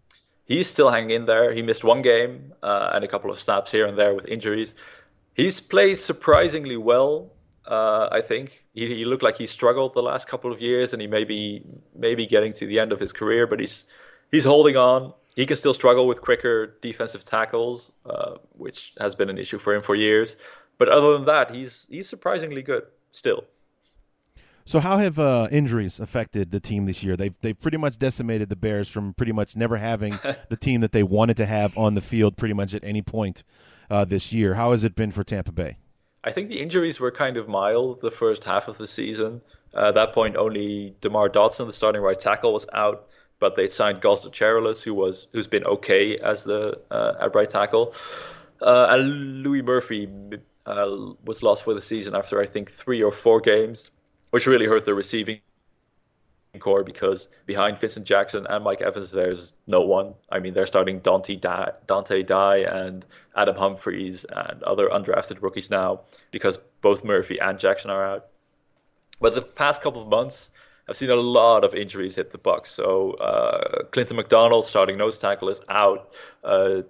He's 0.45 0.67
still 0.67 0.89
hanging 0.89 1.11
in 1.11 1.25
there. 1.25 1.53
He 1.53 1.61
missed 1.61 1.83
one 1.83 2.01
game 2.01 2.53
uh, 2.63 2.91
and 2.93 3.03
a 3.03 3.07
couple 3.07 3.29
of 3.31 3.39
snaps 3.39 3.69
here 3.69 3.85
and 3.85 3.97
there 3.97 4.15
with 4.15 4.27
injuries. 4.27 4.73
He's 5.35 5.59
played 5.61 5.99
surprisingly 5.99 6.75
well 6.75 7.31
uh, 7.69 8.09
I 8.11 8.21
think 8.21 8.65
he, 8.73 8.87
he, 8.87 9.05
looked 9.05 9.21
like 9.21 9.37
he 9.37 9.45
struggled 9.45 9.93
the 9.93 10.01
last 10.01 10.27
couple 10.27 10.51
of 10.51 10.59
years, 10.59 10.91
and 10.91 10.99
he 10.99 11.07
may 11.07 11.23
be 11.23 11.63
maybe 11.95 12.25
getting 12.25 12.51
to 12.53 12.65
the 12.65 12.79
end 12.79 12.91
of 12.91 12.99
his 12.99 13.13
career, 13.13 13.45
but 13.45 13.59
he's 13.59 13.85
he's 14.31 14.43
holding 14.43 14.75
on. 14.75 15.13
He 15.35 15.45
can 15.45 15.55
still 15.55 15.75
struggle 15.75 16.07
with 16.07 16.19
quicker 16.21 16.77
defensive 16.81 17.23
tackles, 17.23 17.91
uh, 18.07 18.37
which 18.53 18.93
has 18.99 19.13
been 19.13 19.29
an 19.29 19.37
issue 19.37 19.59
for 19.59 19.75
him 19.75 19.83
for 19.83 19.93
years. 19.93 20.35
But 20.79 20.89
other 20.89 21.13
than 21.13 21.25
that, 21.25 21.53
he's 21.53 21.85
he's 21.91 22.09
surprisingly 22.09 22.63
good 22.63 22.85
still. 23.11 23.43
So 24.65 24.79
how 24.79 24.97
have 24.97 25.19
uh, 25.19 25.47
injuries 25.51 25.99
affected 25.99 26.49
the 26.49 26.59
team 26.59 26.87
this 26.87 27.03
year? 27.03 27.15
They've 27.15 27.35
they've 27.41 27.59
pretty 27.59 27.77
much 27.77 27.99
decimated 27.99 28.49
the 28.49 28.55
Bears 28.55 28.89
from 28.89 29.13
pretty 29.13 29.31
much 29.31 29.55
never 29.55 29.77
having 29.77 30.17
the 30.49 30.57
team 30.57 30.81
that 30.81 30.91
they 30.91 31.03
wanted 31.03 31.37
to 31.37 31.45
have 31.45 31.77
on 31.77 31.93
the 31.93 32.01
field 32.01 32.35
pretty 32.35 32.55
much 32.55 32.73
at 32.73 32.83
any 32.83 33.03
point 33.03 33.43
uh, 33.91 34.05
this 34.05 34.33
year. 34.33 34.55
How 34.55 34.71
has 34.71 34.83
it 34.83 34.95
been 34.95 35.11
for 35.11 35.23
Tampa 35.23 35.51
Bay? 35.51 35.77
I 36.23 36.31
think 36.31 36.49
the 36.49 36.59
injuries 36.59 36.99
were 36.99 37.11
kind 37.11 37.37
of 37.37 37.47
mild 37.47 38.01
the 38.01 38.11
first 38.11 38.43
half 38.43 38.67
of 38.67 38.77
the 38.77 38.87
season. 38.87 39.41
Uh, 39.73 39.89
at 39.89 39.95
that 39.95 40.13
point, 40.13 40.35
only 40.35 40.95
Demar 41.01 41.29
Dotson, 41.29 41.67
the 41.67 41.73
starting 41.73 42.01
right 42.01 42.19
tackle, 42.19 42.53
was 42.53 42.65
out, 42.73 43.07
but 43.39 43.55
they 43.55 43.67
signed 43.69 44.01
Gosder 44.01 44.29
Cherilus, 44.29 44.83
who 44.83 44.93
was 44.93 45.27
who's 45.31 45.47
been 45.47 45.63
okay 45.65 46.17
as 46.17 46.43
the 46.43 46.79
uh, 46.91 47.13
at 47.21 47.35
right 47.35 47.49
tackle, 47.49 47.93
uh, 48.61 48.87
and 48.89 49.43
Louis 49.43 49.61
Murphy 49.61 50.09
uh, 50.65 51.13
was 51.23 51.41
lost 51.43 51.63
for 51.63 51.73
the 51.73 51.81
season 51.81 52.15
after 52.15 52.41
I 52.41 52.45
think 52.45 52.71
three 52.71 53.01
or 53.01 53.11
four 53.11 53.39
games, 53.39 53.91
which 54.31 54.45
really 54.47 54.65
hurt 54.65 54.85
the 54.85 54.93
receiving 54.93 55.39
core 56.59 56.83
because 56.83 57.27
behind 57.45 57.79
Vincent 57.79 58.05
Jackson 58.05 58.45
and 58.47 58.63
Mike 58.63 58.81
Evans, 58.81 59.11
there's 59.11 59.53
no 59.67 59.81
one. 59.81 60.13
I 60.31 60.39
mean, 60.39 60.53
they're 60.53 60.67
starting 60.67 61.01
Donteea 61.01 61.41
Dye, 61.41 61.71
Donteea 61.87 62.25
Dye 62.25 62.57
and 62.57 63.05
Adam 63.35 63.55
Humphries 63.55 64.25
and 64.29 64.61
other 64.63 64.89
undrafted 64.89 65.41
rookies 65.41 65.69
now 65.69 66.01
because 66.31 66.59
both 66.81 67.03
Murphy 67.03 67.39
and 67.39 67.59
Jackson 67.59 67.89
are 67.89 68.05
out. 68.05 68.27
But 69.19 69.35
the 69.35 69.41
past 69.41 69.81
couple 69.81 70.01
of 70.01 70.07
months, 70.07 70.49
I've 70.87 70.97
seen 70.97 71.09
a 71.09 71.15
lot 71.15 71.63
of 71.63 71.73
injuries 71.75 72.15
hit 72.15 72.31
the 72.31 72.39
Bucs. 72.39 72.67
So 72.67 73.13
uh, 73.13 73.83
Clinton 73.91 74.17
McDonald, 74.17 74.65
starting 74.65 74.97
nose 74.97 75.19
tackle, 75.19 75.49
is 75.49 75.61
out. 75.69 76.13
Uh, 76.43 76.81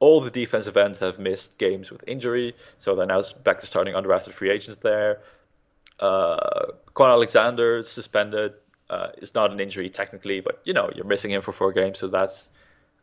all 0.00 0.20
the 0.20 0.30
defensive 0.30 0.76
ends 0.76 0.98
have 0.98 1.18
missed 1.18 1.56
games 1.58 1.90
with 1.90 2.02
injury, 2.06 2.54
so 2.78 2.94
they're 2.94 3.06
now 3.06 3.22
back 3.44 3.60
to 3.60 3.66
starting 3.66 3.94
undrafted 3.94 4.32
free 4.32 4.50
agents 4.50 4.80
there. 4.82 5.20
Uh, 6.00 6.72
Kwon 6.94 7.08
Alexander 7.08 7.82
suspended. 7.82 8.54
Uh, 8.90 9.08
it's 9.18 9.34
not 9.34 9.50
an 9.50 9.60
injury 9.60 9.88
technically, 9.88 10.40
but 10.40 10.60
you 10.64 10.72
know 10.72 10.90
you're 10.94 11.06
missing 11.06 11.30
him 11.30 11.42
for 11.42 11.52
four 11.52 11.72
games, 11.72 11.98
so 11.98 12.08
that's 12.08 12.50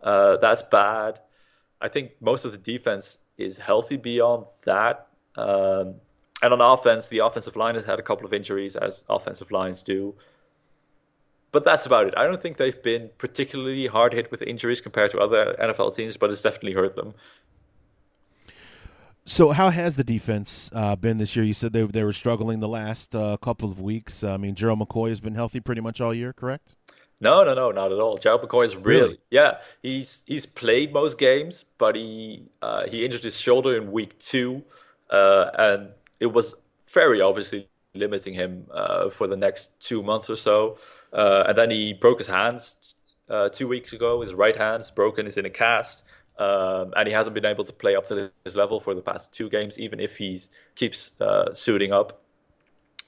uh, 0.04 0.38
that's 0.38 0.62
bad. 0.62 1.20
I 1.82 1.88
think 1.88 2.12
most 2.22 2.46
of 2.46 2.52
the 2.52 2.58
defense 2.58 3.18
is 3.38 3.58
healthy 3.58 3.98
beyond 3.98 4.46
that. 4.66 5.08
Um, 5.36 5.96
and 6.44 6.54
on 6.54 6.62
offense, 6.62 7.08
the 7.08 7.20
offensive 7.20 7.56
line 7.56 7.76
has 7.76 7.86
had 7.86 8.00
a 8.00 8.04
couple 8.04 8.26
of 8.26 8.34
injuries, 8.34 8.76
as 8.76 9.04
offensive 9.10 9.52
lines 9.52 9.82
do. 9.82 10.16
But 11.52 11.66
that's 11.66 11.86
about 11.86 12.08
it. 12.08 12.14
I 12.16 12.26
don't 12.26 12.42
think 12.42 12.58
they've 12.58 12.82
been 12.82 13.10
particularly 13.18 13.88
hard 13.88 14.14
hit 14.14 14.32
with 14.32 14.42
injuries 14.42 14.80
compared 14.80 15.12
to 15.12 15.20
other 15.20 15.56
NFL 15.60 15.96
teams, 15.96 16.16
but 16.18 16.30
it's 16.32 16.42
definitely 16.42 16.74
hurt 16.74 16.96
them. 16.96 17.14
So, 19.24 19.52
how 19.52 19.70
has 19.70 19.96
the 19.96 20.04
defense 20.04 20.70
uh, 20.74 20.96
been 20.96 21.18
this 21.18 21.36
year? 21.36 21.46
You 21.46 21.54
said 21.54 21.74
they 21.74 21.84
they 21.84 22.04
were 22.04 22.14
struggling 22.14 22.60
the 22.60 22.68
last 22.68 23.16
uh, 23.16 23.38
couple 23.38 23.70
of 23.70 23.80
weeks. 23.80 24.24
I 24.24 24.38
mean, 24.38 24.56
Gerald 24.56 24.80
McCoy 24.80 25.10
has 25.10 25.22
been 25.22 25.36
healthy 25.36 25.60
pretty 25.60 25.82
much 25.82 26.02
all 26.02 26.14
year, 26.14 26.34
correct? 26.34 26.76
No, 27.20 27.44
no, 27.44 27.54
no, 27.54 27.70
not 27.70 27.92
at 27.92 28.00
all. 28.00 28.18
Gerald 28.18 28.42
McCoy 28.42 28.66
is 28.66 28.76
really, 28.76 29.02
really? 29.02 29.20
yeah. 29.30 29.58
He's 29.84 30.24
he's 30.26 30.48
played 30.48 30.92
most 30.92 31.20
games, 31.20 31.66
but 31.78 31.96
he 31.96 32.50
uh, 32.64 32.88
he 32.88 33.06
injured 33.06 33.24
his 33.24 33.40
shoulder 33.40 33.78
in 33.78 33.92
week 33.92 34.18
two, 34.18 34.64
uh, 35.12 35.52
and 35.58 35.90
it 36.20 36.34
was 36.34 36.56
very 36.92 37.22
obviously 37.22 37.68
limiting 37.94 38.34
him 38.34 38.66
uh, 38.74 39.12
for 39.12 39.28
the 39.28 39.36
next 39.36 39.70
two 39.80 40.02
months 40.02 40.32
or 40.32 40.36
so. 40.36 40.80
Uh, 41.14 41.44
and 41.48 41.58
then 41.58 41.70
he 41.70 41.94
broke 41.94 42.18
his 42.18 42.28
hands 42.28 42.76
uh, 43.30 43.50
two 43.50 43.68
weeks 43.68 43.94
ago. 43.94 44.22
His 44.22 44.34
right 44.34 44.58
hand's 44.58 44.90
broken. 44.90 45.26
He's 45.26 45.38
in 45.38 45.46
a 45.46 45.50
cast. 45.50 46.04
Um, 46.38 46.94
and 46.96 47.08
he 47.08 47.14
hasn't 47.14 47.34
been 47.34 47.46
able 47.46 47.66
to 47.66 47.74
play 47.74 47.96
up 47.96 48.08
to 48.08 48.32
his 48.46 48.56
level 48.56 48.80
for 48.80 48.96
the 48.96 49.02
past 49.02 49.32
two 49.32 49.50
games, 49.50 49.78
even 49.78 50.00
if 50.00 50.18
he 50.18 50.42
keeps 50.76 51.12
uh, 51.20 51.54
suiting 51.54 51.92
up. 51.92 52.22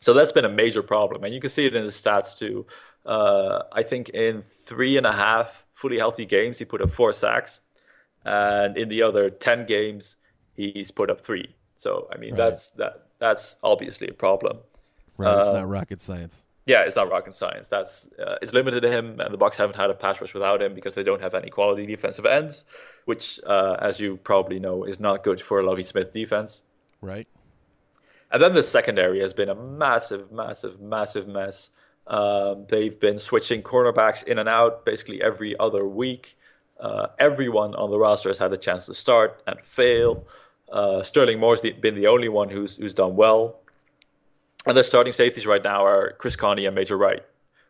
So 0.02 0.14
that's 0.14 0.32
been 0.32 0.46
a 0.46 0.50
major 0.50 0.84
problem, 0.84 1.24
and 1.24 1.34
you 1.34 1.40
can 1.40 1.50
see 1.50 1.66
it 1.66 1.76
in 1.76 1.84
his 1.84 1.96
stats 1.96 2.38
too. 2.38 2.66
Uh, 3.06 3.64
I 3.72 3.84
think 3.84 4.10
in 4.10 4.44
three 4.66 4.98
and 4.98 5.06
a 5.06 5.14
half 5.14 5.66
fully 5.74 5.98
healthy 5.98 6.26
games, 6.26 6.58
he 6.60 6.66
put 6.66 6.82
up 6.82 6.92
four 6.92 7.14
sacks, 7.14 7.62
and 8.26 8.78
in 8.78 8.90
the 8.90 9.02
other 9.02 9.30
ten 9.30 9.66
games, 9.66 10.18
he's 10.56 10.92
put 10.92 11.10
up 11.10 11.22
three. 11.22 11.56
So 11.78 12.08
I 12.14 12.18
mean, 12.18 12.32
right. 12.32 12.38
that's 12.38 12.72
that 12.72 13.08
that's 13.20 13.56
obviously 13.64 14.10
a 14.10 14.14
problem. 14.14 14.58
Right, 15.18 15.40
it's 15.40 15.48
not 15.48 15.64
um, 15.64 15.70
rocket 15.70 16.02
science. 16.02 16.46
Yeah, 16.66 16.84
it's 16.84 16.96
not 16.96 17.10
rocket 17.10 17.34
science. 17.34 17.68
That's 17.68 18.08
uh, 18.18 18.36
it's 18.42 18.54
limited 18.54 18.82
to 18.82 18.90
him, 18.90 19.20
and 19.20 19.34
the 19.34 19.38
Bucs 19.38 19.56
haven't 19.56 19.76
had 19.76 19.90
a 19.90 19.94
pass 19.94 20.22
rush 20.22 20.34
without 20.34 20.62
him 20.62 20.74
because 20.74 20.96
they 20.96 21.04
don't 21.04 21.22
have 21.22 21.34
any 21.34 21.50
quality 21.50 21.86
defensive 21.86 22.26
ends, 22.26 22.64
which, 23.06 23.40
uh, 23.46 23.76
as 23.82 24.00
you 24.00 24.18
probably 24.18 24.60
know, 24.60 24.86
is 24.86 25.00
not 25.00 25.24
good 25.24 25.42
for 25.42 25.60
a 25.60 25.66
Lovie 25.66 25.84
Smith 25.84 26.14
defense. 26.14 26.62
Right. 27.02 27.28
And 28.32 28.42
then 28.42 28.54
the 28.54 28.64
secondary 28.64 29.20
has 29.20 29.34
been 29.34 29.50
a 29.50 29.56
massive, 29.56 30.32
massive, 30.32 30.80
massive 30.80 31.28
mess. 31.28 31.70
Um, 32.08 32.66
they've 32.68 32.98
been 33.00 33.20
switching 33.20 33.62
cornerbacks 33.62 34.24
in 34.24 34.40
and 34.40 34.50
out 34.50 34.86
basically 34.86 35.22
every 35.22 35.58
other 35.60 35.86
week. 35.86 36.38
Uh, 36.80 37.08
everyone 37.20 37.76
on 37.76 37.92
the 37.92 37.98
roster 37.98 38.30
has 38.30 38.38
had 38.38 38.52
a 38.52 38.58
chance 38.58 38.86
to 38.88 38.94
start 38.94 39.44
and 39.48 39.60
fail. 39.62 40.26
Uh, 40.72 41.04
Sterling 41.04 41.40
Moore's 41.40 41.62
the, 41.62 41.72
been 41.72 41.96
the 41.96 42.08
only 42.08 42.30
one 42.30 42.50
who's 42.50 42.76
who's 42.76 42.94
done 42.94 43.16
well. 43.16 43.60
And 44.66 44.78
the 44.78 44.84
starting 44.84 45.14
safeties 45.14 45.46
right 45.46 45.64
now 45.64 45.86
are 45.86 46.14
Chris 46.20 46.36
Conte 46.36 46.64
and 46.64 46.76
Major 46.76 46.98
Wright, 46.98 47.24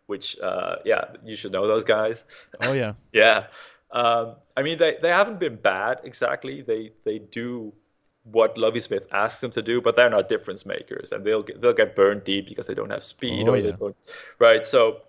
which 0.05 0.37
uh, 0.39 0.75
yeah, 0.85 1.05
you 1.23 1.35
should 1.35 1.51
know 1.51 1.67
those 1.67 1.83
guys. 1.83 2.23
Oh 2.61 2.73
yeah, 2.73 2.93
yeah. 3.13 3.47
Um, 3.91 4.35
I 4.57 4.63
mean, 4.63 4.77
they, 4.77 4.97
they 5.01 5.09
haven't 5.09 5.39
been 5.39 5.55
bad 5.55 6.01
exactly. 6.03 6.61
They 6.61 6.91
they 7.03 7.19
do 7.19 7.73
what 8.23 8.57
Lovie 8.57 8.79
Smith 8.79 9.03
asks 9.11 9.41
them 9.41 9.51
to 9.51 9.61
do, 9.61 9.81
but 9.81 9.95
they're 9.95 10.09
not 10.09 10.29
difference 10.29 10.65
makers, 10.65 11.11
and 11.11 11.25
they'll 11.25 11.43
get, 11.43 11.61
they'll 11.61 11.73
get 11.73 11.95
burned 11.95 12.23
deep 12.23 12.47
because 12.47 12.67
they 12.67 12.73
don't 12.73 12.89
have 12.89 13.03
speed 13.03 13.47
oh, 13.47 13.51
or 13.51 13.57
yeah. 13.57 13.63
they 13.63 13.71
don't, 13.71 13.95
right. 14.39 14.65
So 14.65 15.01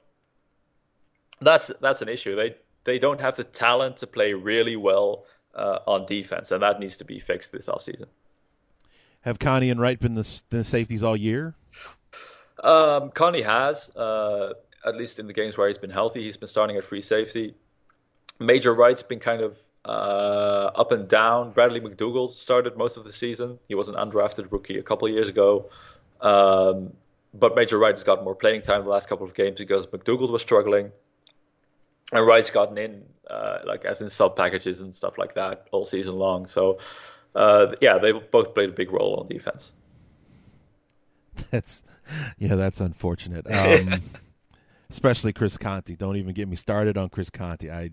that's 1.41 1.71
that's 1.81 2.03
an 2.03 2.09
issue. 2.09 2.35
They 2.35 2.57
they 2.85 2.99
don't 2.99 3.21
have 3.21 3.37
the 3.37 3.45
talent 3.45 3.99
to 3.99 4.07
play 4.07 4.33
really 4.35 4.77
well 4.77 5.27
uh, 5.55 5.79
on 5.87 6.07
defense, 6.07 6.51
and 6.51 6.63
that 6.63 6.81
needs 6.81 6.97
to 6.99 7.05
be 7.05 7.19
fixed 7.19 7.53
this 7.53 7.67
offseason. 7.67 8.07
Have 9.25 9.39
Conte 9.39 9.69
and 9.69 9.81
Wright 9.81 9.99
been 9.99 10.15
the, 10.15 10.43
the 10.51 10.63
safeties 10.63 11.03
all 11.03 11.17
year? 11.17 11.55
Um, 12.63 13.11
Conte 13.11 13.41
has, 13.41 13.89
uh, 13.97 14.53
at 14.85 14.97
least 14.97 15.19
in 15.19 15.27
the 15.27 15.33
games 15.33 15.57
where 15.57 15.67
he's 15.67 15.79
been 15.79 15.91
healthy. 15.91 16.23
He's 16.23 16.37
been 16.37 16.49
starting 16.49 16.77
at 16.77 16.85
free 16.85 17.01
safety. 17.01 17.55
Major 18.39 18.75
Wright's 18.75 19.03
been 19.03 19.21
kind 19.21 19.41
of 19.41 19.57
uh, 19.87 20.71
up 20.75 20.93
and 20.93 21.09
down. 21.09 21.53
Bradley 21.53 21.81
McDougald 21.81 22.33
started 22.33 22.77
most 22.77 22.99
of 22.99 23.05
the 23.05 23.13
season. 23.13 23.59
He 23.67 23.75
was 23.75 23.89
an 23.89 23.95
undrafted 23.95 24.53
rookie 24.53 24.79
a 24.79 24.83
couple 24.83 25.09
of 25.09 25.15
years 25.15 25.31
ago. 25.31 25.71
Um, 26.21 26.93
but 27.33 27.57
Major 27.57 27.79
Wright 27.79 27.95
has 27.95 28.05
got 28.05 28.25
more 28.25 28.35
playing 28.35 28.61
time 28.61 28.85
the 28.85 28.91
last 28.91 29.09
couple 29.09 29.27
of 29.27 29.35
games 29.35 29.59
because 29.59 29.87
McDougald 29.87 30.31
was 30.31 30.43
struggling. 30.43 30.93
And 32.13 32.27
Wright's 32.27 32.51
gotten 32.51 32.77
in, 32.77 33.03
uh, 33.29 33.61
like 33.65 33.87
as 33.87 34.03
in 34.03 34.11
sub 34.11 34.37
packages 34.37 34.81
and 34.81 34.95
stuff 34.95 35.17
like 35.17 35.35
that 35.35 35.67
all 35.73 35.87
season 35.87 36.17
long. 36.17 36.47
So 36.47 36.79
uh, 37.35 37.75
yeah, 37.81 37.99
they 37.99 38.13
both 38.13 38.55
played 38.55 38.71
a 38.71 38.73
big 38.73 38.93
role 38.93 39.17
on 39.17 39.29
defense. 39.29 39.73
That's 41.51 41.83
yeah, 42.39 42.55
that's 42.55 42.81
unfortunate. 42.81 43.47
Um, 43.51 44.03
especially 44.91 45.33
Chris 45.33 45.57
Conte. 45.57 45.97
Don't 45.97 46.17
even 46.17 46.35
get 46.35 46.49
me 46.49 46.55
started 46.57 46.97
on 46.97 47.09
Chris 47.09 47.31
Conte. 47.31 47.69
I 47.69 47.91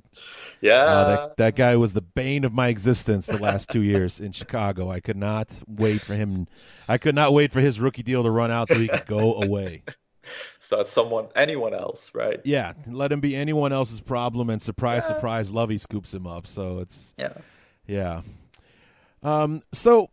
yeah, 0.60 0.74
uh, 0.74 1.08
that, 1.08 1.38
that 1.38 1.56
guy 1.56 1.76
was 1.76 1.94
the 1.94 2.02
bane 2.02 2.44
of 2.44 2.54
my 2.54 2.68
existence 2.68 3.26
the 3.26 3.38
last 3.38 3.70
two 3.70 3.82
years 3.82 4.20
in 4.20 4.32
Chicago. 4.32 4.92
I 4.92 5.00
could 5.00 5.18
not 5.18 5.62
wait 5.68 6.02
for 6.02 6.14
him. 6.14 6.48
I 6.88 6.98
could 6.98 7.16
not 7.16 7.34
wait 7.34 7.52
for 7.52 7.60
his 7.60 7.80
rookie 7.80 8.04
deal 8.04 8.24
to 8.24 8.30
run 8.30 8.52
out 8.52 8.68
so 8.68 8.78
he 8.78 8.88
could 8.88 9.08
go 9.08 9.36
away. 9.42 9.84
So 10.60 10.84
someone, 10.84 11.28
anyone 11.36 11.74
else, 11.74 12.12
right? 12.14 12.40
Yeah, 12.44 12.74
let 12.88 13.12
him 13.12 13.20
be 13.20 13.36
anyone 13.36 13.74
else's 13.74 14.02
problem, 14.02 14.50
and 14.50 14.62
surprise, 14.62 15.04
yeah. 15.08 15.16
surprise, 15.16 15.52
Lovie 15.52 15.80
scoops 15.80 16.14
him 16.14 16.28
up. 16.28 16.46
So 16.46 16.80
it's 16.80 17.16
yeah, 17.18 17.34
yeah. 17.88 18.22
Um, 19.24 19.62
so 19.72 20.10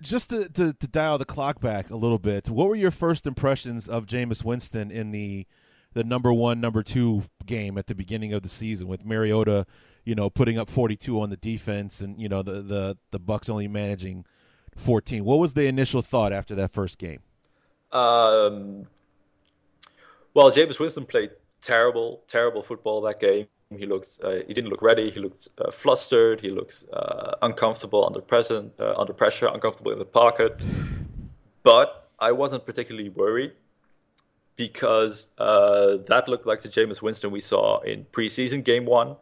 just 0.00 0.30
to, 0.30 0.48
to, 0.50 0.72
to, 0.72 0.88
dial 0.88 1.18
the 1.18 1.24
clock 1.24 1.60
back 1.60 1.90
a 1.90 1.96
little 1.96 2.18
bit, 2.18 2.48
what 2.48 2.68
were 2.68 2.76
your 2.76 2.90
first 2.90 3.26
impressions 3.26 3.88
of 3.88 4.06
Jameis 4.06 4.44
Winston 4.44 4.90
in 4.90 5.10
the 5.10 5.46
the 5.92 6.04
number 6.04 6.30
one, 6.30 6.60
number 6.60 6.82
two 6.82 7.24
game 7.46 7.78
at 7.78 7.86
the 7.86 7.94
beginning 7.94 8.34
of 8.34 8.42
the 8.42 8.50
season 8.50 8.86
with 8.86 9.02
Mariota, 9.04 9.64
you 10.04 10.14
know, 10.14 10.28
putting 10.28 10.58
up 10.58 10.68
forty 10.68 10.96
two 10.96 11.20
on 11.20 11.30
the 11.30 11.36
defense 11.36 12.00
and, 12.00 12.20
you 12.20 12.28
know, 12.28 12.42
the, 12.42 12.62
the, 12.62 12.98
the 13.12 13.20
Bucs 13.20 13.48
only 13.48 13.68
managing 13.68 14.24
fourteen. 14.76 15.24
What 15.24 15.38
was 15.38 15.54
the 15.54 15.64
initial 15.66 16.02
thought 16.02 16.32
after 16.32 16.54
that 16.54 16.72
first 16.72 16.98
game? 16.98 17.20
Um 17.92 18.86
well, 20.34 20.50
Jameis 20.50 20.78
Winston 20.78 21.06
played 21.06 21.30
terrible, 21.62 22.22
terrible 22.28 22.62
football 22.62 23.00
that 23.02 23.20
game. 23.20 23.46
He 23.74 23.84
looks 23.84 24.20
uh, 24.22 24.42
he 24.46 24.54
didn't 24.54 24.70
look 24.70 24.82
ready. 24.82 25.10
He 25.10 25.18
looked 25.18 25.48
uh, 25.58 25.72
flustered. 25.72 26.40
He 26.40 26.50
looks 26.50 26.84
uh, 26.92 27.34
uncomfortable 27.42 28.06
under 28.06 28.20
present 28.20 28.72
uh, 28.78 28.94
under 28.96 29.12
pressure, 29.12 29.48
uncomfortable 29.48 29.90
in 29.90 29.98
the 29.98 30.04
pocket. 30.04 30.56
But 31.64 32.08
I 32.20 32.30
wasn't 32.30 32.64
particularly 32.64 33.08
worried 33.08 33.52
because 34.54 35.26
uh, 35.38 35.96
that 36.06 36.28
looked 36.28 36.46
like 36.46 36.62
the 36.62 36.68
Jameis 36.68 37.02
Winston 37.02 37.32
we 37.32 37.40
saw 37.40 37.80
in 37.80 38.06
preseason 38.12 38.62
game 38.62 38.86
one, 38.86 39.16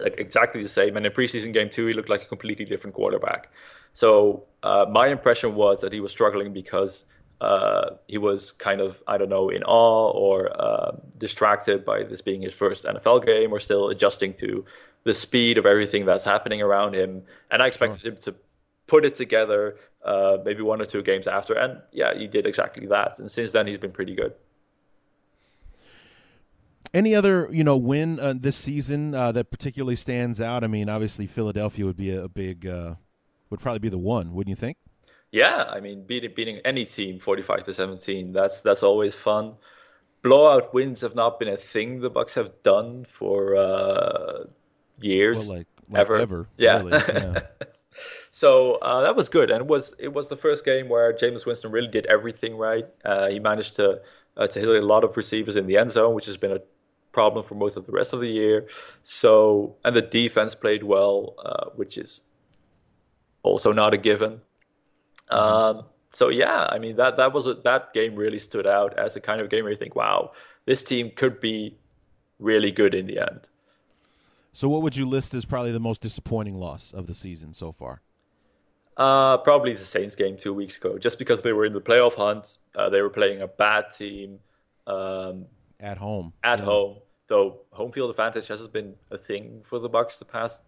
like 0.00 0.18
exactly 0.18 0.62
the 0.62 0.68
same. 0.68 0.96
And 0.96 1.04
in 1.04 1.12
preseason 1.12 1.52
game 1.52 1.68
two, 1.68 1.86
he 1.86 1.92
looked 1.92 2.08
like 2.08 2.22
a 2.22 2.26
completely 2.26 2.64
different 2.64 2.94
quarterback. 2.94 3.50
So 3.92 4.44
my 4.62 5.08
impression 5.08 5.54
was 5.54 5.80
that 5.82 5.92
he 5.92 6.00
was 6.00 6.10
struggling 6.10 6.54
because 6.54 7.04
uh, 7.40 7.90
he 8.08 8.18
was 8.18 8.52
kind 8.52 8.80
of 8.80 9.02
I 9.06 9.18
don't 9.18 9.28
know 9.28 9.48
in 9.50 9.62
awe 9.64 10.10
or 10.10 10.50
uh, 10.60 10.96
distracted 11.18 11.84
by 11.84 12.02
this 12.02 12.22
being 12.22 12.42
his 12.42 12.54
first 12.54 12.84
NFL 12.84 13.26
game, 13.26 13.52
or 13.52 13.60
still 13.60 13.88
adjusting 13.88 14.34
to 14.34 14.64
the 15.04 15.14
speed 15.14 15.58
of 15.58 15.66
everything 15.66 16.04
that's 16.04 16.24
happening 16.24 16.62
around 16.62 16.94
him. 16.94 17.22
And 17.50 17.62
I 17.62 17.66
expected 17.66 18.00
sure. 18.00 18.12
him 18.12 18.18
to 18.22 18.34
put 18.86 19.04
it 19.04 19.16
together 19.16 19.76
uh, 20.04 20.38
maybe 20.44 20.62
one 20.62 20.80
or 20.80 20.86
two 20.86 21.02
games 21.02 21.26
after, 21.26 21.54
and 21.54 21.80
yeah, 21.92 22.14
he 22.16 22.26
did 22.26 22.46
exactly 22.46 22.86
that. 22.86 23.18
And 23.18 23.30
since 23.30 23.52
then, 23.52 23.66
he's 23.66 23.78
been 23.78 23.92
pretty 23.92 24.14
good. 24.14 24.34
Any 26.94 27.14
other, 27.14 27.48
you 27.50 27.64
know, 27.64 27.76
win 27.76 28.18
uh, 28.18 28.34
this 28.38 28.56
season 28.56 29.14
uh, 29.14 29.32
that 29.32 29.50
particularly 29.50 29.96
stands 29.96 30.40
out? 30.40 30.64
I 30.64 30.68
mean, 30.68 30.88
obviously 30.88 31.26
Philadelphia 31.26 31.84
would 31.84 31.96
be 31.96 32.10
a, 32.10 32.24
a 32.24 32.28
big, 32.28 32.66
uh, 32.66 32.94
would 33.50 33.60
probably 33.60 33.80
be 33.80 33.88
the 33.90 33.98
one, 33.98 34.32
wouldn't 34.32 34.48
you 34.48 34.56
think? 34.56 34.78
Yeah, 35.36 35.64
I 35.68 35.80
mean, 35.80 36.02
beating 36.02 36.32
beating 36.34 36.60
any 36.64 36.86
team 36.86 37.20
forty-five 37.20 37.62
to 37.64 37.74
seventeen, 37.74 38.32
that's 38.32 38.62
that's 38.62 38.82
always 38.82 39.14
fun. 39.14 39.52
Blowout 40.22 40.72
wins 40.72 41.02
have 41.02 41.14
not 41.14 41.38
been 41.38 41.48
a 41.48 41.58
thing 41.58 42.00
the 42.00 42.10
Bucs 42.10 42.32
have 42.36 42.52
done 42.62 43.04
for 43.04 43.54
uh, 43.54 44.44
years, 44.98 45.40
well, 45.40 45.58
like, 45.58 45.66
like 45.90 46.00
ever. 46.00 46.16
ever. 46.16 46.48
Yeah. 46.56 46.78
Really, 46.78 47.02
yeah. 47.08 47.40
so 48.30 48.76
uh, 48.76 49.02
that 49.02 49.14
was 49.14 49.28
good, 49.28 49.50
and 49.50 49.60
it 49.60 49.66
was 49.66 49.92
it 49.98 50.10
was 50.10 50.28
the 50.28 50.38
first 50.38 50.64
game 50.64 50.88
where 50.88 51.12
Jameis 51.12 51.44
Winston 51.44 51.70
really 51.70 51.88
did 51.88 52.06
everything 52.06 52.56
right. 52.56 52.86
Uh, 53.04 53.28
he 53.28 53.38
managed 53.38 53.76
to 53.76 54.00
uh, 54.38 54.46
to 54.46 54.58
hit 54.58 54.66
a 54.70 54.80
lot 54.80 55.04
of 55.04 55.18
receivers 55.18 55.54
in 55.54 55.66
the 55.66 55.76
end 55.76 55.90
zone, 55.90 56.14
which 56.14 56.24
has 56.24 56.38
been 56.38 56.52
a 56.52 56.60
problem 57.12 57.44
for 57.44 57.56
most 57.56 57.76
of 57.76 57.84
the 57.84 57.92
rest 57.92 58.14
of 58.14 58.20
the 58.22 58.30
year. 58.30 58.68
So 59.02 59.76
and 59.84 59.94
the 59.94 60.00
defense 60.00 60.54
played 60.54 60.82
well, 60.82 61.34
uh, 61.44 61.66
which 61.74 61.98
is 61.98 62.22
also 63.42 63.70
not 63.70 63.92
a 63.92 63.98
given. 63.98 64.40
Um, 65.30 65.84
so 66.12 66.28
yeah, 66.28 66.66
I 66.70 66.78
mean 66.78 66.96
that 66.96 67.16
that 67.16 67.32
was 67.32 67.46
a, 67.46 67.54
that 67.54 67.92
game 67.92 68.14
really 68.14 68.38
stood 68.38 68.66
out 68.66 68.98
as 68.98 69.16
a 69.16 69.20
kind 69.20 69.40
of 69.40 69.50
game 69.50 69.64
where 69.64 69.72
you 69.72 69.78
think, 69.78 69.94
wow, 69.94 70.32
this 70.64 70.82
team 70.82 71.10
could 71.14 71.40
be 71.40 71.76
really 72.38 72.70
good 72.70 72.94
in 72.94 73.06
the 73.06 73.18
end. 73.18 73.40
So, 74.52 74.68
what 74.68 74.80
would 74.80 74.96
you 74.96 75.06
list 75.06 75.34
as 75.34 75.44
probably 75.44 75.72
the 75.72 75.80
most 75.80 76.00
disappointing 76.00 76.54
loss 76.54 76.92
of 76.92 77.06
the 77.06 77.14
season 77.14 77.52
so 77.52 77.72
far? 77.72 78.00
Uh, 78.96 79.36
probably 79.36 79.74
the 79.74 79.84
Saints 79.84 80.14
game 80.14 80.38
two 80.38 80.54
weeks 80.54 80.78
ago, 80.78 80.96
just 80.96 81.18
because 81.18 81.42
they 81.42 81.52
were 81.52 81.66
in 81.66 81.74
the 81.74 81.80
playoff 81.80 82.14
hunt. 82.14 82.56
Uh, 82.74 82.88
they 82.88 83.02
were 83.02 83.10
playing 83.10 83.42
a 83.42 83.46
bad 83.46 83.90
team 83.90 84.38
um, 84.86 85.44
at 85.78 85.98
home. 85.98 86.32
At 86.42 86.60
yeah. 86.60 86.64
home, 86.64 86.96
though, 87.28 87.60
home 87.70 87.92
field 87.92 88.08
advantage 88.08 88.48
hasn't 88.48 88.72
been 88.72 88.94
a 89.10 89.18
thing 89.18 89.62
for 89.68 89.78
the 89.78 89.90
Bucs 89.90 90.18
the 90.18 90.24
past 90.24 90.62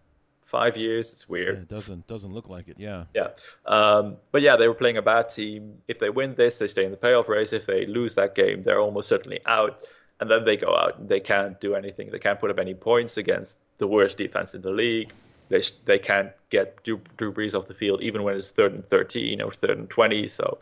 five 0.49 0.75
years. 0.75 1.11
It's 1.13 1.29
weird. 1.29 1.55
Yeah, 1.55 1.61
it 1.61 1.69
doesn't 1.69 2.07
doesn't 2.07 2.33
look 2.33 2.49
like 2.49 2.67
it. 2.67 2.77
Yeah. 2.79 3.05
Yeah. 3.13 3.29
Um, 3.65 4.17
but 4.31 4.41
yeah, 4.41 4.55
they 4.57 4.67
were 4.67 4.73
playing 4.83 4.97
a 4.97 5.01
bad 5.01 5.29
team. 5.29 5.61
If 5.87 5.99
they 5.99 6.09
win 6.09 6.35
this, 6.35 6.57
they 6.57 6.67
stay 6.67 6.85
in 6.85 6.91
the 6.91 6.97
playoff 6.97 7.27
race. 7.27 7.53
If 7.53 7.65
they 7.65 7.85
lose 7.85 8.15
that 8.15 8.35
game, 8.35 8.63
they're 8.63 8.79
almost 8.81 9.07
certainly 9.09 9.39
out. 9.45 9.85
and 10.19 10.29
then 10.29 10.43
they 10.45 10.57
go 10.57 10.75
out 10.75 10.99
and 10.99 11.07
they 11.07 11.19
can't 11.19 11.59
do 11.61 11.75
anything. 11.75 12.09
They 12.11 12.19
can't 12.19 12.39
put 12.39 12.49
up 12.51 12.59
any 12.59 12.73
points 12.73 13.17
against 13.17 13.57
the 13.77 13.87
worst 13.87 14.17
defense 14.17 14.53
in 14.53 14.61
the 14.61 14.71
league. 14.71 15.11
They 15.49 15.61
they 15.85 15.99
can't 15.99 16.31
get 16.49 16.83
Drew, 16.83 16.99
Drew 17.17 17.31
Brees 17.31 17.55
off 17.55 17.67
the 17.67 17.73
field 17.73 18.01
even 18.01 18.23
when 18.23 18.35
it's 18.35 18.51
third 18.51 18.73
and 18.73 18.83
thirteen 18.89 19.41
or 19.41 19.51
third 19.53 19.77
and 19.77 19.89
twenty. 19.89 20.27
So 20.27 20.57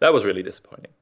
that 0.00 0.12
was 0.12 0.24
really 0.24 0.42
disappointing. 0.42 0.92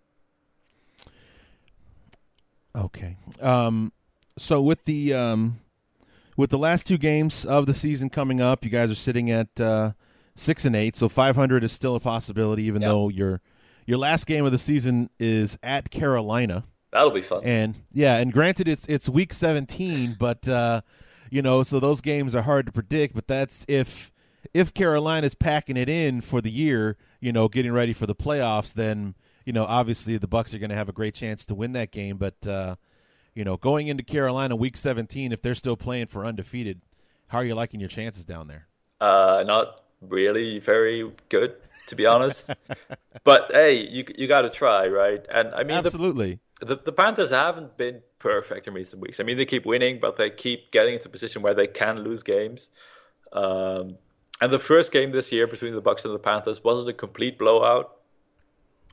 Okay. 2.74 3.16
Um, 3.41 3.93
so 4.39 4.61
with 4.61 4.84
the 4.84 5.14
um, 5.14 5.61
with 6.37 6.51
the 6.51 6.59
last 6.59 6.87
two 6.87 6.99
games 6.99 7.45
of 7.45 7.66
the 7.66 7.74
season 7.74 8.11
coming 8.11 8.41
up, 8.41 8.64
you 8.64 8.70
guys 8.70 8.91
are 8.91 8.97
sitting 8.97 9.30
at 9.30 9.61
uh, 9.61 9.93
six 10.34 10.64
and 10.64 10.76
eight. 10.76 10.97
So 10.97 11.09
five 11.09 11.37
hundred 11.37 11.64
is 11.64 11.72
still 11.72 11.97
a 11.97 12.01
possibility, 12.01 12.64
even 12.64 12.82
yep. 12.82 12.91
though 12.91 13.09
your 13.09 13.41
your 13.87 13.99
last 13.99 14.26
game 14.26 14.45
of 14.45 14.53
the 14.53 14.59
season 14.59 15.11
is 15.18 15.59
at 15.62 15.91
Carolina. 15.91 16.64
That'll 16.93 17.11
be 17.11 17.22
fun. 17.22 17.43
And 17.45 17.74
yeah, 17.93 18.16
and 18.16 18.32
granted, 18.32 18.68
it's 18.68 18.87
it's 18.89 19.09
week 19.09 19.32
seventeen, 19.32 20.16
but 20.18 20.49
uh, 20.49 20.82
you 21.30 21.43
know, 21.43 21.62
so 21.62 21.80
those 21.80 22.01
games 22.01 22.34
are 22.34 22.43
hard 22.43 22.66
to 22.66 22.72
predict. 22.72 23.14
But 23.14 23.26
that's 23.26 23.64
if 23.68 24.12
if 24.55 24.72
Carolina's 24.72 25.34
packing 25.34 25.76
it 25.76 25.89
in 25.89 26.20
for 26.20 26.41
the 26.41 26.51
year, 26.51 26.97
you 27.20 27.32
know, 27.32 27.49
getting 27.49 27.72
ready 27.72 27.93
for 27.93 28.07
the 28.07 28.14
playoffs, 28.14 28.72
then 28.72 29.14
you 29.45 29.53
know, 29.53 29.64
obviously 29.64 30.16
the 30.18 30.26
Bucks 30.26 30.55
are 30.55 30.59
going 30.59 30.70
to 30.70 30.76
have 30.76 30.89
a 30.89 30.93
great 30.93 31.14
chance 31.14 31.47
to 31.47 31.55
win 31.55 31.72
that 31.72 31.93
game. 31.93 32.16
But 32.16 32.47
uh, 32.47 32.76
you 33.37 33.45
know, 33.45 33.59
going 33.59 33.87
into 33.87 34.03
Carolina 34.03 34.57
week 34.57 34.76
17, 34.76 35.30
if 35.30 35.43
they're 35.43 35.55
still 35.55 35.76
playing 35.76 36.07
for 36.07 36.24
undefeated, 36.24 36.80
how 37.28 37.39
are 37.39 37.45
you 37.45 37.55
liking 37.55 37.78
your 37.78 37.89
chances 37.89 38.24
down 38.24 38.49
there? 38.49 38.66
Uh, 38.99 39.45
not 39.47 39.82
really 40.01 40.59
very 40.59 41.12
good, 41.28 41.55
to 41.89 41.95
be 41.95 42.07
honest. 42.07 42.51
but 43.24 43.51
hey, 43.53 43.87
you 43.87 44.07
you 44.16 44.26
got 44.26 44.43
to 44.43 44.51
try, 44.51 44.89
right? 44.89 45.24
And 45.30 45.55
I 45.55 45.64
mean, 45.64 45.76
absolutely. 45.76 46.41
The, 46.61 46.66
the, 46.66 46.80
the 46.87 46.93
Panthers 46.93 47.30
haven't 47.30 47.76
been 47.76 48.01
perfect 48.18 48.68
in 48.68 48.74
recent 48.74 49.03
weeks. 49.03 49.20
I 49.20 49.22
mean, 49.22 49.37
they 49.37 49.45
keep 49.45 49.66
winning, 49.66 50.01
but 50.01 50.16
they 50.16 50.30
keep 50.30 50.72
getting 50.72 50.95
into 50.95 51.09
a 51.09 51.12
position 51.12 51.43
where 51.43 51.53
they 51.53 51.66
can 51.66 51.99
lose 51.99 52.22
games. 52.22 52.70
Um, 53.34 53.99
and 54.41 54.51
the 54.51 54.59
first 54.59 54.93
game 54.93 55.12
this 55.12 55.30
year 55.30 55.47
between 55.47 55.74
the 55.74 55.82
Bucks 55.82 56.07
and 56.07 56.14
the 56.14 56.18
Panthers 56.18 56.64
wasn't 56.64 56.89
a 56.89 56.95
complete 56.95 57.39
blowout. 57.39 57.97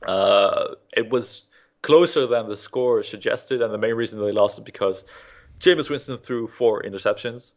Uh, 0.06 0.74
it 0.94 1.08
was 1.08 1.46
closer 1.84 2.26
than 2.26 2.48
the 2.48 2.56
score 2.56 3.02
suggested, 3.02 3.60
and 3.60 3.72
the 3.72 3.78
main 3.78 3.94
reason 3.94 4.18
they 4.18 4.32
lost 4.32 4.58
is 4.58 4.64
because 4.64 5.04
Jameis 5.60 5.90
Winston 5.90 6.16
threw 6.16 6.48
four 6.48 6.82
interceptions, 6.82 7.52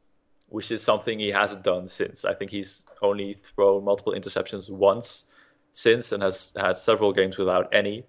which 0.49 0.69
is 0.69 0.84
something 0.84 1.17
he 1.17 1.30
hasn't 1.30 1.63
done 1.63 1.88
since. 1.88 2.25
I 2.25 2.34
think 2.34 2.51
he's 2.51 2.84
only 3.01 3.36
thrown 3.36 3.86
multiple 3.86 4.13
interceptions 4.13 4.69
once 4.69 5.23
since, 5.71 6.11
and 6.11 6.21
has 6.21 6.51
had 6.57 6.78
several 6.78 7.13
games 7.13 7.38
without 7.38 7.73
any. 7.73 8.03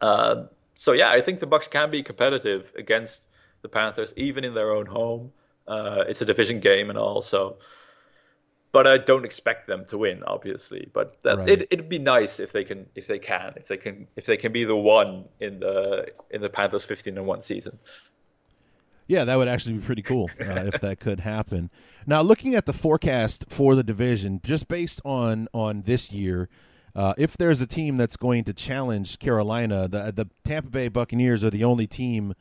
Uh, 0.00 0.44
so 0.76 0.92
yeah, 0.92 1.10
I 1.10 1.20
think 1.22 1.40
the 1.40 1.46
Bucks 1.46 1.66
can 1.66 1.90
be 1.90 2.04
competitive 2.04 2.72
against 2.76 3.26
the 3.62 3.68
Panthers, 3.68 4.14
even 4.16 4.44
in 4.44 4.54
their 4.54 4.70
own 4.70 4.86
home. 4.86 5.32
Uh, 5.66 6.04
it's 6.06 6.22
a 6.22 6.24
division 6.24 6.60
game 6.60 6.88
and 6.88 6.98
all, 6.98 7.20
so 7.20 7.58
but 8.72 8.86
I 8.86 8.98
don't 8.98 9.24
expect 9.24 9.66
them 9.66 9.84
to 9.86 9.98
win, 9.98 10.22
obviously. 10.24 10.88
But 10.92 11.16
that, 11.22 11.38
right. 11.38 11.48
it, 11.48 11.70
would 11.70 11.88
be 11.88 11.98
nice 11.98 12.38
if 12.38 12.52
they 12.52 12.64
can, 12.64 12.86
if 12.94 13.06
they 13.06 13.18
can, 13.18 13.54
if 13.56 13.68
they 13.68 13.76
can, 13.76 14.06
if 14.16 14.26
they 14.26 14.36
can 14.36 14.52
be 14.52 14.64
the 14.64 14.76
one 14.76 15.24
in 15.40 15.60
the 15.60 16.08
in 16.30 16.40
the 16.42 16.50
Panthers' 16.50 16.84
fifteen 16.84 17.16
and 17.16 17.26
one 17.26 17.42
season. 17.42 17.78
Yeah, 19.06 19.24
that 19.24 19.36
would 19.36 19.48
actually 19.48 19.74
be 19.74 19.84
pretty 19.84 20.02
cool 20.02 20.30
uh, 20.38 20.68
if 20.72 20.82
that 20.82 21.00
could 21.00 21.20
happen. 21.20 21.70
Now, 22.06 22.20
looking 22.20 22.54
at 22.54 22.66
the 22.66 22.74
forecast 22.74 23.46
for 23.48 23.74
the 23.74 23.82
division, 23.82 24.40
just 24.44 24.68
based 24.68 25.00
on 25.04 25.48
on 25.54 25.82
this 25.82 26.12
year, 26.12 26.50
uh, 26.94 27.14
if 27.16 27.36
there's 27.38 27.62
a 27.62 27.66
team 27.66 27.96
that's 27.96 28.18
going 28.18 28.44
to 28.44 28.52
challenge 28.52 29.18
Carolina, 29.18 29.88
the 29.88 30.12
the 30.12 30.26
Tampa 30.44 30.68
Bay 30.68 30.88
Buccaneers 30.88 31.42
are 31.42 31.50
the 31.50 31.64
only 31.64 31.86
team 31.86 32.34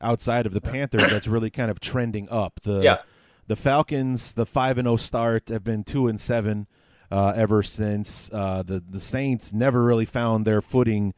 outside 0.00 0.46
of 0.46 0.52
the 0.52 0.60
Panthers 0.60 1.08
that's 1.10 1.28
really 1.28 1.50
kind 1.50 1.70
of 1.70 1.78
trending 1.78 2.28
up. 2.28 2.58
The 2.64 2.80
yeah 2.80 2.98
the 3.50 3.56
Falcons, 3.56 4.34
the 4.34 4.46
five 4.46 4.78
and 4.78 4.86
zero 4.86 4.92
oh 4.92 4.96
start, 4.96 5.48
have 5.48 5.64
been 5.64 5.82
two 5.82 6.06
and 6.06 6.20
seven 6.20 6.68
uh, 7.10 7.32
ever 7.34 7.64
since. 7.64 8.30
Uh, 8.32 8.62
the 8.62 8.78
the 8.78 9.00
Saints 9.00 9.52
never 9.52 9.82
really 9.82 10.04
found 10.04 10.46
their 10.46 10.62
footing 10.62 11.14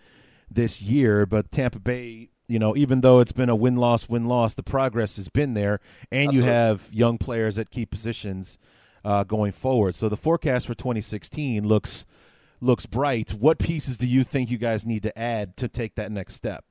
this 0.50 0.80
year, 0.80 1.26
but 1.26 1.52
Tampa 1.52 1.78
Bay, 1.78 2.30
you 2.48 2.58
know, 2.58 2.74
even 2.74 3.02
though 3.02 3.20
it's 3.20 3.32
been 3.32 3.50
a 3.50 3.54
win 3.54 3.76
loss 3.76 4.08
win 4.08 4.24
loss, 4.24 4.54
the 4.54 4.62
progress 4.62 5.16
has 5.16 5.28
been 5.28 5.52
there, 5.52 5.78
and 6.10 6.28
Absolutely. 6.28 6.38
you 6.38 6.50
have 6.50 6.88
young 6.90 7.18
players 7.18 7.58
at 7.58 7.68
key 7.68 7.84
positions 7.84 8.56
uh, 9.04 9.24
going 9.24 9.52
forward. 9.52 9.94
So 9.94 10.08
the 10.08 10.16
forecast 10.16 10.66
for 10.66 10.74
2016 10.74 11.68
looks 11.68 12.06
looks 12.62 12.86
bright. 12.86 13.34
What 13.34 13.58
pieces 13.58 13.98
do 13.98 14.06
you 14.06 14.24
think 14.24 14.50
you 14.50 14.56
guys 14.56 14.86
need 14.86 15.02
to 15.02 15.18
add 15.18 15.58
to 15.58 15.68
take 15.68 15.96
that 15.96 16.10
next 16.10 16.36
step? 16.36 16.64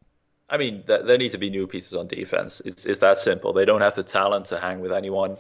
I 0.52 0.58
mean, 0.58 0.84
th- 0.86 1.06
there 1.06 1.18
need 1.18 1.32
to 1.32 1.38
be 1.38 1.50
new 1.50 1.66
pieces 1.66 1.94
on 1.94 2.08
defense. 2.08 2.62
It's, 2.66 2.86
it's 2.86 3.00
that 3.00 3.18
simple. 3.18 3.54
They 3.54 3.66
don't 3.66 3.82
have 3.82 3.96
the 3.96 4.04
talent 4.04 4.48
to 4.48 4.60
hang 4.60 4.82
with 4.82 4.92
anyone. 4.92 5.38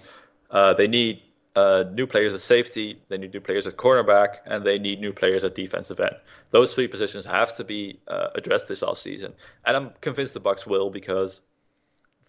Uh, 0.49 0.73
they 0.73 0.87
need 0.87 1.21
uh, 1.55 1.83
new 1.91 2.07
players 2.07 2.33
at 2.33 2.39
safety, 2.39 3.01
they 3.09 3.17
need 3.17 3.33
new 3.33 3.41
players 3.41 3.67
at 3.67 3.75
cornerback, 3.75 4.37
and 4.45 4.65
they 4.65 4.79
need 4.79 5.01
new 5.01 5.11
players 5.11 5.43
at 5.43 5.53
defensive 5.53 5.99
end. 5.99 6.15
Those 6.51 6.73
three 6.73 6.87
positions 6.87 7.25
have 7.25 7.55
to 7.57 7.65
be 7.65 7.99
uh, 8.07 8.27
addressed 8.35 8.69
this 8.69 8.81
offseason. 8.81 9.33
And 9.65 9.75
I'm 9.75 9.91
convinced 9.99 10.33
the 10.33 10.39
Bucs 10.41 10.65
will 10.65 10.89
because 10.89 11.41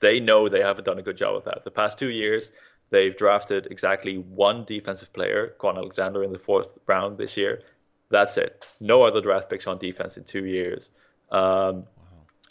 they 0.00 0.18
know 0.18 0.48
they 0.48 0.60
haven't 0.60 0.84
done 0.84 0.98
a 0.98 1.02
good 1.02 1.16
job 1.16 1.36
of 1.36 1.44
that. 1.44 1.62
The 1.62 1.70
past 1.70 1.98
two 1.98 2.10
years, 2.10 2.50
they've 2.90 3.16
drafted 3.16 3.68
exactly 3.70 4.18
one 4.18 4.64
defensive 4.64 5.12
player, 5.12 5.54
Kwon 5.60 5.76
Alexander, 5.76 6.24
in 6.24 6.32
the 6.32 6.38
fourth 6.38 6.70
round 6.88 7.16
this 7.16 7.36
year. 7.36 7.62
That's 8.10 8.36
it. 8.36 8.66
No 8.80 9.04
other 9.04 9.20
draft 9.20 9.48
picks 9.48 9.68
on 9.68 9.78
defense 9.78 10.16
in 10.16 10.24
two 10.24 10.44
years. 10.44 10.90
Um, 11.30 11.84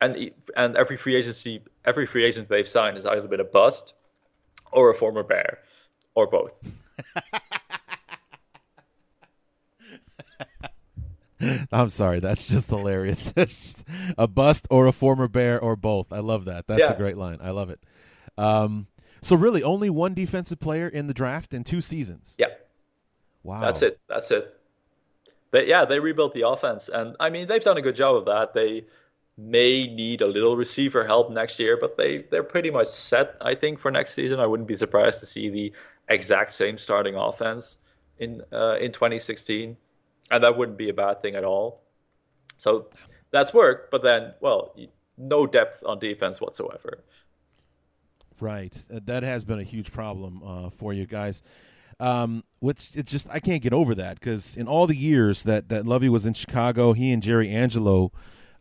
and 0.01 0.31
and 0.55 0.75
every 0.75 0.97
free 0.97 1.15
agency, 1.15 1.63
every 1.85 2.05
free 2.05 2.25
agent 2.25 2.49
they've 2.49 2.67
signed 2.67 2.97
has 2.97 3.05
either 3.05 3.27
been 3.27 3.39
a 3.39 3.45
bust 3.45 3.93
or 4.71 4.89
a 4.89 4.95
former 4.95 5.23
bear, 5.23 5.59
or 6.15 6.27
both. 6.27 6.63
I'm 11.71 11.89
sorry, 11.89 12.19
that's 12.19 12.47
just 12.47 12.69
hilarious. 12.69 13.33
a 14.17 14.27
bust 14.27 14.67
or 14.69 14.85
a 14.87 14.91
former 14.91 15.27
bear 15.27 15.59
or 15.59 15.75
both. 15.75 16.13
I 16.13 16.19
love 16.19 16.45
that. 16.45 16.67
That's 16.67 16.81
yeah. 16.81 16.93
a 16.93 16.97
great 16.97 17.17
line. 17.17 17.39
I 17.41 17.49
love 17.49 17.69
it. 17.69 17.79
Um, 18.37 18.87
so 19.21 19.35
really, 19.35 19.63
only 19.63 19.89
one 19.89 20.13
defensive 20.13 20.59
player 20.59 20.87
in 20.87 21.07
the 21.07 21.13
draft 21.13 21.53
in 21.53 21.63
two 21.63 21.81
seasons. 21.81 22.35
Yeah. 22.37 22.47
Wow. 23.43 23.61
That's 23.61 23.81
it. 23.81 23.99
That's 24.07 24.29
it. 24.31 24.55
But 25.51 25.67
yeah, 25.67 25.85
they 25.85 25.99
rebuilt 25.99 26.33
the 26.33 26.47
offense, 26.47 26.89
and 26.91 27.15
I 27.19 27.29
mean 27.29 27.47
they've 27.47 27.63
done 27.63 27.77
a 27.77 27.81
good 27.81 27.95
job 27.95 28.15
of 28.15 28.25
that. 28.25 28.53
They 28.53 28.85
may 29.37 29.87
need 29.87 30.21
a 30.21 30.27
little 30.27 30.55
receiver 30.55 31.05
help 31.05 31.31
next 31.31 31.59
year, 31.59 31.77
but 31.79 31.97
they 31.97 32.25
they're 32.29 32.43
pretty 32.43 32.69
much 32.69 32.87
set. 32.87 33.35
I 33.41 33.55
think 33.55 33.79
for 33.79 33.91
next 33.91 34.13
season, 34.13 34.39
I 34.39 34.45
wouldn't 34.45 34.67
be 34.67 34.75
surprised 34.75 35.19
to 35.21 35.25
see 35.25 35.49
the 35.49 35.73
exact 36.09 36.53
same 36.53 36.77
starting 36.77 37.15
offense 37.15 37.77
in 38.19 38.41
uh, 38.51 38.77
in 38.79 38.91
2016, 38.91 39.77
and 40.29 40.43
that 40.43 40.57
wouldn't 40.57 40.77
be 40.77 40.89
a 40.89 40.93
bad 40.93 41.21
thing 41.21 41.35
at 41.35 41.43
all. 41.43 41.81
So 42.57 42.87
that's 43.31 43.53
worked, 43.53 43.91
but 43.91 44.03
then 44.03 44.33
well, 44.41 44.75
no 45.17 45.47
depth 45.47 45.83
on 45.85 45.99
defense 45.99 46.39
whatsoever. 46.39 47.03
Right, 48.39 48.75
uh, 48.93 48.99
that 49.05 49.23
has 49.23 49.45
been 49.45 49.59
a 49.59 49.63
huge 49.63 49.91
problem 49.91 50.41
uh, 50.43 50.69
for 50.69 50.93
you 50.93 51.05
guys. 51.05 51.41
Um, 51.99 52.43
which 52.59 52.95
it 52.95 53.05
just 53.05 53.29
I 53.29 53.39
can't 53.39 53.61
get 53.61 53.73
over 53.73 53.93
that 53.93 54.19
because 54.19 54.55
in 54.55 54.67
all 54.67 54.87
the 54.87 54.95
years 54.95 55.43
that 55.43 55.69
that 55.69 55.85
Lovie 55.85 56.09
was 56.09 56.25
in 56.25 56.33
Chicago, 56.33 56.93
he 56.93 57.11
and 57.11 57.21
Jerry 57.21 57.49
Angelo 57.49 58.11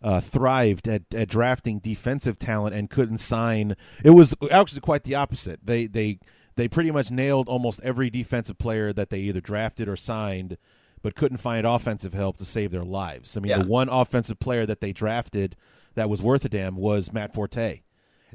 uh, 0.03 0.21
thrived 0.21 0.89
at, 0.89 1.03
at 1.15 1.29
drafting 1.29 1.79
defensive 1.79 2.39
talent 2.39 2.75
and 2.75 2.91
couldn't 2.91 3.19
sign. 3.19 3.77
It 4.03 4.11
was 4.11 4.35
actually 4.51 4.81
quite 4.81 5.05
the 5.05 5.15
opposite. 5.15 5.61
They 5.65 5.87
they 5.87 6.19
they 6.57 6.69
pretty 6.69 6.91
much 6.91 7.11
nailed 7.11 7.49
almost 7.49 7.81
every 7.83 8.11
defensive 8.11 8.59
player 8.59 8.93
that 8.93 9.11
they 9.11 9.21
either 9.21 9.41
drafted 9.41 9.89
or 9.89 9.97
signed, 9.97 10.57
but 11.03 11.15
couldn't 11.15 11.39
find 11.39 11.67
offensive 11.67 12.15
help 12.15 12.39
to 12.39 12.45
save 12.45 12.71
their 12.71 12.85
lives. 12.85 13.37
I 13.37 13.41
mean, 13.41 13.51
yeah. 13.51 13.63
the 13.63 13.69
one 13.69 13.89
offensive 13.89 14.41
player 14.41 14.67
that 14.67 14.81
they 14.81 14.93
drafted 14.93 15.57
that 15.95 16.09
was 16.09 16.23
worth 16.23 16.45
a 16.45 16.49
damn 16.49 16.77
was 16.77 17.13
Matt 17.13 17.35
Forte, 17.35 17.83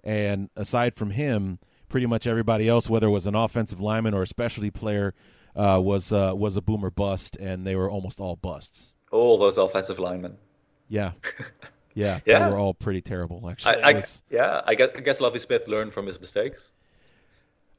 and 0.03 0.49
aside 0.55 0.95
from 0.95 1.11
him, 1.11 1.59
pretty 1.89 2.05
much 2.05 2.28
everybody 2.28 2.68
else, 2.68 2.89
whether 2.89 3.07
it 3.07 3.11
was 3.11 3.28
an 3.28 3.36
offensive 3.36 3.82
lineman 3.82 4.13
or 4.13 4.24
a 4.24 4.28
specialty 4.28 4.72
player, 4.72 5.13
uh, 5.55 5.80
was 5.82 6.11
uh, 6.11 6.34
was 6.36 6.57
a 6.57 6.61
boomer 6.61 6.91
bust, 6.91 7.36
and 7.38 7.66
they 7.66 7.76
were 7.76 7.89
almost 7.89 8.20
all 8.20 8.36
busts. 8.36 8.93
All 9.11 9.38
those 9.38 9.57
offensive 9.57 9.97
linemen. 9.97 10.38
Yeah. 10.88 11.11
Yeah, 11.93 12.19
yeah. 12.25 12.47
they 12.47 12.51
were 12.53 12.59
all 12.59 12.73
pretty 12.73 13.01
terrible. 13.01 13.49
Actually, 13.49 13.81
I, 13.81 13.89
I 13.89 13.93
was, 13.93 14.23
yeah, 14.29 14.61
I 14.65 14.75
guess 14.75 14.89
I 14.95 14.99
guess 14.99 15.19
Lovie 15.19 15.39
Smith 15.39 15.67
learned 15.67 15.93
from 15.93 16.05
his 16.05 16.19
mistakes. 16.19 16.71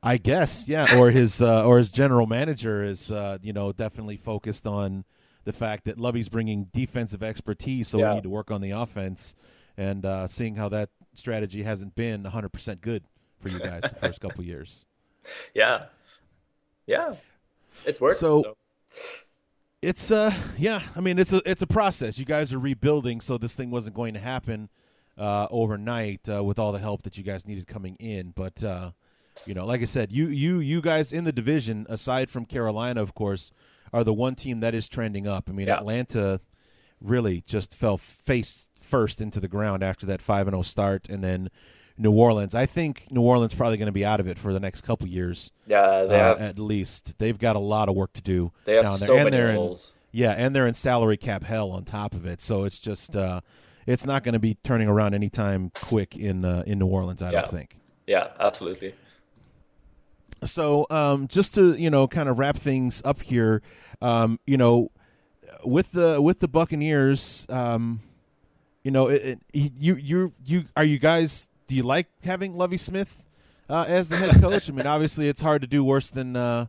I 0.02 0.18
guess, 0.18 0.68
yeah, 0.68 0.98
or 0.98 1.10
his 1.10 1.42
uh, 1.42 1.64
or 1.64 1.78
his 1.78 1.90
general 1.90 2.26
manager 2.26 2.82
is, 2.82 3.10
uh, 3.10 3.38
you 3.42 3.52
know, 3.52 3.72
definitely 3.72 4.16
focused 4.16 4.66
on 4.66 5.04
the 5.44 5.52
fact 5.52 5.84
that 5.84 5.98
Lovie's 5.98 6.28
bringing 6.28 6.68
defensive 6.72 7.22
expertise, 7.22 7.88
so 7.88 7.98
yeah. 7.98 8.10
we 8.10 8.14
need 8.16 8.22
to 8.24 8.30
work 8.30 8.50
on 8.50 8.60
the 8.60 8.70
offense, 8.70 9.34
and 9.76 10.04
uh, 10.04 10.26
seeing 10.26 10.56
how 10.56 10.68
that 10.68 10.90
strategy 11.14 11.62
hasn't 11.62 11.94
been 11.94 12.22
100 12.22 12.50
percent 12.50 12.80
good 12.80 13.04
for 13.40 13.48
you 13.48 13.58
guys 13.58 13.82
the 13.82 13.88
first 14.00 14.20
couple 14.20 14.44
years. 14.44 14.86
Yeah, 15.54 15.86
yeah, 16.86 17.14
it's 17.84 18.00
worked. 18.00 18.18
so. 18.18 18.44
so 18.44 18.56
it's 19.86 20.10
uh 20.10 20.34
yeah 20.56 20.82
i 20.96 21.00
mean 21.00 21.18
it's 21.18 21.32
a 21.32 21.40
it's 21.44 21.62
a 21.62 21.66
process 21.66 22.18
you 22.18 22.24
guys 22.24 22.52
are 22.52 22.58
rebuilding 22.58 23.20
so 23.20 23.38
this 23.38 23.54
thing 23.54 23.70
wasn't 23.70 23.94
going 23.94 24.14
to 24.14 24.20
happen 24.20 24.68
uh, 25.18 25.46
overnight 25.50 26.28
uh, 26.28 26.42
with 26.44 26.58
all 26.58 26.72
the 26.72 26.78
help 26.78 27.02
that 27.02 27.16
you 27.16 27.24
guys 27.24 27.46
needed 27.46 27.66
coming 27.66 27.96
in. 27.96 28.32
But 28.34 28.62
uh, 28.62 28.90
you 29.46 29.54
know, 29.54 29.66
like 29.66 29.82
I 29.82 29.86
said, 29.86 30.12
you 30.12 30.28
you 30.28 30.58
you 30.60 30.80
guys 30.80 31.12
in 31.12 31.24
the 31.24 31.32
division, 31.32 31.86
aside 31.88 32.30
from 32.30 32.44
Carolina, 32.44 33.02
of 33.02 33.14
course, 33.14 33.50
are 33.92 34.04
the 34.04 34.12
one 34.12 34.34
team 34.34 34.60
that 34.60 34.74
is 34.74 34.88
trending 34.88 35.26
up. 35.26 35.48
I 35.48 35.52
mean, 35.52 35.68
Yeah. 35.68 35.78
Atlanta 35.78 36.40
really 37.00 37.42
just 37.46 37.74
fell 37.74 37.96
face 37.96 38.68
first 38.80 39.20
into 39.20 39.40
the 39.40 39.48
ground 39.48 39.82
after 39.82 40.06
that 40.06 40.22
five 40.22 40.46
and 40.46 40.54
zero 40.54 40.62
start, 40.62 41.08
and 41.08 41.22
then 41.22 41.48
New 41.98 42.10
Orleans. 42.12 42.54
I 42.54 42.66
think 42.66 43.06
New 43.10 43.22
Orleans 43.22 43.54
probably 43.54 43.78
going 43.78 43.86
to 43.86 43.92
be 43.92 44.04
out 44.04 44.20
of 44.20 44.26
it 44.28 44.38
for 44.38 44.52
the 44.52 44.60
next 44.60 44.82
couple 44.82 45.08
years. 45.08 45.50
Yeah, 45.66 46.04
they 46.04 46.14
uh, 46.20 46.36
have 46.36 46.40
at 46.40 46.58
least 46.58 47.18
they've 47.18 47.38
got 47.38 47.56
a 47.56 47.60
lot 47.60 47.88
of 47.88 47.94
work 47.94 48.12
to 48.14 48.22
do. 48.22 48.52
they 48.64 48.74
have 48.74 48.84
down 48.84 48.98
there. 49.00 49.06
so 49.08 49.16
and 49.16 49.30
many 49.30 49.50
in, 49.50 49.54
holes. 49.56 49.92
yeah, 50.12 50.32
and 50.32 50.54
they're 50.54 50.66
in 50.66 50.74
salary 50.74 51.16
cap 51.16 51.42
hell 51.44 51.70
on 51.70 51.84
top 51.84 52.14
of 52.14 52.26
it. 52.26 52.40
So 52.42 52.64
it's 52.64 52.78
just 52.78 53.16
uh, 53.16 53.40
it's 53.86 54.04
not 54.04 54.24
going 54.24 54.34
to 54.34 54.38
be 54.38 54.56
turning 54.62 54.88
around 54.88 55.14
anytime 55.14 55.70
quick 55.74 56.16
in 56.16 56.44
uh, 56.44 56.62
in 56.66 56.78
New 56.78 56.86
Orleans. 56.86 57.22
I 57.22 57.30
Yeah. 57.32 57.40
don't 57.42 57.50
think. 57.50 57.76
Yeah, 58.06 58.28
absolutely. 58.38 58.94
So 60.44 60.86
um, 60.90 61.28
just 61.28 61.54
to 61.54 61.74
you 61.74 61.90
know 61.90 62.06
kind 62.06 62.28
of 62.28 62.38
wrap 62.38 62.56
things 62.56 63.00
up 63.04 63.22
here, 63.22 63.62
um, 64.02 64.38
you 64.46 64.56
know, 64.58 64.90
with 65.64 65.92
the 65.92 66.20
with 66.20 66.40
the 66.40 66.48
Buccaneers, 66.48 67.46
um, 67.48 68.00
you 68.84 68.90
know, 68.90 69.08
it, 69.08 69.40
it, 69.54 69.72
you 69.78 69.96
you 69.96 70.32
you 70.44 70.64
are 70.76 70.84
you 70.84 70.98
guys? 70.98 71.48
Do 71.66 71.74
you 71.74 71.82
like 71.82 72.06
having 72.24 72.56
Lovie 72.56 72.78
Smith 72.78 73.22
uh, 73.68 73.84
as 73.88 74.08
the 74.08 74.16
head 74.16 74.40
coach? 74.40 74.68
I 74.68 74.72
mean, 74.72 74.86
obviously 74.86 75.28
it's 75.28 75.40
hard 75.40 75.62
to 75.62 75.66
do 75.66 75.82
worse 75.84 76.08
than 76.10 76.36
uh, 76.36 76.66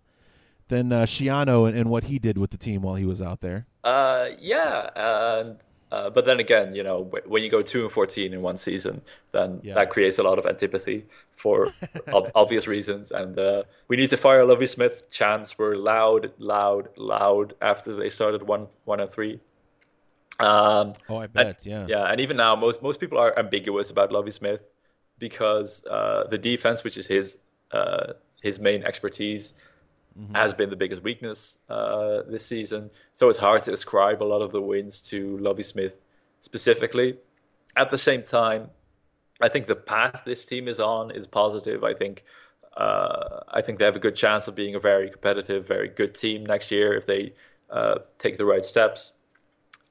than 0.69 0.91
uh, 0.91 1.03
Schiano 1.03 1.67
and, 1.67 1.77
and 1.77 1.89
what 1.89 2.05
he 2.05 2.19
did 2.19 2.37
with 2.37 2.49
the 2.51 2.57
team 2.57 2.81
while 2.81 2.95
he 2.95 3.05
was 3.05 3.21
out 3.21 3.41
there. 3.41 3.67
Uh, 3.83 4.29
yeah, 4.39 4.89
and 4.95 5.57
uh, 5.91 6.09
but 6.09 6.25
then 6.25 6.39
again, 6.39 6.73
you 6.75 6.83
know, 6.83 7.03
when 7.25 7.43
you 7.43 7.49
go 7.49 7.61
two 7.61 7.83
and 7.83 7.91
fourteen 7.91 8.33
in 8.33 8.41
one 8.41 8.57
season, 8.57 9.01
then 9.31 9.59
Yeah. 9.63 9.75
that 9.75 9.89
creates 9.91 10.17
a 10.17 10.23
lot 10.23 10.39
of 10.39 10.45
antipathy 10.45 11.05
for 11.37 11.71
ob- 12.07 12.31
obvious 12.35 12.65
reasons. 12.67 13.11
And 13.11 13.37
uh, 13.37 13.63
we 13.87 13.95
need 13.97 14.09
to 14.09 14.17
fire 14.17 14.43
Lovie 14.45 14.67
Smith. 14.67 15.09
Chants 15.11 15.57
were 15.59 15.77
loud, 15.77 16.31
loud, 16.39 16.89
loud 16.97 17.53
after 17.61 17.95
they 17.95 18.09
started 18.09 18.41
one, 18.43 18.67
one 18.85 18.99
and 18.99 19.11
three. 19.11 19.39
Um, 20.39 20.93
Oh, 21.07 21.17
I 21.17 21.23
and- 21.25 21.33
bet. 21.33 21.65
yeah. 21.65 21.85
yeah, 21.87 22.03
and 22.11 22.19
even 22.19 22.35
now, 22.37 22.55
most 22.55 22.81
most 22.81 22.99
people 22.99 23.17
are 23.19 23.37
ambiguous 23.37 23.89
about 23.91 24.11
Lovie 24.11 24.31
Smith 24.31 24.61
because 25.19 25.83
uh, 25.85 26.25
the 26.29 26.37
defense, 26.37 26.83
which 26.83 26.97
is 26.97 27.07
his 27.07 27.37
uh, 27.71 28.13
his 28.41 28.59
main 28.59 28.83
expertise, 28.83 29.53
has 30.33 30.53
been 30.53 30.69
the 30.69 30.75
biggest 30.75 31.03
weakness 31.03 31.59
uh, 31.69 32.21
this 32.27 32.45
season. 32.45 32.89
So 33.13 33.29
it's 33.29 33.37
hard 33.37 33.63
to 33.63 33.73
ascribe 33.73 34.23
a 34.23 34.25
lot 34.25 34.41
of 34.41 34.51
the 34.51 34.61
wins 34.61 35.01
to 35.01 35.37
Lovie 35.37 35.63
Smith 35.63 35.93
specifically. 36.41 37.17
At 37.75 37.91
the 37.91 37.97
same 37.97 38.23
time, 38.23 38.69
I 39.41 39.49
think 39.49 39.67
the 39.67 39.75
path 39.75 40.23
this 40.25 40.45
team 40.45 40.67
is 40.67 40.79
on 40.79 41.11
is 41.11 41.27
positive. 41.27 41.83
I 41.83 41.93
think 41.93 42.23
uh, 42.75 43.41
I 43.49 43.61
think 43.61 43.79
they 43.79 43.85
have 43.85 43.95
a 43.95 43.99
good 43.99 44.15
chance 44.15 44.47
of 44.47 44.55
being 44.55 44.75
a 44.75 44.79
very 44.79 45.09
competitive, 45.09 45.67
very 45.67 45.87
good 45.87 46.15
team 46.15 46.45
next 46.45 46.71
year 46.71 46.95
if 46.95 47.05
they 47.05 47.33
uh, 47.69 47.99
take 48.17 48.37
the 48.37 48.45
right 48.45 48.65
steps. 48.65 49.11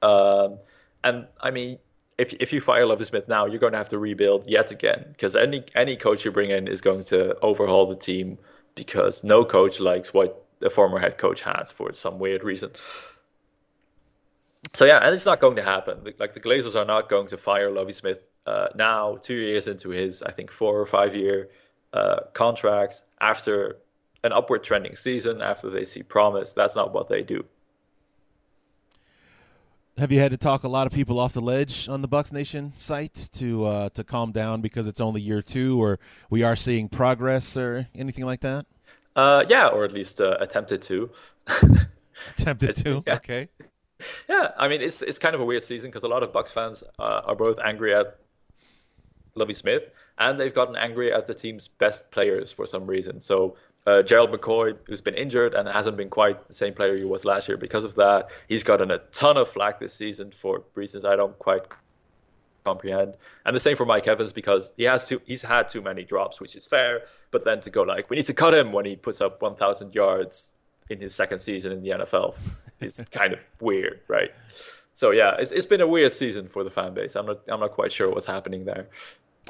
Um, 0.01 0.59
and 1.03 1.27
I 1.39 1.51
mean, 1.51 1.79
if 2.17 2.33
if 2.33 2.51
you 2.51 2.61
fire 2.61 2.85
Lovie 2.85 3.05
Smith 3.05 3.27
now, 3.27 3.45
you're 3.45 3.59
going 3.59 3.73
to 3.73 3.77
have 3.77 3.89
to 3.89 3.99
rebuild 3.99 4.47
yet 4.47 4.71
again 4.71 5.05
because 5.09 5.35
any 5.35 5.63
any 5.75 5.95
coach 5.95 6.25
you 6.25 6.31
bring 6.31 6.49
in 6.49 6.67
is 6.67 6.81
going 6.81 7.03
to 7.05 7.37
overhaul 7.39 7.85
the 7.85 7.95
team 7.95 8.37
because 8.75 9.23
no 9.23 9.45
coach 9.45 9.79
likes 9.79 10.13
what 10.13 10.43
the 10.59 10.69
former 10.69 10.99
head 10.99 11.17
coach 11.17 11.41
has 11.41 11.71
for 11.71 11.93
some 11.93 12.19
weird 12.19 12.43
reason. 12.43 12.71
So 14.73 14.85
yeah, 14.85 14.99
and 14.99 15.13
it's 15.15 15.25
not 15.25 15.39
going 15.39 15.55
to 15.55 15.63
happen. 15.63 16.13
Like- 16.19 16.33
the 16.33 16.39
Glazers 16.39 16.75
are 16.75 16.85
not 16.85 17.09
going 17.09 17.27
to 17.27 17.37
fire 17.37 17.71
Lovie 17.71 17.93
Smith 17.93 18.19
uh, 18.45 18.67
now, 18.75 19.17
two 19.17 19.35
years 19.35 19.67
into 19.67 19.89
his, 19.89 20.23
I 20.23 20.31
think, 20.31 20.51
four 20.51 20.79
or 20.79 20.85
five 20.85 21.15
year 21.15 21.49
uh, 21.93 22.21
contract 22.33 23.03
after 23.21 23.77
an 24.23 24.31
upward 24.31 24.63
trending 24.63 24.95
season, 24.95 25.41
after 25.41 25.69
they 25.69 25.83
see 25.83 26.01
promise. 26.01 26.53
That's 26.53 26.75
not 26.75 26.93
what 26.93 27.09
they 27.09 27.23
do. 27.23 27.45
Have 29.97 30.11
you 30.11 30.19
had 30.19 30.29
to 30.29 30.37
talk 30.37 30.63
a 30.63 30.67
lot 30.67 30.85
of 30.85 30.93
people 30.93 31.17
off 31.17 31.33
the 31.33 31.41
ledge 31.41 31.89
on 31.89 32.03
the 32.03 32.07
Bucs 32.07 32.31
Nation 32.31 32.73
site 32.77 33.29
to 33.33 33.65
uh, 33.65 33.89
to 33.89 34.03
calm 34.03 34.31
down 34.31 34.61
because 34.61 34.85
it's 34.85 35.01
only 35.01 35.21
year 35.21 35.41
two, 35.41 35.81
or 35.81 35.97
we 36.29 36.43
are 36.43 36.55
seeing 36.55 36.87
progress, 36.87 37.57
or 37.57 37.87
anything 37.95 38.23
like 38.23 38.41
that? 38.41 38.67
Uh, 39.15 39.43
yeah, 39.49 39.67
or 39.67 39.83
at 39.83 39.91
least 39.91 40.21
uh, 40.21 40.37
attempted 40.39 40.83
to. 40.83 41.09
Tempted 42.35 42.75
to. 42.77 43.01
yeah. 43.07 43.15
Okay. 43.15 43.49
Yeah, 44.29 44.51
I 44.57 44.67
mean 44.67 44.81
it's 44.81 45.01
it's 45.01 45.17
kind 45.17 45.33
of 45.33 45.41
a 45.41 45.45
weird 45.45 45.63
season 45.63 45.89
because 45.89 46.03
a 46.03 46.07
lot 46.07 46.21
of 46.21 46.31
Bucs 46.31 46.49
fans 46.49 46.83
uh, 46.99 47.21
are 47.25 47.35
both 47.35 47.57
angry 47.65 47.95
at 47.95 48.19
Lovie 49.33 49.55
Smith 49.55 49.83
and 50.19 50.39
they've 50.39 50.53
gotten 50.53 50.75
angry 50.75 51.11
at 51.11 51.27
the 51.27 51.33
team's 51.33 51.67
best 51.67 52.09
players 52.11 52.51
for 52.51 52.65
some 52.65 52.85
reason. 52.85 53.21
So 53.21 53.55
uh, 53.87 54.03
Gerald 54.03 54.31
McCoy, 54.31 54.77
who's 54.85 54.99
been 54.99 55.15
injured 55.15 55.53
and 55.53 55.67
hasn't 55.67 55.95
been 55.95 56.09
quite 56.09 56.45
the 56.49 56.53
same 56.53 56.73
player 56.73 56.97
he 56.97 57.05
was 57.05 57.23
last 57.23 57.47
year 57.47 57.55
because 57.57 57.85
of 57.85 57.95
that, 57.95 58.27
he's 58.49 58.61
gotten 58.61 58.91
a 58.91 58.97
ton 59.13 59.37
of 59.37 59.49
flack 59.49 59.79
this 59.79 59.93
season 59.93 60.29
for 60.29 60.63
reasons 60.75 61.05
I 61.05 61.15
don't 61.15 61.39
quite 61.39 61.61
comprehend. 62.65 63.13
And 63.45 63.55
the 63.55 63.61
same 63.61 63.77
for 63.77 63.85
Mike 63.85 64.05
Evans 64.05 64.33
because 64.33 64.71
he 64.75 64.83
has 64.83 65.05
too 65.05 65.21
he's 65.25 65.41
had 65.41 65.69
too 65.69 65.81
many 65.81 66.03
drops, 66.03 66.41
which 66.41 66.57
is 66.57 66.65
fair. 66.65 67.03
But 67.31 67.45
then 67.45 67.61
to 67.61 67.69
go 67.69 67.83
like 67.83 68.09
we 68.09 68.17
need 68.17 68.25
to 68.25 68.33
cut 68.33 68.53
him 68.53 68.73
when 68.73 68.83
he 68.83 68.97
puts 68.97 69.21
up 69.21 69.41
1,000 69.41 69.95
yards 69.95 70.51
in 70.89 70.99
his 70.99 71.15
second 71.15 71.39
season 71.39 71.71
in 71.71 71.81
the 71.81 71.91
NFL 71.91 72.35
is 72.81 73.01
kind 73.11 73.31
of 73.31 73.39
weird, 73.61 74.01
right? 74.09 74.31
So 74.95 75.11
yeah, 75.11 75.37
it's 75.39 75.51
it's 75.51 75.65
been 75.65 75.79
a 75.79 75.87
weird 75.87 76.11
season 76.11 76.49
for 76.49 76.65
the 76.65 76.71
fan 76.71 76.93
base. 76.93 77.15
I'm 77.15 77.25
not 77.25 77.39
I'm 77.47 77.61
not 77.61 77.71
quite 77.71 77.93
sure 77.93 78.09
what's 78.09 78.25
happening 78.25 78.65
there. 78.65 78.89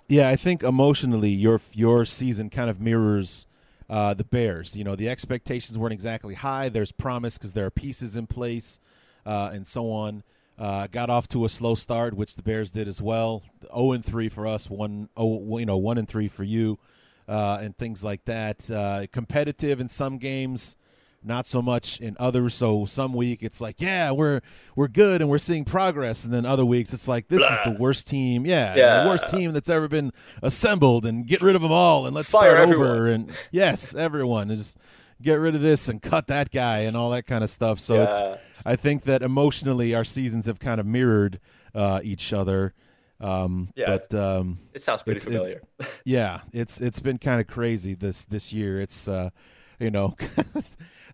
Yeah, 0.07 0.29
I 0.29 0.35
think 0.35 0.61
emotionally 0.61 1.31
your 1.31 1.59
your 1.73 2.05
season 2.05 2.51
kind 2.51 2.69
of 2.69 2.79
mirrors 2.79 3.46
uh, 3.89 4.13
the 4.13 4.23
Bears. 4.23 4.75
You 4.75 4.83
know, 4.83 4.95
the 4.95 5.09
expectations 5.09 5.77
weren't 5.77 5.93
exactly 5.93 6.35
high. 6.35 6.69
There's 6.69 6.91
promise 6.91 7.37
because 7.37 7.53
there 7.53 7.65
are 7.65 7.71
pieces 7.71 8.15
in 8.15 8.27
place 8.27 8.79
uh, 9.25 9.51
and 9.53 9.67
so 9.67 9.91
on. 9.91 10.23
Uh, 10.57 10.87
got 10.87 11.09
off 11.09 11.27
to 11.27 11.45
a 11.45 11.49
slow 11.49 11.75
start, 11.75 12.15
which 12.15 12.35
the 12.35 12.41
Bears 12.41 12.71
did 12.71 12.87
as 12.87 12.99
well. 12.99 13.43
Zero 13.61 13.91
and 13.91 14.03
three 14.03 14.27
for 14.27 14.47
us, 14.47 14.69
one 14.69 15.07
oh, 15.15 15.59
you 15.59 15.67
know 15.67 15.77
one 15.77 15.99
and 15.99 16.07
three 16.07 16.27
for 16.27 16.43
you, 16.43 16.79
uh, 17.27 17.59
and 17.61 17.77
things 17.77 18.03
like 18.03 18.25
that. 18.25 18.69
Uh, 18.71 19.05
competitive 19.11 19.79
in 19.79 19.87
some 19.87 20.17
games, 20.17 20.75
not 21.23 21.45
so 21.45 21.61
much 21.61 21.99
in 21.99 22.15
others. 22.19 22.53
So 22.53 22.85
some 22.85 23.13
week 23.13 23.43
it's 23.43 23.59
like, 23.59 23.81
yeah, 23.81 24.11
we're 24.11 24.41
we're 24.75 24.87
good 24.87 25.21
and 25.21 25.29
we're 25.29 25.37
seeing 25.39 25.65
progress, 25.65 26.23
and 26.23 26.33
then 26.33 26.45
other 26.45 26.65
weeks 26.65 26.93
it's 26.93 27.07
like, 27.07 27.27
this 27.27 27.41
is 27.43 27.59
the 27.65 27.75
worst 27.79 28.07
team, 28.07 28.45
yeah, 28.45 28.75
Yeah. 28.75 29.03
the 29.03 29.09
worst 29.09 29.29
team 29.29 29.51
that's 29.51 29.69
ever 29.69 29.87
been 29.87 30.11
assembled, 30.41 31.05
and 31.05 31.25
get 31.27 31.41
rid 31.41 31.55
of 31.55 31.61
them 31.61 31.71
all, 31.71 32.05
and 32.05 32.15
let's 32.15 32.31
Fire 32.31 32.51
start 32.51 32.69
everyone. 32.69 32.87
over. 32.87 33.07
And 33.07 33.31
yes, 33.51 33.93
everyone 33.95 34.51
is 34.51 34.77
get 35.21 35.35
rid 35.35 35.55
of 35.55 35.61
this 35.61 35.89
and 35.89 36.01
cut 36.01 36.27
that 36.27 36.51
guy 36.51 36.79
and 36.79 36.95
all 36.95 37.09
that 37.09 37.25
kind 37.25 37.43
of 37.43 37.49
stuff. 37.49 37.79
So 37.79 37.95
Yeah. 37.95 38.03
it's 38.03 38.41
I 38.65 38.75
think 38.75 39.03
that 39.03 39.23
emotionally 39.23 39.95
our 39.95 40.03
seasons 40.03 40.45
have 40.45 40.59
kind 40.59 40.79
of 40.79 40.85
mirrored 40.85 41.39
uh, 41.73 41.99
each 42.03 42.33
other. 42.33 42.73
Um, 43.19 43.69
Yeah. 43.75 43.97
But 43.97 44.13
um, 44.13 44.59
It 44.75 44.83
sounds 44.83 45.01
pretty 45.01 45.17
It's- 45.17 45.25
it- 45.25 45.37
familiar. 45.37 45.61
yeah, 46.05 46.41
it's 46.53 46.79
it's 46.79 46.99
been 46.99 47.17
kind 47.17 47.41
of 47.41 47.47
crazy 47.47 47.95
this 47.95 48.23
this 48.25 48.53
year. 48.53 48.79
It's 48.79 49.07
uh, 49.07 49.31
you 49.79 49.89
know, 49.91 50.15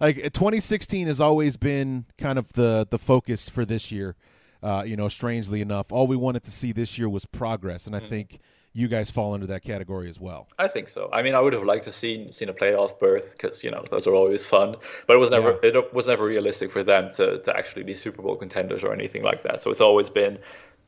like 0.04 0.18
2016 0.18 1.08
has 1.08 1.22
always 1.22 1.56
been 1.56 2.06
kind 2.18 2.38
of 2.38 2.52
the 2.54 2.86
the 2.90 3.00
focus 3.00 3.48
for 3.50 3.66
this 3.66 3.92
year. 3.92 4.16
Uh, 4.62 4.84
you 4.86 4.96
know, 4.96 5.10
strangely 5.10 5.60
enough, 5.60 5.92
all 5.92 6.08
we 6.08 6.16
wanted 6.16 6.44
to 6.44 6.52
see 6.52 6.72
this 6.72 6.98
year 6.98 7.10
was 7.10 7.26
progress, 7.26 7.86
and 7.86 7.96
I 7.96 8.00
think 8.00 8.40
you 8.72 8.88
guys 8.88 9.12
fall 9.12 9.36
into 9.36 9.46
that 9.48 9.62
category 9.62 10.10
as 10.10 10.20
well. 10.22 10.48
I 10.58 10.68
think 10.68 10.88
so. 10.88 11.10
I 11.12 11.22
mean, 11.22 11.36
I 11.36 11.42
would 11.42 11.54
have 11.54 11.64
liked 11.64 11.84
to 11.86 11.92
seen 11.92 12.32
seen 12.32 12.50
a 12.50 12.54
playoff 12.54 12.98
berth 13.00 13.32
because 13.32 13.64
you 13.64 13.72
know 13.72 13.84
those 13.92 14.08
are 14.08 14.14
always 14.14 14.46
fun, 14.46 14.76
but 15.08 15.16
it 15.16 15.20
was 15.20 15.32
never 15.32 15.60
it 15.64 15.94
was 15.94 16.08
never 16.08 16.26
realistic 16.26 16.72
for 16.72 16.84
them 16.84 17.12
to 17.16 17.40
to 17.40 17.58
actually 17.58 17.84
be 17.84 17.94
Super 17.94 18.22
Bowl 18.22 18.36
contenders 18.36 18.84
or 18.84 18.94
anything 18.94 19.24
like 19.24 19.44
that. 19.44 19.60
So 19.62 19.70
it's 19.70 19.82
always 19.82 20.10
been 20.10 20.38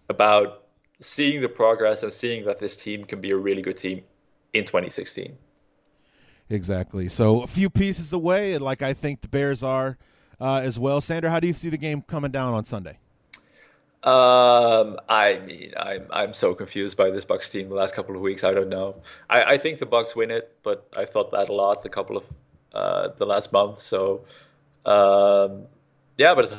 about 0.09 0.63
seeing 0.99 1.41
the 1.41 1.49
progress 1.49 2.03
and 2.03 2.11
seeing 2.11 2.45
that 2.45 2.59
this 2.59 2.76
team 2.76 3.05
can 3.05 3.22
be 3.22 3.32
a 3.32 3.38
really 3.38 3.61
good 3.61 3.78
team 3.78 4.03
in 4.53 4.66
2016. 4.66 5.38
Exactly. 6.49 7.07
So 7.07 7.41
a 7.41 7.47
few 7.47 7.69
pieces 7.69 8.13
away, 8.13 8.57
like 8.57 8.81
I 8.81 8.93
think 8.93 9.21
the 9.21 9.27
Bears 9.27 9.63
are 9.63 9.97
uh, 10.39 10.61
as 10.63 10.77
well. 10.77 11.01
Sander, 11.01 11.29
how 11.29 11.39
do 11.39 11.47
you 11.47 11.53
see 11.53 11.69
the 11.69 11.77
game 11.77 12.01
coming 12.01 12.31
down 12.31 12.53
on 12.53 12.65
Sunday? 12.65 12.99
Um, 14.03 14.99
I 15.09 15.39
mean, 15.39 15.73
I'm 15.77 16.05
I'm 16.11 16.33
so 16.35 16.53
confused 16.53 16.95
by 16.95 17.09
this 17.09 17.25
Bucs 17.25 17.49
team 17.49 17.69
the 17.69 17.75
last 17.75 17.95
couple 17.95 18.15
of 18.15 18.21
weeks. 18.21 18.43
I 18.43 18.53
don't 18.53 18.69
know. 18.69 19.01
I, 19.31 19.53
I 19.53 19.57
think 19.57 19.79
the 19.79 19.87
Bucs 19.87 20.15
win 20.15 20.29
it, 20.29 20.55
but 20.61 20.87
I 20.95 21.05
thought 21.05 21.31
that 21.31 21.49
a 21.49 21.53
lot 21.53 21.81
the 21.81 21.89
couple 21.89 22.17
of 22.17 22.23
uh, 22.71 23.09
the 23.17 23.25
last 23.25 23.51
month. 23.51 23.81
So, 23.81 24.21
um, 24.85 25.63
yeah, 26.19 26.35
but 26.35 26.45
it's 26.45 26.53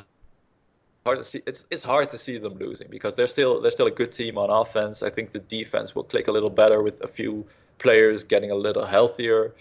hard 1.05 1.19
to 1.19 1.25
see. 1.25 1.41
It's 1.47 1.65
it's 1.71 1.85
hard 1.85 2.11
to 2.11 2.19
see 2.19 2.37
them 2.37 2.59
losing 2.59 2.89
because 2.91 3.15
they're 3.15 3.29
still 3.29 3.61
they're 3.61 3.71
still 3.71 3.87
a 3.87 3.93
good 3.93 4.11
team 4.11 4.39
on 4.39 4.51
offense. 4.51 5.05
I 5.05 5.11
think 5.11 5.31
the 5.31 5.39
defense 5.39 5.95
will 5.95 6.03
click 6.03 6.27
a 6.27 6.33
little 6.33 6.51
better 6.51 6.83
with 6.83 7.01
a 7.01 7.09
few 7.09 7.47
players 7.79 8.25
getting 8.25 8.51
a 8.51 8.55
little 8.55 8.87
healthier. 8.87 9.55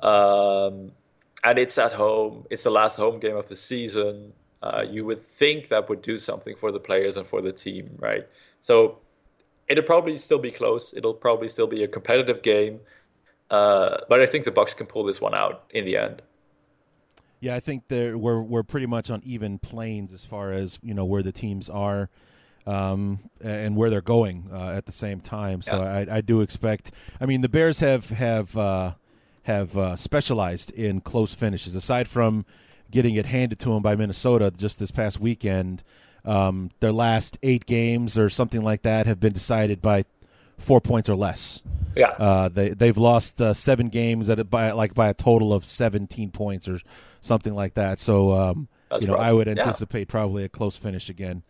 Um, 0.00 0.92
and 1.44 1.58
it's 1.58 1.78
at 1.78 1.92
home. 1.92 2.46
It's 2.50 2.64
the 2.64 2.70
last 2.70 2.96
home 2.96 3.18
game 3.18 3.36
of 3.36 3.48
the 3.48 3.56
season. 3.56 4.32
Uh, 4.62 4.84
you 4.88 5.04
would 5.06 5.24
think 5.24 5.68
that 5.68 5.88
would 5.88 6.02
do 6.02 6.18
something 6.18 6.54
for 6.56 6.70
the 6.70 6.80
players 6.80 7.16
and 7.16 7.26
for 7.26 7.40
the 7.40 7.52
team, 7.52 7.90
right? 7.98 8.26
So 8.60 8.98
it'll 9.68 9.84
probably 9.84 10.18
still 10.18 10.38
be 10.38 10.50
close. 10.50 10.92
It'll 10.94 11.14
probably 11.14 11.48
still 11.48 11.66
be 11.66 11.82
a 11.82 11.88
competitive 11.88 12.42
game, 12.42 12.80
uh, 13.50 13.98
but 14.08 14.20
I 14.20 14.26
think 14.26 14.44
the 14.44 14.50
Bucs 14.50 14.76
can 14.76 14.86
pull 14.86 15.04
this 15.04 15.20
one 15.20 15.34
out 15.34 15.64
in 15.70 15.86
the 15.86 15.96
end. 15.96 16.20
Yeah, 17.40 17.54
I 17.54 17.60
think 17.60 17.84
we're 17.88 18.42
we're 18.42 18.62
pretty 18.62 18.84
much 18.84 19.10
on 19.10 19.22
even 19.24 19.58
planes 19.58 20.12
as 20.12 20.26
far 20.26 20.52
as 20.52 20.78
you 20.82 20.92
know 20.92 21.06
where 21.06 21.22
the 21.22 21.32
teams 21.32 21.70
are 21.70 22.10
um, 22.66 23.20
and 23.40 23.76
where 23.76 23.90
they're 23.90 24.00
going 24.00 24.48
uh, 24.52 24.70
at 24.70 24.86
the 24.86 24.92
same 24.92 25.20
time. 25.20 25.62
So 25.62 25.78
yeah. 25.78 26.06
I, 26.10 26.16
I, 26.16 26.20
do 26.20 26.40
expect. 26.40 26.92
I 27.20 27.26
mean, 27.26 27.40
the 27.40 27.48
Bears 27.48 27.80
have 27.80 28.10
have 28.10 28.56
uh, 28.56 28.92
have 29.44 29.76
uh, 29.76 29.96
specialized 29.96 30.70
in 30.70 31.00
close 31.00 31.34
finishes. 31.34 31.74
Aside 31.74 32.08
from 32.08 32.44
getting 32.90 33.14
it 33.14 33.26
handed 33.26 33.58
to 33.60 33.70
them 33.70 33.82
by 33.82 33.96
Minnesota 33.96 34.52
just 34.56 34.78
this 34.78 34.90
past 34.90 35.20
weekend, 35.20 35.82
um, 36.24 36.70
their 36.80 36.92
last 36.92 37.38
eight 37.42 37.66
games 37.66 38.18
or 38.18 38.28
something 38.28 38.62
like 38.62 38.82
that 38.82 39.06
have 39.06 39.20
been 39.20 39.32
decided 39.32 39.80
by 39.80 40.04
four 40.58 40.80
points 40.80 41.08
or 41.08 41.16
less. 41.16 41.62
Yeah, 41.96 42.10
uh, 42.10 42.48
they 42.48 42.70
they've 42.70 42.98
lost 42.98 43.40
uh, 43.40 43.54
seven 43.54 43.88
games 43.88 44.28
at 44.28 44.38
a, 44.38 44.44
by 44.44 44.70
like 44.72 44.94
by 44.94 45.08
a 45.08 45.14
total 45.14 45.52
of 45.52 45.64
seventeen 45.64 46.30
points 46.30 46.68
or 46.68 46.80
something 47.20 47.54
like 47.54 47.74
that. 47.74 47.98
So 47.98 48.32
um, 48.32 48.68
you 49.00 49.06
know, 49.06 49.16
I 49.16 49.32
would 49.32 49.48
anticipate 49.48 50.00
yeah. 50.08 50.12
probably 50.12 50.44
a 50.44 50.48
close 50.48 50.76
finish 50.76 51.08
again 51.08 51.42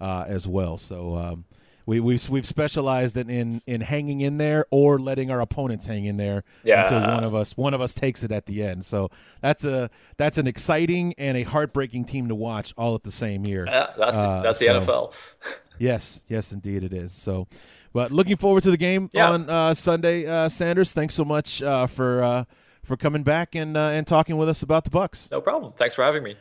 uh, 0.00 0.24
as 0.26 0.46
well. 0.46 0.78
So 0.78 1.16
um, 1.16 1.44
we, 1.86 2.00
we've 2.00 2.28
we've 2.28 2.46
specialized 2.46 3.16
in, 3.16 3.30
in, 3.30 3.62
in 3.66 3.80
hanging 3.80 4.20
in 4.20 4.38
there 4.38 4.66
or 4.70 4.98
letting 4.98 5.30
our 5.30 5.40
opponents 5.40 5.86
hang 5.86 6.04
in 6.04 6.16
there 6.16 6.42
yeah. 6.64 6.82
until 6.82 7.00
one 7.00 7.24
of 7.24 7.34
us 7.34 7.56
one 7.56 7.74
of 7.74 7.80
us 7.80 7.94
takes 7.94 8.24
it 8.24 8.32
at 8.32 8.46
the 8.46 8.62
end. 8.62 8.84
So 8.84 9.10
that's 9.40 9.64
a 9.64 9.88
that's 10.16 10.36
an 10.36 10.46
exciting 10.46 11.14
and 11.16 11.36
a 11.36 11.44
heartbreaking 11.44 12.04
team 12.04 12.28
to 12.28 12.34
watch 12.34 12.74
all 12.76 12.94
at 12.96 13.04
the 13.04 13.12
same 13.12 13.46
year. 13.46 13.66
Yeah, 13.66 13.92
that's 13.96 14.16
uh, 14.16 14.42
that's 14.42 14.58
the 14.58 14.66
so, 14.66 14.80
NFL. 14.80 15.14
yes, 15.78 16.24
yes, 16.28 16.52
indeed 16.52 16.82
it 16.82 16.92
is. 16.92 17.12
So. 17.12 17.46
But 17.92 18.12
looking 18.12 18.36
forward 18.36 18.62
to 18.64 18.70
the 18.70 18.76
game 18.76 19.08
yeah. 19.14 19.30
on 19.30 19.48
uh, 19.48 19.72
Sunday, 19.72 20.26
uh, 20.26 20.50
Sanders. 20.50 20.92
Thanks 20.92 21.14
so 21.14 21.24
much 21.24 21.62
uh, 21.62 21.86
for 21.86 22.22
uh, 22.22 22.44
for 22.84 22.98
coming 22.98 23.22
back 23.22 23.54
and 23.54 23.74
and 23.74 24.06
talking 24.06 24.36
with 24.36 24.50
us 24.50 24.62
about 24.62 24.84
the 24.84 24.90
Bucs. 24.90 25.30
No 25.30 25.40
problem. 25.40 25.72
Thanks 25.78 25.94
for 25.94 26.04
having 26.04 26.22
me. 26.22 26.36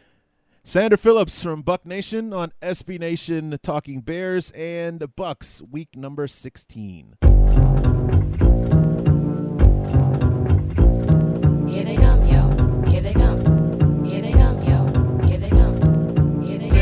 Sander 0.68 0.98
Phillips 0.98 1.44
from 1.44 1.62
Buck 1.62 1.86
Nation 1.86 2.34
on 2.34 2.52
SB 2.60 3.00
Nation 3.00 3.56
talking 3.62 4.02
Bears 4.02 4.50
and 4.56 5.00
Bucs 5.00 5.62
week 5.62 5.90
number 5.96 6.28
16. 6.28 7.18
Here 7.22 7.30
they 11.84 11.96
come, 11.96 12.26
yo. 12.26 12.50
Here 12.90 13.02
they 13.02 13.14
come. 13.14 14.04
Here 14.06 14.24
they 14.24 14.34
come, 14.34 14.64
yo. 14.64 14.88
Here 15.28 15.38
they 15.38 15.52
come. 15.52 16.42
Here 16.42 16.58
they 16.58 16.70
come. 16.70 16.74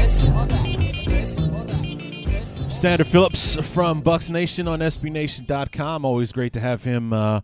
Sander 2.71 3.03
Phillips 3.03 3.55
from 3.55 4.01
Bucs 4.01 4.29
Nation 4.29 4.69
on 4.69 4.79
SBNation.com. 4.79 6.05
Always 6.05 6.31
great 6.31 6.53
to 6.53 6.61
have 6.61 6.85
him 6.85 7.11
uh, 7.11 7.41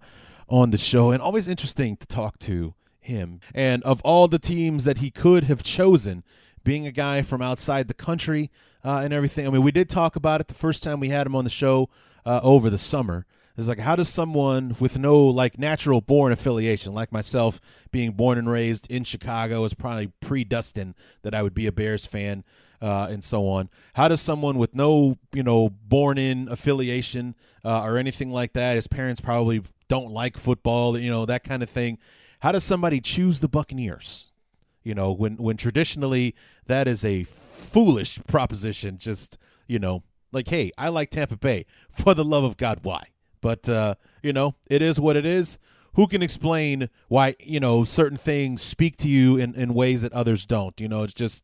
on 0.47 0.71
the 0.71 0.77
show 0.77 1.11
and 1.11 1.21
always 1.21 1.49
interesting 1.49 1.97
to 1.97 2.07
talk 2.07 2.39
to 2.39 2.75
him. 3.09 3.41
And 3.53 3.83
of 3.83 4.01
all 4.01 4.27
the 4.27 4.39
teams 4.39 4.85
that 4.85 4.99
he 4.99 5.11
could 5.11 5.43
have 5.45 5.63
chosen, 5.63 6.23
being 6.63 6.87
a 6.87 6.91
guy 6.91 7.21
from 7.21 7.41
outside 7.41 7.87
the 7.87 7.93
country 7.93 8.49
uh, 8.83 9.01
and 9.03 9.13
everything, 9.13 9.45
I 9.45 9.49
mean, 9.49 9.63
we 9.63 9.71
did 9.71 9.89
talk 9.89 10.15
about 10.15 10.41
it 10.41 10.47
the 10.47 10.53
first 10.53 10.83
time 10.83 10.99
we 10.99 11.09
had 11.09 11.27
him 11.27 11.35
on 11.35 11.43
the 11.43 11.49
show 11.49 11.89
uh, 12.25 12.39
over 12.43 12.69
the 12.69 12.77
summer. 12.77 13.25
It's 13.57 13.67
like, 13.67 13.79
how 13.79 13.97
does 13.97 14.07
someone 14.07 14.77
with 14.79 14.97
no 14.97 15.21
like 15.21 15.59
natural 15.59 15.99
born 15.99 16.31
affiliation, 16.31 16.93
like 16.93 17.11
myself, 17.11 17.59
being 17.91 18.11
born 18.11 18.37
and 18.37 18.49
raised 18.49 18.89
in 18.89 19.03
Chicago, 19.03 19.65
is 19.65 19.73
probably 19.73 20.07
predestined 20.21 20.95
that 21.23 21.35
I 21.35 21.43
would 21.43 21.53
be 21.53 21.67
a 21.67 21.71
Bears 21.73 22.05
fan 22.05 22.45
uh, 22.81 23.07
and 23.09 23.21
so 23.21 23.47
on. 23.47 23.69
How 23.95 24.07
does 24.07 24.21
someone 24.21 24.57
with 24.57 24.73
no, 24.73 25.17
you 25.33 25.43
know, 25.43 25.69
born 25.69 26.17
in 26.17 26.47
affiliation 26.47 27.35
uh, 27.65 27.81
or 27.81 27.97
anything 27.97 28.31
like 28.31 28.53
that, 28.53 28.75
his 28.75 28.87
parents 28.87 29.19
probably 29.19 29.61
don't 29.89 30.11
like 30.11 30.37
football, 30.37 30.97
you 30.97 31.11
know, 31.11 31.25
that 31.25 31.43
kind 31.43 31.61
of 31.61 31.69
thing. 31.69 31.97
How 32.39 32.51
does 32.51 32.63
somebody 32.63 33.01
choose 33.01 33.39
the 33.39 33.47
Buccaneers? 33.47 34.27
You 34.83 34.95
know, 34.95 35.11
when 35.11 35.35
when 35.37 35.57
traditionally 35.57 36.35
that 36.67 36.87
is 36.87 37.03
a 37.03 37.25
foolish 37.25 38.19
proposition. 38.27 38.97
Just 38.97 39.37
you 39.67 39.79
know, 39.79 40.03
like, 40.31 40.47
hey, 40.47 40.71
I 40.77 40.89
like 40.89 41.09
Tampa 41.09 41.37
Bay 41.37 41.65
for 41.91 42.13
the 42.13 42.23
love 42.23 42.43
of 42.43 42.57
God. 42.57 42.79
Why? 42.83 43.07
But 43.41 43.69
uh, 43.69 43.95
you 44.23 44.33
know, 44.33 44.55
it 44.69 44.81
is 44.81 44.99
what 44.99 45.15
it 45.15 45.25
is. 45.25 45.57
Who 45.95 46.07
can 46.07 46.21
explain 46.21 46.89
why 47.07 47.35
you 47.39 47.59
know 47.59 47.83
certain 47.83 48.17
things 48.17 48.61
speak 48.61 48.95
to 48.97 49.07
you 49.07 49.37
in, 49.37 49.53
in 49.55 49.73
ways 49.73 50.01
that 50.01 50.13
others 50.13 50.45
don't? 50.45 50.79
You 50.79 50.87
know, 50.87 51.03
it's 51.03 51.13
just 51.13 51.43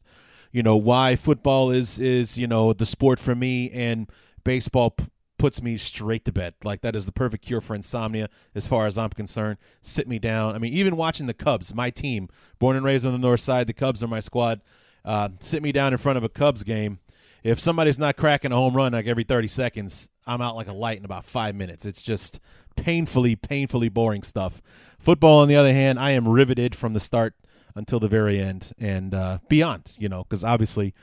you 0.52 0.64
know 0.64 0.78
why 0.78 1.16
football 1.16 1.72
is 1.72 2.00
is 2.00 2.38
you 2.38 2.48
know 2.48 2.72
the 2.74 2.86
sport 2.86 3.20
for 3.20 3.36
me 3.36 3.70
and 3.72 4.10
baseball 4.44 4.92
p- 4.92 5.06
puts 5.38 5.62
me 5.62 5.78
straight 5.78 6.26
to 6.26 6.32
bed. 6.32 6.54
Like 6.64 6.82
that 6.82 6.96
is 6.96 7.06
the 7.06 7.12
perfect 7.12 7.46
cure 7.46 7.62
for 7.62 7.76
insomnia 7.76 8.30
as 8.54 8.68
far 8.68 8.88
as 8.88 8.98
I'm 8.98 9.10
concerned. 9.10 9.58
Sit 9.82 10.08
me 10.08 10.20
down. 10.20 10.56
I 10.56 10.58
mean, 10.58 10.74
even 10.74 10.96
watching 10.96 11.28
the 11.28 11.34
Cubs, 11.34 11.74
my 11.74 11.90
team, 11.90 12.30
born 12.60 12.76
and 12.76 12.86
raised 12.86 13.06
on 13.06 13.12
the 13.12 13.18
north 13.18 13.42
side, 13.42 13.68
the 13.68 13.74
Cubs 13.74 14.04
are 14.04 14.08
my 14.08 14.20
squad. 14.20 14.62
Uh, 15.04 15.30
sit 15.40 15.62
me 15.62 15.72
down 15.72 15.94
in 15.94 15.98
front 15.98 16.18
of 16.18 16.24
a 16.24 16.30
Cubs 16.30 16.64
game. 16.64 17.00
If 17.44 17.60
somebody's 17.60 18.00
not 18.00 18.18
cracking 18.18 18.52
a 18.52 18.56
home 18.56 18.76
run 18.76 18.94
like 18.94 19.06
every 19.06 19.24
30 19.24 19.48
seconds, 19.48 20.10
I'm 20.26 20.42
out 20.42 20.56
like 20.56 20.68
a 20.68 20.74
light 20.74 20.98
in 20.98 21.06
about 21.06 21.26
five 21.26 21.54
minutes. 21.54 21.86
It's 21.86 22.02
just 22.02 22.40
painfully, 22.76 23.36
painfully 23.36 23.90
boring 23.90 24.24
stuff. 24.24 24.62
Football, 24.98 25.40
on 25.40 25.48
the 25.48 25.56
other 25.56 25.74
hand, 25.74 26.00
I 26.00 26.12
am 26.12 26.28
riveted 26.28 26.74
from 26.74 26.94
the 26.94 27.00
start 27.00 27.36
until 27.76 28.00
the 28.00 28.08
very 28.08 28.40
end 28.40 28.72
and 28.80 29.14
uh, 29.14 29.38
beyond, 29.48 29.96
you 30.00 30.10
know, 30.10 30.24
because 30.24 30.44
obviously 30.44 30.96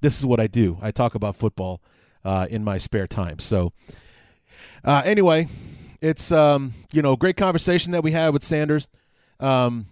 this 0.00 0.18
is 0.18 0.24
what 0.24 0.38
I 0.38 0.46
do. 0.46 0.78
I 0.80 0.92
talk 0.92 1.14
about 1.14 1.34
football 1.34 1.80
uh, 2.24 2.46
in 2.50 2.64
my 2.64 2.78
spare 2.78 3.06
time. 3.06 3.38
So, 3.38 3.72
uh, 4.84 5.02
anyway, 5.04 5.48
it's 6.00 6.32
um, 6.32 6.74
you 6.92 7.02
know 7.02 7.16
great 7.16 7.36
conversation 7.36 7.92
that 7.92 8.02
we 8.02 8.12
had 8.12 8.32
with 8.32 8.44
Sanders. 8.44 8.88
Um, 9.38 9.86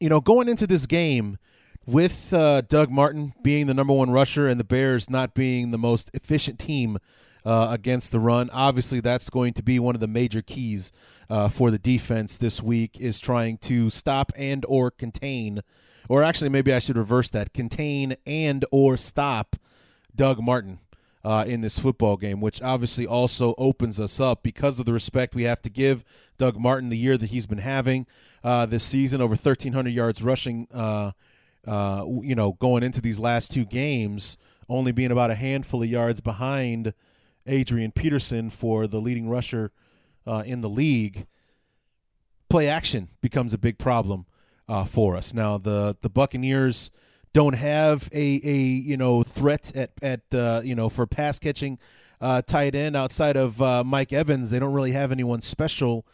you 0.00 0.08
know, 0.08 0.20
going 0.20 0.48
into 0.48 0.66
this 0.66 0.86
game 0.86 1.38
with 1.86 2.32
uh, 2.32 2.62
Doug 2.62 2.90
Martin 2.90 3.34
being 3.42 3.66
the 3.66 3.74
number 3.74 3.92
one 3.92 4.10
rusher 4.10 4.48
and 4.48 4.58
the 4.58 4.64
Bears 4.64 5.10
not 5.10 5.34
being 5.34 5.70
the 5.70 5.78
most 5.78 6.10
efficient 6.14 6.58
team 6.58 6.98
uh, 7.44 7.68
against 7.70 8.10
the 8.10 8.20
run, 8.20 8.48
obviously 8.50 9.00
that's 9.00 9.28
going 9.28 9.52
to 9.54 9.62
be 9.62 9.78
one 9.78 9.94
of 9.94 10.00
the 10.00 10.06
major 10.06 10.40
keys 10.40 10.92
uh, 11.28 11.48
for 11.48 11.70
the 11.70 11.78
defense 11.78 12.36
this 12.36 12.62
week 12.62 12.98
is 12.98 13.20
trying 13.20 13.58
to 13.58 13.90
stop 13.90 14.32
and 14.36 14.64
or 14.66 14.90
contain, 14.90 15.62
or 16.08 16.22
actually 16.22 16.48
maybe 16.48 16.72
I 16.72 16.78
should 16.78 16.96
reverse 16.96 17.30
that: 17.30 17.52
contain 17.52 18.16
and 18.26 18.64
or 18.70 18.96
stop 18.96 19.56
Doug 20.14 20.40
Martin 20.42 20.78
uh, 21.24 21.44
in 21.46 21.62
this 21.62 21.78
football 21.78 22.16
game, 22.16 22.40
which 22.40 22.60
obviously 22.60 23.06
also 23.06 23.54
opens 23.56 23.98
us 23.98 24.20
up 24.20 24.42
because 24.42 24.78
of 24.78 24.86
the 24.86 24.92
respect 24.92 25.34
we 25.34 25.44
have 25.44 25.62
to 25.62 25.70
give 25.70 26.04
Doug 26.36 26.58
Martin 26.58 26.90
the 26.90 26.98
year 26.98 27.16
that 27.16 27.30
he's 27.30 27.46
been 27.46 27.58
having 27.58 28.06
uh, 28.42 28.66
this 28.66 28.84
season, 28.84 29.20
over 29.20 29.30
1,300 29.30 29.90
yards 29.90 30.22
rushing. 30.22 30.68
Uh, 30.72 31.12
uh, 31.66 32.04
you 32.20 32.34
know, 32.34 32.52
going 32.60 32.82
into 32.82 33.00
these 33.00 33.18
last 33.18 33.50
two 33.50 33.64
games, 33.64 34.36
only 34.68 34.92
being 34.92 35.10
about 35.10 35.30
a 35.30 35.34
handful 35.34 35.82
of 35.82 35.88
yards 35.88 36.20
behind 36.20 36.92
Adrian 37.46 37.90
Peterson 37.90 38.50
for 38.50 38.86
the 38.86 39.00
leading 39.00 39.28
rusher 39.28 39.72
uh, 40.26 40.42
in 40.44 40.60
the 40.60 40.68
league. 40.68 41.26
Play 42.50 42.68
action 42.68 43.08
becomes 43.22 43.54
a 43.54 43.58
big 43.58 43.78
problem 43.78 44.26
uh, 44.68 44.84
for 44.84 45.16
us 45.16 45.32
now. 45.32 45.58
The 45.58 45.96
the 46.00 46.10
Buccaneers 46.10 46.90
don't 47.34 47.54
have 47.54 48.08
a 48.12 48.40
a 48.42 48.56
you 48.56 48.96
know 48.96 49.22
threat 49.22 49.76
at 49.76 49.90
at 50.00 50.22
uh, 50.32 50.62
you 50.64 50.74
know 50.74 50.88
for 50.88 51.06
pass 51.06 51.38
catching 51.38 51.78
uh, 52.20 52.40
tight 52.40 52.74
end 52.74 52.96
outside 52.96 53.36
of 53.36 53.60
uh, 53.60 53.84
Mike 53.84 54.12
Evans. 54.12 54.48
They 54.48 54.58
don't 54.58 54.72
really 54.72 54.92
have 54.92 55.12
anyone 55.12 55.42
special 55.42 56.06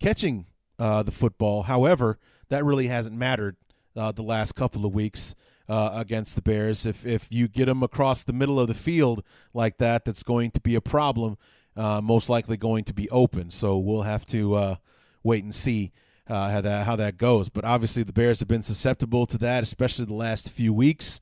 catching 0.00 0.46
uh, 0.78 1.04
the 1.04 1.12
football. 1.12 1.64
However, 1.64 2.18
that 2.48 2.64
really 2.64 2.88
hasn't 2.88 3.14
mattered 3.14 3.56
uh, 3.94 4.10
the 4.10 4.22
last 4.22 4.56
couple 4.56 4.84
of 4.84 4.92
weeks. 4.92 5.36
Uh, 5.68 5.92
against 5.94 6.34
the 6.34 6.42
Bears, 6.42 6.84
if 6.84 7.06
if 7.06 7.28
you 7.30 7.46
get 7.46 7.66
them 7.66 7.84
across 7.84 8.22
the 8.22 8.32
middle 8.32 8.58
of 8.58 8.66
the 8.66 8.74
field 8.74 9.22
like 9.54 9.78
that, 9.78 10.04
that's 10.04 10.24
going 10.24 10.50
to 10.50 10.60
be 10.60 10.74
a 10.74 10.80
problem. 10.80 11.38
most 11.76 12.28
likely 12.28 12.56
going 12.56 12.82
to 12.84 12.92
be 12.92 13.08
open. 13.10 13.50
So 13.50 13.78
we'll 13.78 14.02
have 14.02 14.26
to 14.26 14.76
wait 15.22 15.44
and 15.44 15.54
see 15.54 15.92
uh, 16.28 16.50
how 16.50 16.60
that 16.60 16.86
how 16.86 16.96
that 16.96 17.18
goes. 17.18 17.48
But 17.48 17.64
obviously, 17.64 18.02
the 18.02 18.12
Bears 18.12 18.40
have 18.40 18.48
been 18.48 18.62
susceptible 18.62 19.26
to 19.26 19.38
that, 19.38 19.62
especially 19.62 20.04
the 20.04 20.14
last 20.14 20.50
few 20.50 20.72
weeks 20.72 21.20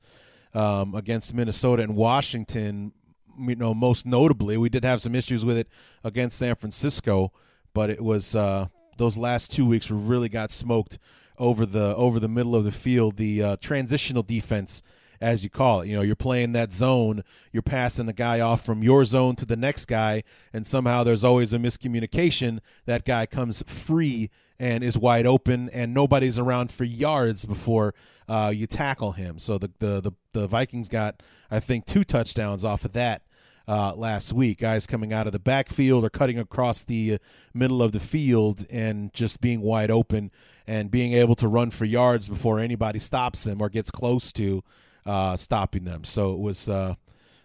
um, 0.53 0.95
against 0.95 1.33
Minnesota 1.33 1.83
and 1.83 1.95
Washington. 1.95 2.93
You 3.39 3.55
know, 3.55 3.73
most 3.73 4.05
notably, 4.05 4.57
we 4.57 4.69
did 4.69 4.83
have 4.83 5.01
some 5.01 5.15
issues 5.15 5.45
with 5.45 5.57
it 5.57 5.67
against 6.03 6.37
San 6.37 6.55
Francisco, 6.55 7.31
but 7.73 7.89
it 7.89 8.01
was 8.01 8.35
uh, 8.35 8.67
those 8.97 9.17
last 9.17 9.51
two 9.51 9.65
weeks 9.65 9.89
really 9.89 10.29
got 10.29 10.51
smoked 10.51 10.99
over 11.37 11.65
the 11.65 11.95
over 11.95 12.19
the 12.19 12.27
middle 12.27 12.55
of 12.55 12.65
the 12.65 12.71
field. 12.71 13.17
The 13.17 13.43
uh, 13.43 13.57
transitional 13.57 14.23
defense 14.23 14.83
as 15.21 15.43
you 15.43 15.49
call 15.49 15.81
it. 15.81 15.87
You 15.87 15.95
know, 15.95 16.01
you're 16.01 16.15
playing 16.15 16.53
that 16.53 16.73
zone, 16.73 17.23
you're 17.53 17.61
passing 17.61 18.07
the 18.07 18.13
guy 18.13 18.39
off 18.39 18.65
from 18.65 18.83
your 18.83 19.05
zone 19.05 19.35
to 19.37 19.45
the 19.45 19.55
next 19.55 19.85
guy, 19.85 20.23
and 20.51 20.65
somehow 20.65 21.03
there's 21.03 21.23
always 21.23 21.53
a 21.53 21.59
miscommunication. 21.59 22.59
That 22.85 23.05
guy 23.05 23.27
comes 23.27 23.63
free 23.67 24.31
and 24.61 24.83
is 24.83 24.95
wide 24.97 25.25
open, 25.25 25.69
and 25.73 25.93
nobody's 25.93 26.37
around 26.37 26.71
for 26.71 26.85
yards 26.85 27.45
before 27.45 27.93
uh, 28.29 28.51
you 28.53 28.67
tackle 28.67 29.13
him. 29.13 29.39
So 29.39 29.57
the, 29.57 29.71
the 29.79 30.01
the 30.01 30.11
the 30.33 30.47
Vikings 30.47 30.89
got, 30.89 31.23
I 31.49 31.59
think, 31.59 31.85
two 31.85 32.03
touchdowns 32.03 32.63
off 32.63 32.85
of 32.85 32.93
that. 32.93 33.23
uh, 33.67 33.93
last 33.95 34.33
week. 34.33 34.59
Guys 34.59 34.87
coming 34.87 35.13
out 35.13 35.27
of 35.27 35.33
the 35.33 35.39
backfield 35.39 36.03
or 36.03 36.09
cutting 36.09 36.39
across 36.39 36.83
the 36.83 37.15
uh, 37.15 37.17
middle 37.53 37.81
of 37.81 37.91
the 37.91 37.99
field 37.99 38.65
and 38.69 39.13
just 39.13 39.41
being 39.41 39.61
wide 39.61 39.91
open 39.91 40.31
and 40.67 40.91
being 40.91 41.13
able 41.13 41.35
to 41.35 41.47
run 41.47 41.71
for 41.71 41.85
yards 41.85 42.27
before 42.27 42.59
anybody 42.59 42.99
stops 42.99 43.43
them 43.43 43.61
or 43.61 43.69
gets 43.69 43.91
close 43.91 44.33
to 44.33 44.63
uh, 45.05 45.37
stopping 45.37 45.85
them. 45.85 46.03
So 46.03 46.33
it 46.33 46.39
was 46.39 46.67
uh, 46.67 46.95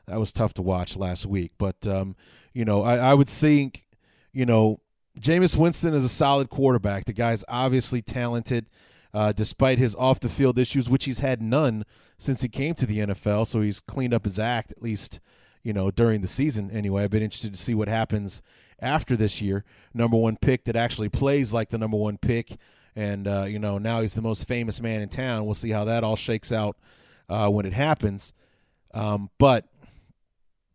that 0.06 0.18
was 0.18 0.32
tough 0.32 0.54
to 0.54 0.62
watch 0.62 0.96
last 0.96 1.26
week. 1.26 1.52
But 1.58 1.86
um, 1.86 2.16
you 2.52 2.64
know, 2.64 2.82
I, 2.82 2.96
I 2.96 3.14
would 3.14 3.28
think, 3.28 3.84
you 4.32 4.46
know, 4.46 4.80
Jameis 5.20 5.56
Winston 5.56 5.94
is 5.94 6.04
a 6.04 6.08
solid 6.08 6.50
quarterback. 6.50 7.06
The 7.06 7.12
guy's 7.12 7.44
obviously 7.48 8.02
talented, 8.02 8.66
uh, 9.14 9.32
despite 9.32 9.78
his 9.78 9.94
off 9.94 10.20
the 10.20 10.28
field 10.28 10.58
issues, 10.58 10.90
which 10.90 11.06
he's 11.06 11.20
had 11.20 11.40
none 11.40 11.84
since 12.18 12.42
he 12.42 12.48
came 12.48 12.74
to 12.74 12.86
the 12.86 12.98
NFL. 12.98 13.46
So 13.46 13.60
he's 13.60 13.80
cleaned 13.80 14.12
up 14.12 14.24
his 14.24 14.38
act 14.38 14.72
at 14.72 14.82
least, 14.82 15.20
you 15.62 15.72
know, 15.72 15.90
during 15.90 16.20
the 16.20 16.28
season. 16.28 16.70
Anyway, 16.70 17.02
I've 17.02 17.10
been 17.10 17.22
interested 17.22 17.54
to 17.54 17.60
see 17.60 17.74
what 17.74 17.88
happens 17.88 18.42
after 18.80 19.16
this 19.16 19.40
year. 19.40 19.64
Number 19.94 20.16
one 20.16 20.36
pick 20.36 20.64
that 20.64 20.76
actually 20.76 21.08
plays 21.08 21.52
like 21.52 21.70
the 21.70 21.78
number 21.78 21.96
one 21.96 22.18
pick, 22.18 22.58
and 22.94 23.26
uh, 23.26 23.44
you 23.44 23.58
know 23.58 23.78
now 23.78 24.00
he's 24.00 24.14
the 24.14 24.22
most 24.22 24.46
famous 24.46 24.80
man 24.80 25.00
in 25.00 25.08
town. 25.08 25.46
We'll 25.46 25.54
see 25.54 25.70
how 25.70 25.84
that 25.84 26.04
all 26.04 26.16
shakes 26.16 26.52
out 26.52 26.76
uh, 27.28 27.48
when 27.48 27.66
it 27.66 27.72
happens. 27.72 28.32
Um, 28.92 29.30
but 29.38 29.66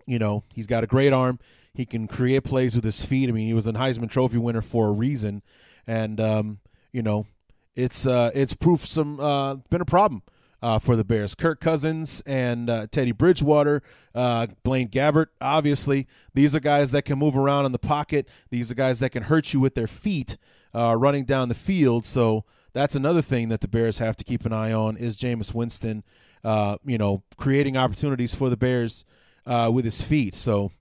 you 0.05 0.19
know 0.19 0.43
he's 0.53 0.67
got 0.67 0.83
a 0.83 0.87
great 0.87 1.13
arm. 1.13 1.39
He 1.73 1.85
can 1.85 2.07
create 2.07 2.43
plays 2.43 2.75
with 2.75 2.83
his 2.83 3.03
feet. 3.05 3.29
I 3.29 3.31
mean, 3.31 3.47
he 3.47 3.53
was 3.53 3.67
a 3.67 3.73
Heisman 3.73 4.09
Trophy 4.09 4.37
winner 4.37 4.61
for 4.61 4.87
a 4.87 4.91
reason, 4.91 5.41
and 5.87 6.19
um, 6.19 6.59
you 6.91 7.01
know, 7.01 7.27
it's 7.75 8.05
uh, 8.05 8.31
it's 8.33 8.53
proof 8.53 8.85
some 8.85 9.19
uh, 9.19 9.55
been 9.55 9.81
a 9.81 9.85
problem 9.85 10.23
uh, 10.61 10.79
for 10.79 10.95
the 10.95 11.03
Bears. 11.03 11.33
Kirk 11.33 11.61
Cousins 11.61 12.21
and 12.25 12.69
uh, 12.69 12.87
Teddy 12.91 13.13
Bridgewater, 13.13 13.81
uh, 14.13 14.47
Blaine 14.63 14.89
Gabbert. 14.89 15.27
Obviously, 15.39 16.07
these 16.33 16.53
are 16.53 16.59
guys 16.59 16.91
that 16.91 17.03
can 17.03 17.17
move 17.17 17.37
around 17.37 17.65
in 17.65 17.71
the 17.71 17.79
pocket. 17.79 18.27
These 18.49 18.71
are 18.71 18.75
guys 18.75 18.99
that 18.99 19.11
can 19.11 19.23
hurt 19.23 19.53
you 19.53 19.59
with 19.59 19.75
their 19.75 19.87
feet 19.87 20.37
uh, 20.75 20.95
running 20.97 21.23
down 21.23 21.49
the 21.49 21.55
field. 21.55 22.05
So 22.05 22.43
that's 22.73 22.95
another 22.95 23.21
thing 23.21 23.49
that 23.49 23.61
the 23.61 23.67
Bears 23.67 23.99
have 23.99 24.17
to 24.17 24.23
keep 24.23 24.45
an 24.45 24.53
eye 24.53 24.73
on 24.73 24.97
is 24.97 25.17
Jameis 25.17 25.53
Winston. 25.53 26.03
you 26.43 26.97
know, 26.97 27.23
creating 27.37 27.77
opportunities 27.77 28.33
for 28.33 28.49
the 28.49 28.57
Bears 28.57 29.05
with 29.45 29.85
his 29.85 30.01
feet. 30.01 30.35
So 30.35 30.71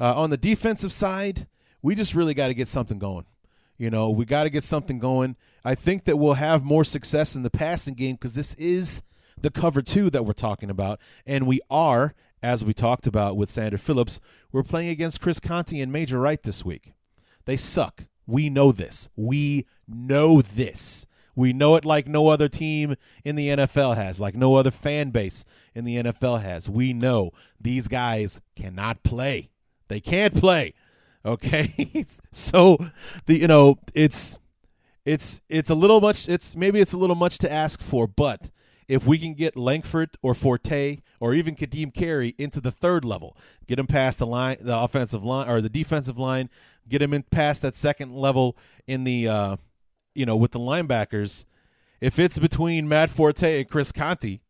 uh, 0.00 0.14
on 0.14 0.30
the 0.30 0.36
defensive 0.36 0.92
side, 0.92 1.46
we 1.82 1.94
just 1.94 2.14
really 2.14 2.34
got 2.34 2.48
to 2.48 2.54
get 2.54 2.68
something 2.68 2.98
going. 2.98 3.26
You 3.76 3.90
know, 3.90 4.10
we 4.10 4.24
got 4.24 4.44
to 4.44 4.50
get 4.50 4.64
something 4.64 4.98
going. 4.98 5.36
I 5.64 5.74
think 5.74 6.04
that 6.04 6.16
we'll 6.16 6.34
have 6.34 6.64
more 6.64 6.84
success 6.84 7.34
in 7.34 7.42
the 7.42 7.50
passing 7.50 7.94
game 7.94 8.14
because 8.14 8.34
this 8.34 8.54
is 8.54 9.02
the 9.40 9.50
cover 9.50 9.82
two 9.82 10.10
that 10.10 10.24
we're 10.24 10.32
talking 10.32 10.70
about. 10.70 11.00
And 11.26 11.46
we 11.46 11.60
are, 11.70 12.14
as 12.42 12.64
we 12.64 12.72
talked 12.72 13.06
about 13.06 13.36
with 13.36 13.50
Sander 13.50 13.78
Phillips, 13.78 14.20
we're 14.52 14.62
playing 14.62 14.90
against 14.90 15.20
Chris 15.20 15.40
Conte 15.40 15.78
and 15.78 15.92
Major 15.92 16.20
Wright 16.20 16.42
this 16.42 16.64
week. 16.64 16.94
They 17.44 17.56
suck. 17.56 18.06
We 18.26 18.48
know 18.48 18.72
this. 18.72 19.08
We 19.16 19.66
know 19.88 20.40
this. 20.40 21.06
We 21.36 21.52
know 21.52 21.74
it 21.74 21.84
like 21.84 22.06
no 22.06 22.28
other 22.28 22.48
team 22.48 22.94
in 23.24 23.34
the 23.34 23.48
NFL 23.48 23.96
has, 23.96 24.20
like 24.20 24.36
no 24.36 24.54
other 24.54 24.70
fan 24.70 25.10
base 25.10 25.44
in 25.74 25.84
the 25.84 25.96
NFL 25.96 26.42
has. 26.42 26.70
We 26.70 26.92
know 26.92 27.32
these 27.60 27.88
guys 27.88 28.40
cannot 28.54 29.02
play. 29.02 29.50
They 29.94 30.00
can't 30.00 30.34
play. 30.34 30.74
Okay, 31.24 32.04
so 32.32 32.90
the 33.26 33.38
you 33.38 33.46
know 33.46 33.78
it's 33.94 34.36
it's 35.04 35.40
it's 35.48 35.70
a 35.70 35.74
little 35.76 36.00
much. 36.00 36.28
It's 36.28 36.56
maybe 36.56 36.80
it's 36.80 36.92
a 36.92 36.96
little 36.96 37.14
much 37.14 37.38
to 37.38 37.52
ask 37.52 37.80
for, 37.80 38.08
but 38.08 38.50
if 38.88 39.06
we 39.06 39.18
can 39.18 39.34
get 39.34 39.56
Langford 39.56 40.16
or 40.20 40.34
Forte 40.34 40.98
or 41.20 41.32
even 41.32 41.54
Ka'Deem 41.54 41.94
Carey 41.94 42.34
into 42.38 42.60
the 42.60 42.72
third 42.72 43.04
level, 43.04 43.36
get 43.68 43.78
him 43.78 43.86
past 43.86 44.18
the 44.18 44.26
line, 44.26 44.56
the 44.60 44.76
offensive 44.76 45.22
line 45.22 45.48
or 45.48 45.60
the 45.60 45.68
defensive 45.68 46.18
line, 46.18 46.50
get 46.88 47.00
him 47.00 47.14
in 47.14 47.22
past 47.22 47.62
that 47.62 47.76
second 47.76 48.16
level 48.16 48.56
in 48.88 49.04
the 49.04 49.28
uh, 49.28 49.56
you 50.12 50.26
know 50.26 50.34
with 50.34 50.50
the 50.50 50.58
linebackers. 50.58 51.44
If 52.00 52.18
it's 52.18 52.40
between 52.40 52.88
Matt 52.88 53.10
Forte 53.10 53.60
and 53.60 53.70
Chris 53.70 53.92
Conte, 53.92 54.40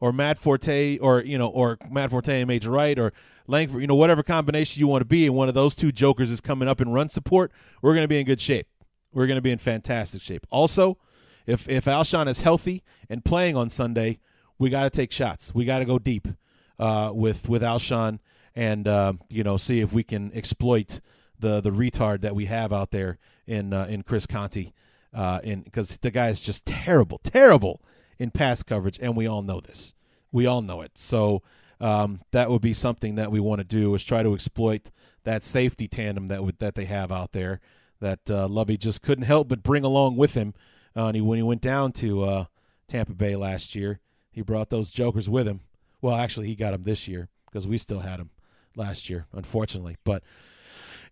or 0.00 0.12
Matt 0.12 0.38
Forte 0.38 0.98
or 0.98 1.22
you 1.22 1.38
know 1.38 1.48
or 1.48 1.78
Matt 1.90 2.10
Forte 2.10 2.40
and 2.40 2.48
Major 2.48 2.70
Wright 2.70 2.98
or 2.98 3.12
Langford, 3.46 3.80
you 3.80 3.86
know 3.86 3.94
whatever 3.94 4.22
combination 4.22 4.80
you 4.80 4.86
want 4.86 5.00
to 5.00 5.06
be, 5.06 5.26
and 5.26 5.34
one 5.34 5.48
of 5.48 5.54
those 5.54 5.74
two 5.74 5.92
jokers 5.92 6.30
is 6.30 6.40
coming 6.40 6.68
up 6.68 6.80
in 6.80 6.90
run 6.90 7.08
support, 7.08 7.52
we're 7.82 7.94
going 7.94 8.04
to 8.04 8.08
be 8.08 8.20
in 8.20 8.26
good 8.26 8.40
shape. 8.40 8.66
We're 9.12 9.26
going 9.26 9.36
to 9.36 9.42
be 9.42 9.50
in 9.50 9.58
fantastic 9.58 10.22
shape. 10.22 10.46
Also, 10.50 10.98
if 11.46 11.68
if 11.68 11.86
Alshon 11.86 12.28
is 12.28 12.40
healthy 12.40 12.82
and 13.08 13.24
playing 13.24 13.56
on 13.56 13.68
Sunday, 13.68 14.20
we 14.58 14.70
got 14.70 14.84
to 14.84 14.90
take 14.90 15.12
shots. 15.12 15.54
We 15.54 15.64
got 15.64 15.78
to 15.78 15.84
go 15.84 15.98
deep 15.98 16.28
uh, 16.78 17.12
with 17.14 17.48
with 17.48 17.62
Alshon 17.62 18.18
and 18.54 18.86
uh, 18.86 19.14
you 19.28 19.42
know 19.42 19.56
see 19.56 19.80
if 19.80 19.92
we 19.92 20.02
can 20.02 20.32
exploit 20.34 21.00
the 21.38 21.60
the 21.60 21.70
retard 21.70 22.20
that 22.20 22.34
we 22.34 22.46
have 22.46 22.72
out 22.72 22.90
there 22.90 23.18
in 23.46 23.72
uh, 23.72 23.86
in 23.86 24.02
Chris 24.02 24.26
Conte. 24.26 24.72
Uh, 25.14 25.40
in 25.42 25.62
because 25.62 25.96
the 26.02 26.10
guy 26.10 26.28
is 26.28 26.42
just 26.42 26.66
terrible, 26.66 27.18
terrible 27.24 27.80
in 28.18 28.30
pass 28.30 28.62
coverage, 28.62 28.98
and 29.00 29.16
we 29.16 29.26
all 29.26 29.42
know 29.42 29.60
this. 29.60 29.94
We 30.32 30.46
all 30.46 30.62
know 30.62 30.82
it. 30.82 30.92
So 30.96 31.42
um, 31.80 32.20
that 32.32 32.50
would 32.50 32.62
be 32.62 32.74
something 32.74 33.14
that 33.14 33.30
we 33.30 33.40
want 33.40 33.60
to 33.60 33.64
do 33.64 33.94
is 33.94 34.04
try 34.04 34.22
to 34.22 34.34
exploit 34.34 34.90
that 35.24 35.44
safety 35.44 35.88
tandem 35.88 36.28
that 36.28 36.44
would, 36.44 36.58
that 36.58 36.74
they 36.74 36.86
have 36.86 37.12
out 37.12 37.32
there 37.32 37.60
that 38.00 38.30
uh, 38.30 38.48
Lovie 38.48 38.76
just 38.76 39.02
couldn't 39.02 39.24
help 39.24 39.48
but 39.48 39.62
bring 39.62 39.84
along 39.84 40.16
with 40.16 40.34
him. 40.34 40.54
Uh, 40.96 41.06
and 41.06 41.16
he, 41.16 41.20
when 41.20 41.36
he 41.36 41.42
went 41.42 41.60
down 41.60 41.92
to 41.92 42.24
uh, 42.24 42.44
Tampa 42.88 43.14
Bay 43.14 43.36
last 43.36 43.74
year, 43.74 44.00
he 44.30 44.40
brought 44.40 44.70
those 44.70 44.90
jokers 44.90 45.28
with 45.28 45.46
him. 45.46 45.60
Well, 46.00 46.14
actually, 46.14 46.46
he 46.46 46.54
got 46.54 46.72
them 46.72 46.84
this 46.84 47.08
year 47.08 47.28
because 47.46 47.66
we 47.66 47.78
still 47.78 48.00
had 48.00 48.20
them 48.20 48.30
last 48.76 49.10
year, 49.10 49.26
unfortunately. 49.32 49.96
But 50.04 50.22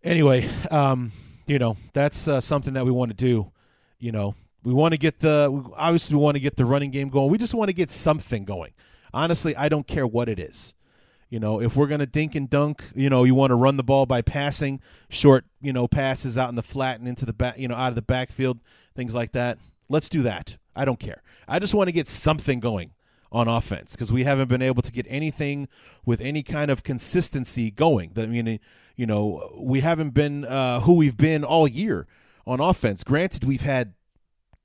anyway, 0.02 0.48
um, 0.70 1.12
you 1.46 1.58
know 1.58 1.76
that's 1.92 2.28
uh, 2.28 2.40
something 2.40 2.74
that 2.74 2.84
we 2.84 2.90
want 2.90 3.10
to 3.10 3.16
do. 3.16 3.50
You 3.98 4.12
know, 4.12 4.34
we 4.66 4.74
want 4.74 4.90
to 4.90 4.98
get 4.98 5.20
the 5.20 5.64
obviously 5.76 6.16
we 6.16 6.22
want 6.22 6.34
to 6.34 6.40
get 6.40 6.56
the 6.56 6.64
running 6.64 6.90
game 6.90 7.08
going. 7.08 7.30
We 7.30 7.38
just 7.38 7.54
want 7.54 7.68
to 7.68 7.72
get 7.72 7.88
something 7.88 8.44
going. 8.44 8.72
Honestly, 9.14 9.54
I 9.54 9.68
don't 9.68 9.86
care 9.86 10.08
what 10.08 10.28
it 10.28 10.40
is. 10.40 10.74
You 11.30 11.38
know, 11.38 11.60
if 11.60 11.76
we're 11.76 11.86
going 11.86 12.00
to 12.00 12.06
dink 12.06 12.34
and 12.34 12.50
dunk, 12.50 12.82
you 12.92 13.08
know, 13.08 13.22
you 13.22 13.32
want 13.32 13.52
to 13.52 13.54
run 13.54 13.76
the 13.76 13.84
ball 13.84 14.06
by 14.06 14.22
passing 14.22 14.80
short, 15.08 15.44
you 15.60 15.72
know, 15.72 15.86
passes 15.86 16.36
out 16.36 16.48
in 16.48 16.56
the 16.56 16.64
flat 16.64 16.98
and 16.98 17.06
into 17.06 17.24
the 17.24 17.32
back, 17.32 17.56
you 17.58 17.68
know, 17.68 17.76
out 17.76 17.90
of 17.90 17.94
the 17.94 18.02
backfield, 18.02 18.58
things 18.96 19.14
like 19.14 19.30
that. 19.32 19.58
Let's 19.88 20.08
do 20.08 20.24
that. 20.24 20.56
I 20.74 20.84
don't 20.84 20.98
care. 20.98 21.22
I 21.46 21.60
just 21.60 21.72
want 21.72 21.86
to 21.86 21.92
get 21.92 22.08
something 22.08 22.58
going 22.58 22.90
on 23.30 23.46
offense 23.46 23.92
because 23.92 24.10
we 24.10 24.24
haven't 24.24 24.48
been 24.48 24.62
able 24.62 24.82
to 24.82 24.90
get 24.90 25.06
anything 25.08 25.68
with 26.04 26.20
any 26.20 26.42
kind 26.42 26.72
of 26.72 26.82
consistency 26.82 27.70
going. 27.70 28.14
I 28.16 28.26
mean, 28.26 28.58
you 28.96 29.06
know, 29.06 29.48
we 29.56 29.78
haven't 29.78 30.10
been 30.10 30.44
uh, 30.44 30.80
who 30.80 30.94
we've 30.94 31.16
been 31.16 31.44
all 31.44 31.68
year 31.68 32.08
on 32.48 32.58
offense. 32.58 33.04
Granted, 33.04 33.44
we've 33.44 33.62
had 33.62 33.92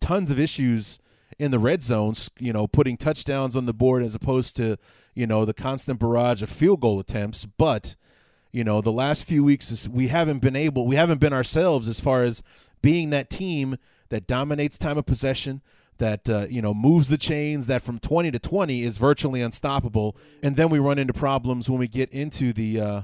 tons 0.02 0.30
of 0.30 0.39
issues 0.39 0.99
in 1.39 1.52
the 1.52 1.60
red 1.60 1.82
zones, 1.82 2.30
you 2.39 2.52
know, 2.54 2.68
putting 2.68 2.97
touchdowns 2.97 3.56
on 3.56 3.66
the 3.66 3.74
board 3.74 4.04
as 4.04 4.14
opposed 4.16 4.56
to, 4.58 4.78
you 5.16 5.26
know, 5.26 5.45
the 5.45 5.54
constant 5.54 5.99
barrage 5.99 6.41
of 6.41 6.49
field 6.49 6.82
goal 6.82 6.99
attempts. 6.99 7.45
But, 7.45 7.95
you 8.52 8.64
know, 8.64 8.82
the 8.82 8.91
last 8.91 9.24
few 9.24 9.43
weeks, 9.43 9.88
we 9.88 10.10
haven't 10.10 10.39
been 10.39 10.56
able, 10.56 10.86
we 10.86 10.95
haven't 10.95 11.20
been 11.20 11.34
ourselves 11.34 11.88
as 11.88 11.99
far 11.99 12.24
as 12.24 12.43
being 12.82 13.10
that 13.12 13.30
team 13.30 13.78
that 14.10 14.28
dominates 14.28 14.78
time 14.78 14.97
of 14.97 15.06
possession, 15.06 15.62
that, 15.97 16.30
uh, 16.30 16.47
you 16.49 16.62
know, 16.62 16.74
moves 16.74 17.08
the 17.08 17.18
chains, 17.18 17.68
that 17.68 17.82
from 17.82 17.97
20 17.97 18.32
to 18.32 18.39
20 18.39 18.84
is 18.84 18.97
virtually 18.97 19.41
unstoppable. 19.41 20.18
And 20.43 20.58
then 20.58 20.70
we 20.70 20.80
run 20.80 20.99
into 20.99 21.14
problems 21.14 21.70
when 21.70 21.80
we 21.80 21.88
get 21.88 22.10
into 22.12 22.52
the, 22.52 22.82
uh, 22.82 23.02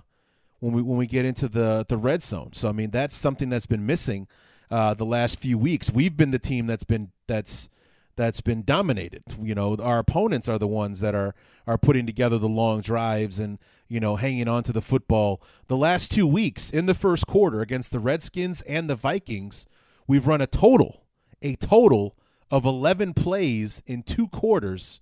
when 0.59 0.73
we 0.73 0.81
when 0.81 0.97
we 0.97 1.07
get 1.07 1.25
into 1.25 1.47
the 1.47 1.85
the 1.87 1.97
red 1.97 2.23
zone. 2.23 2.49
So 2.53 2.69
I 2.69 2.71
mean 2.71 2.91
that's 2.91 3.15
something 3.15 3.49
that's 3.49 3.65
been 3.65 3.85
missing 3.85 4.27
uh, 4.69 4.93
the 4.93 5.05
last 5.05 5.39
few 5.39 5.57
weeks. 5.57 5.91
We've 5.91 6.15
been 6.15 6.31
the 6.31 6.39
team 6.39 6.67
that's 6.67 6.83
been 6.83 7.11
that's 7.27 7.69
that's 8.15 8.41
been 8.41 8.63
dominated. 8.63 9.23
You 9.41 9.55
know, 9.55 9.75
our 9.75 9.99
opponents 9.99 10.49
are 10.49 10.57
the 10.57 10.67
ones 10.67 10.99
that 10.99 11.15
are 11.15 11.35
are 11.65 11.77
putting 11.77 12.05
together 12.05 12.37
the 12.37 12.49
long 12.49 12.81
drives 12.81 13.39
and 13.39 13.59
you 13.87 13.99
know 13.99 14.15
hanging 14.15 14.47
on 14.47 14.63
to 14.63 14.73
the 14.73 14.81
football. 14.81 15.41
The 15.67 15.77
last 15.77 16.11
two 16.11 16.27
weeks 16.27 16.69
in 16.69 16.85
the 16.85 16.93
first 16.93 17.27
quarter 17.27 17.61
against 17.61 17.91
the 17.91 17.99
Redskins 17.99 18.61
and 18.63 18.89
the 18.89 18.95
Vikings, 18.95 19.65
we've 20.07 20.27
run 20.27 20.41
a 20.41 20.47
total 20.47 21.03
a 21.41 21.55
total 21.55 22.15
of 22.49 22.65
11 22.65 23.13
plays 23.13 23.81
in 23.85 24.03
two 24.03 24.27
quarters. 24.27 25.01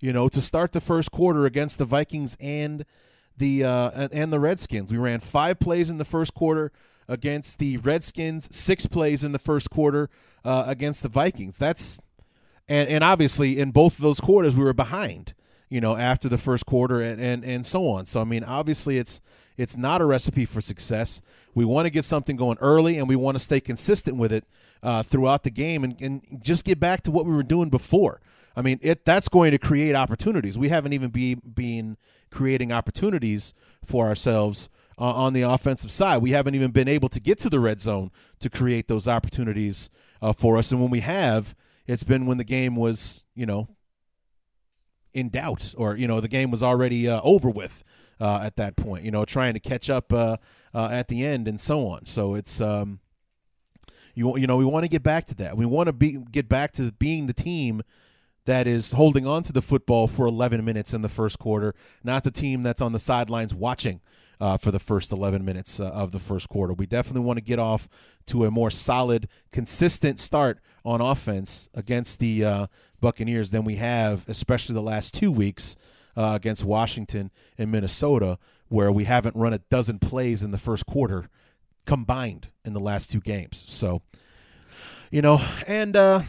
You 0.00 0.12
know, 0.12 0.28
to 0.30 0.40
start 0.40 0.72
the 0.72 0.80
first 0.80 1.10
quarter 1.10 1.44
against 1.44 1.76
the 1.76 1.84
Vikings 1.84 2.36
and 2.40 2.86
the 3.36 3.64
uh, 3.64 4.08
and 4.12 4.32
the 4.32 4.40
Redskins, 4.40 4.90
we 4.90 4.98
ran 4.98 5.20
five 5.20 5.58
plays 5.58 5.90
in 5.90 5.98
the 5.98 6.04
first 6.04 6.34
quarter 6.34 6.72
against 7.10 7.58
the 7.58 7.76
Redskins, 7.76 8.48
six 8.50 8.86
plays 8.86 9.22
in 9.22 9.32
the 9.32 9.38
first 9.38 9.68
quarter 9.68 10.08
uh, 10.44 10.64
against 10.66 11.02
the 11.02 11.10
Vikings. 11.10 11.58
That's 11.58 11.98
and 12.68 12.88
and 12.88 13.04
obviously 13.04 13.58
in 13.58 13.72
both 13.72 13.94
of 13.98 14.02
those 14.02 14.20
quarters 14.20 14.54
we 14.56 14.64
were 14.64 14.72
behind, 14.72 15.34
you 15.68 15.80
know, 15.80 15.96
after 15.96 16.28
the 16.28 16.38
first 16.38 16.64
quarter 16.64 17.02
and 17.02 17.20
and 17.20 17.44
and 17.44 17.66
so 17.66 17.88
on. 17.88 18.06
So 18.06 18.20
I 18.20 18.24
mean, 18.24 18.44
obviously 18.44 18.96
it's 18.96 19.20
It's 19.56 19.76
not 19.76 20.00
a 20.00 20.06
recipe 20.06 20.46
for 20.46 20.62
success. 20.62 21.20
We 21.54 21.66
want 21.66 21.84
to 21.84 21.90
get 21.90 22.04
something 22.04 22.38
going 22.38 22.56
early, 22.60 22.98
and 22.98 23.08
we 23.08 23.16
want 23.16 23.36
to 23.36 23.44
stay 23.44 23.60
consistent 23.60 24.16
with 24.16 24.32
it 24.32 24.44
uh, 24.82 25.02
throughout 25.02 25.42
the 25.42 25.50
game, 25.50 25.84
and, 25.84 26.00
and 26.00 26.22
just 26.42 26.64
get 26.64 26.80
back 26.80 27.02
to 27.02 27.10
what 27.10 27.26
we 27.26 27.32
were 27.34 27.42
doing 27.46 27.68
before. 27.68 28.20
I 28.56 28.62
mean, 28.62 28.78
it 28.80 29.04
that's 29.04 29.28
going 29.28 29.50
to 29.50 29.58
create 29.58 29.94
opportunities. 29.94 30.56
We 30.56 30.70
haven't 30.70 30.94
even 30.94 31.10
be 31.10 31.34
been 31.34 31.96
creating 32.30 32.72
opportunities 32.72 33.52
for 33.84 34.06
ourselves 34.06 34.68
uh, 34.98 35.04
on 35.04 35.32
the 35.32 35.42
offensive 35.42 35.90
side. 35.90 36.22
We 36.22 36.30
haven't 36.30 36.54
even 36.54 36.70
been 36.70 36.88
able 36.88 37.08
to 37.10 37.20
get 37.20 37.38
to 37.40 37.50
the 37.50 37.60
red 37.60 37.80
zone 37.80 38.10
to 38.40 38.50
create 38.50 38.88
those 38.88 39.08
opportunities 39.08 39.90
uh, 40.22 40.32
for 40.32 40.56
us. 40.56 40.70
And 40.70 40.80
when 40.80 40.90
we 40.90 41.00
have, 41.00 41.54
it's 41.86 42.04
been 42.04 42.26
when 42.26 42.38
the 42.38 42.44
game 42.44 42.76
was, 42.76 43.24
you 43.34 43.46
know, 43.46 43.68
in 45.12 45.28
doubt 45.28 45.74
or 45.76 45.96
you 45.96 46.06
know 46.06 46.20
the 46.20 46.28
game 46.28 46.50
was 46.50 46.62
already 46.62 47.08
uh, 47.08 47.20
over 47.22 47.50
with 47.50 47.84
uh, 48.20 48.40
at 48.42 48.56
that 48.56 48.76
point. 48.76 49.04
You 49.04 49.10
know, 49.10 49.24
trying 49.24 49.54
to 49.54 49.60
catch 49.60 49.90
up 49.90 50.12
uh, 50.12 50.36
uh 50.74 50.88
at 50.90 51.08
the 51.08 51.24
end 51.24 51.48
and 51.48 51.60
so 51.60 51.86
on. 51.86 52.06
So 52.06 52.34
it's 52.34 52.60
um, 52.60 53.00
you 54.14 54.36
you 54.36 54.46
know 54.46 54.56
we 54.56 54.64
want 54.64 54.84
to 54.84 54.88
get 54.88 55.02
back 55.02 55.26
to 55.26 55.34
that. 55.36 55.56
We 55.56 55.66
want 55.66 55.88
to 55.88 55.92
be 55.92 56.18
get 56.30 56.48
back 56.48 56.72
to 56.72 56.92
being 56.92 57.26
the 57.26 57.32
team 57.32 57.82
that 58.46 58.66
is 58.66 58.92
holding 58.92 59.26
on 59.26 59.42
to 59.44 59.52
the 59.52 59.62
football 59.62 60.08
for 60.08 60.26
11 60.26 60.64
minutes 60.64 60.94
in 60.94 61.02
the 61.02 61.10
first 61.10 61.38
quarter, 61.38 61.74
not 62.02 62.24
the 62.24 62.30
team 62.30 62.62
that's 62.62 62.80
on 62.80 62.92
the 62.92 62.98
sidelines 62.98 63.54
watching 63.54 64.00
uh, 64.40 64.56
for 64.56 64.70
the 64.70 64.78
first 64.78 65.12
11 65.12 65.44
minutes 65.44 65.78
uh, 65.78 65.84
of 65.84 66.12
the 66.12 66.18
first 66.18 66.48
quarter. 66.48 66.72
We 66.72 66.86
definitely 66.86 67.22
want 67.22 67.36
to 67.36 67.44
get 67.44 67.58
off 67.58 67.88
to 68.26 68.44
a 68.44 68.50
more 68.50 68.70
solid, 68.70 69.28
consistent 69.52 70.18
start 70.18 70.60
on 70.84 71.00
offense 71.00 71.68
against 71.74 72.18
the 72.18 72.44
uh, 72.44 72.66
Buccaneers 73.00 73.50
than 73.50 73.64
we 73.64 73.76
have, 73.76 74.24
especially 74.28 74.74
the 74.74 74.82
last 74.82 75.14
two 75.14 75.30
weeks 75.30 75.76
uh, 76.16 76.32
against 76.34 76.64
Washington 76.64 77.30
and 77.58 77.70
Minnesota, 77.70 78.38
where 78.68 78.90
we 78.90 79.04
haven't 79.04 79.36
run 79.36 79.52
a 79.52 79.58
dozen 79.58 79.98
plays 79.98 80.42
in 80.42 80.50
the 80.50 80.58
first 80.58 80.86
quarter 80.86 81.28
combined 81.86 82.48
in 82.64 82.72
the 82.72 82.80
last 82.80 83.10
two 83.10 83.20
games. 83.20 83.64
So, 83.68 84.02
you 85.10 85.22
know, 85.22 85.42
and 85.66 85.96
uh, 85.96 86.22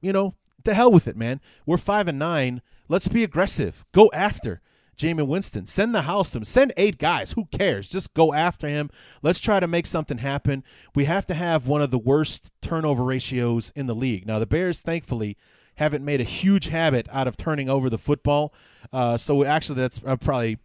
you 0.00 0.12
know, 0.12 0.34
the 0.64 0.74
hell 0.74 0.92
with 0.92 1.08
it, 1.08 1.16
man. 1.16 1.40
We're 1.66 1.78
five 1.78 2.08
and 2.08 2.18
nine. 2.18 2.62
Let's 2.88 3.08
be 3.08 3.24
aggressive. 3.24 3.84
Go 3.92 4.10
after. 4.12 4.60
Jameis 4.96 5.26
Winston. 5.26 5.66
Send 5.66 5.94
the 5.94 6.02
house 6.02 6.30
to 6.30 6.38
him. 6.38 6.44
Send 6.44 6.72
eight 6.76 6.98
guys. 6.98 7.32
Who 7.32 7.46
cares? 7.46 7.88
Just 7.88 8.14
go 8.14 8.32
after 8.32 8.68
him. 8.68 8.90
Let's 9.22 9.40
try 9.40 9.60
to 9.60 9.66
make 9.66 9.86
something 9.86 10.18
happen. 10.18 10.64
We 10.94 11.06
have 11.06 11.26
to 11.26 11.34
have 11.34 11.66
one 11.66 11.82
of 11.82 11.90
the 11.90 11.98
worst 11.98 12.52
turnover 12.60 13.02
ratios 13.02 13.72
in 13.74 13.86
the 13.86 13.94
league. 13.94 14.26
Now, 14.26 14.38
the 14.38 14.46
Bears, 14.46 14.80
thankfully, 14.80 15.36
haven't 15.76 16.04
made 16.04 16.20
a 16.20 16.24
huge 16.24 16.68
habit 16.68 17.08
out 17.10 17.26
of 17.26 17.36
turning 17.36 17.68
over 17.68 17.88
the 17.88 17.98
football. 17.98 18.52
Uh, 18.92 19.16
so 19.16 19.44
actually, 19.44 19.80
that's 19.80 20.00
uh, 20.04 20.16
probably 20.16 20.58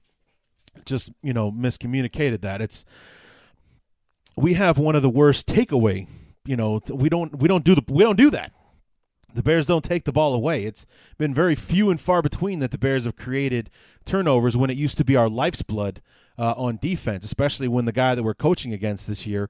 just 0.85 1.11
you 1.23 1.33
know 1.33 1.51
miscommunicated 1.51 2.41
that 2.41 2.61
it's 2.61 2.85
we 4.35 4.53
have 4.53 4.77
one 4.77 4.95
of 4.95 5.01
the 5.01 5.09
worst 5.09 5.47
takeaway. 5.47 6.07
You 6.45 6.55
know, 6.55 6.81
we 6.89 7.09
don't 7.09 7.37
we 7.37 7.47
don't 7.47 7.63
do 7.63 7.75
the 7.75 7.83
we 7.87 8.03
don't 8.03 8.17
do 8.17 8.29
that. 8.31 8.51
The 9.33 9.43
Bears 9.43 9.65
don't 9.65 9.83
take 9.83 10.05
the 10.05 10.11
ball 10.11 10.33
away. 10.33 10.65
It's 10.65 10.85
been 11.17 11.33
very 11.33 11.55
few 11.55 11.89
and 11.89 11.99
far 11.99 12.21
between 12.21 12.59
that 12.59 12.71
the 12.71 12.77
Bears 12.77 13.05
have 13.05 13.15
created 13.15 13.69
turnovers 14.05 14.55
when 14.55 14.69
it 14.69 14.77
used 14.77 14.97
to 14.97 15.05
be 15.05 15.15
our 15.15 15.29
life's 15.29 15.61
blood 15.61 16.01
uh, 16.39 16.53
on 16.53 16.77
defense, 16.81 17.25
especially 17.25 17.67
when 17.67 17.85
the 17.85 17.91
guy 17.91 18.15
that 18.15 18.23
we're 18.23 18.33
coaching 18.33 18.73
against 18.73 19.07
this 19.07 19.27
year, 19.27 19.49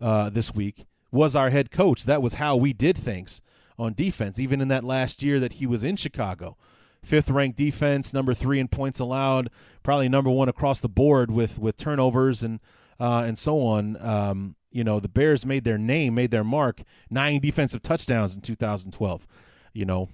uh, 0.00 0.30
this 0.30 0.54
week, 0.54 0.86
was 1.10 1.36
our 1.36 1.50
head 1.50 1.70
coach. 1.70 2.04
That 2.04 2.22
was 2.22 2.34
how 2.34 2.56
we 2.56 2.72
did 2.72 2.96
things 2.96 3.42
on 3.78 3.94
defense, 3.94 4.38
even 4.38 4.60
in 4.60 4.68
that 4.68 4.84
last 4.84 5.22
year 5.22 5.38
that 5.40 5.54
he 5.54 5.66
was 5.66 5.84
in 5.84 5.96
Chicago. 5.96 6.56
Fifth 7.04 7.30
ranked 7.30 7.56
defense, 7.56 8.12
number 8.12 8.34
three 8.34 8.58
in 8.58 8.68
points 8.68 8.98
allowed, 8.98 9.50
probably 9.82 10.08
number 10.08 10.30
one 10.30 10.48
across 10.48 10.80
the 10.80 10.88
board 10.88 11.30
with 11.30 11.58
with 11.58 11.76
turnovers 11.76 12.42
and 12.42 12.60
uh, 12.98 13.22
and 13.24 13.38
so 13.38 13.60
on. 13.60 13.96
Um, 14.04 14.56
you 14.70 14.84
know, 14.84 15.00
the 15.00 15.08
Bears 15.08 15.46
made 15.46 15.64
their 15.64 15.78
name, 15.78 16.14
made 16.14 16.30
their 16.30 16.44
mark, 16.44 16.82
nine 17.10 17.40
defensive 17.40 17.82
touchdowns 17.82 18.34
in 18.34 18.42
2012. 18.42 19.26
You 19.72 19.84
know, 19.84 20.08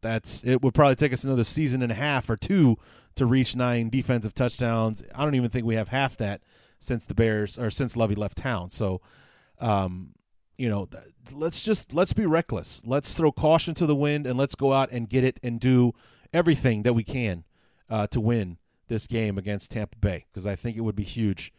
that's 0.00 0.42
it 0.44 0.62
would 0.62 0.74
probably 0.74 0.96
take 0.96 1.12
us 1.12 1.24
another 1.24 1.44
season 1.44 1.82
and 1.82 1.92
a 1.92 1.96
half 1.96 2.30
or 2.30 2.36
two 2.36 2.76
to 3.16 3.26
reach 3.26 3.56
nine 3.56 3.90
defensive 3.90 4.34
touchdowns. 4.34 5.02
I 5.14 5.24
don't 5.24 5.34
even 5.34 5.50
think 5.50 5.66
we 5.66 5.74
have 5.74 5.88
half 5.88 6.16
that 6.18 6.40
since 6.78 7.04
the 7.04 7.14
Bears 7.14 7.58
or 7.58 7.70
since 7.70 7.96
Lovie 7.96 8.14
left 8.14 8.38
town. 8.38 8.70
So, 8.70 9.00
um, 9.58 10.10
you 10.56 10.68
know, 10.68 10.88
let's 11.32 11.62
just 11.62 11.92
let's 11.92 12.12
be 12.12 12.26
reckless. 12.26 12.82
Let's 12.84 13.14
throw 13.16 13.32
caution 13.32 13.74
to 13.74 13.86
the 13.86 13.96
wind 13.96 14.26
and 14.26 14.38
let's 14.38 14.54
go 14.54 14.72
out 14.72 14.90
and 14.90 15.08
get 15.08 15.24
it 15.24 15.38
and 15.42 15.60
do 15.60 15.92
everything 16.32 16.82
that 16.84 16.94
we 16.94 17.04
can 17.04 17.44
uh, 17.90 18.06
to 18.08 18.20
win 18.20 18.58
this 18.88 19.06
game 19.06 19.36
against 19.36 19.70
Tampa 19.70 19.98
Bay 19.98 20.26
because 20.32 20.46
I 20.46 20.56
think 20.56 20.76
it 20.76 20.80
would 20.80 20.96
be 20.96 21.04
huge 21.04 21.52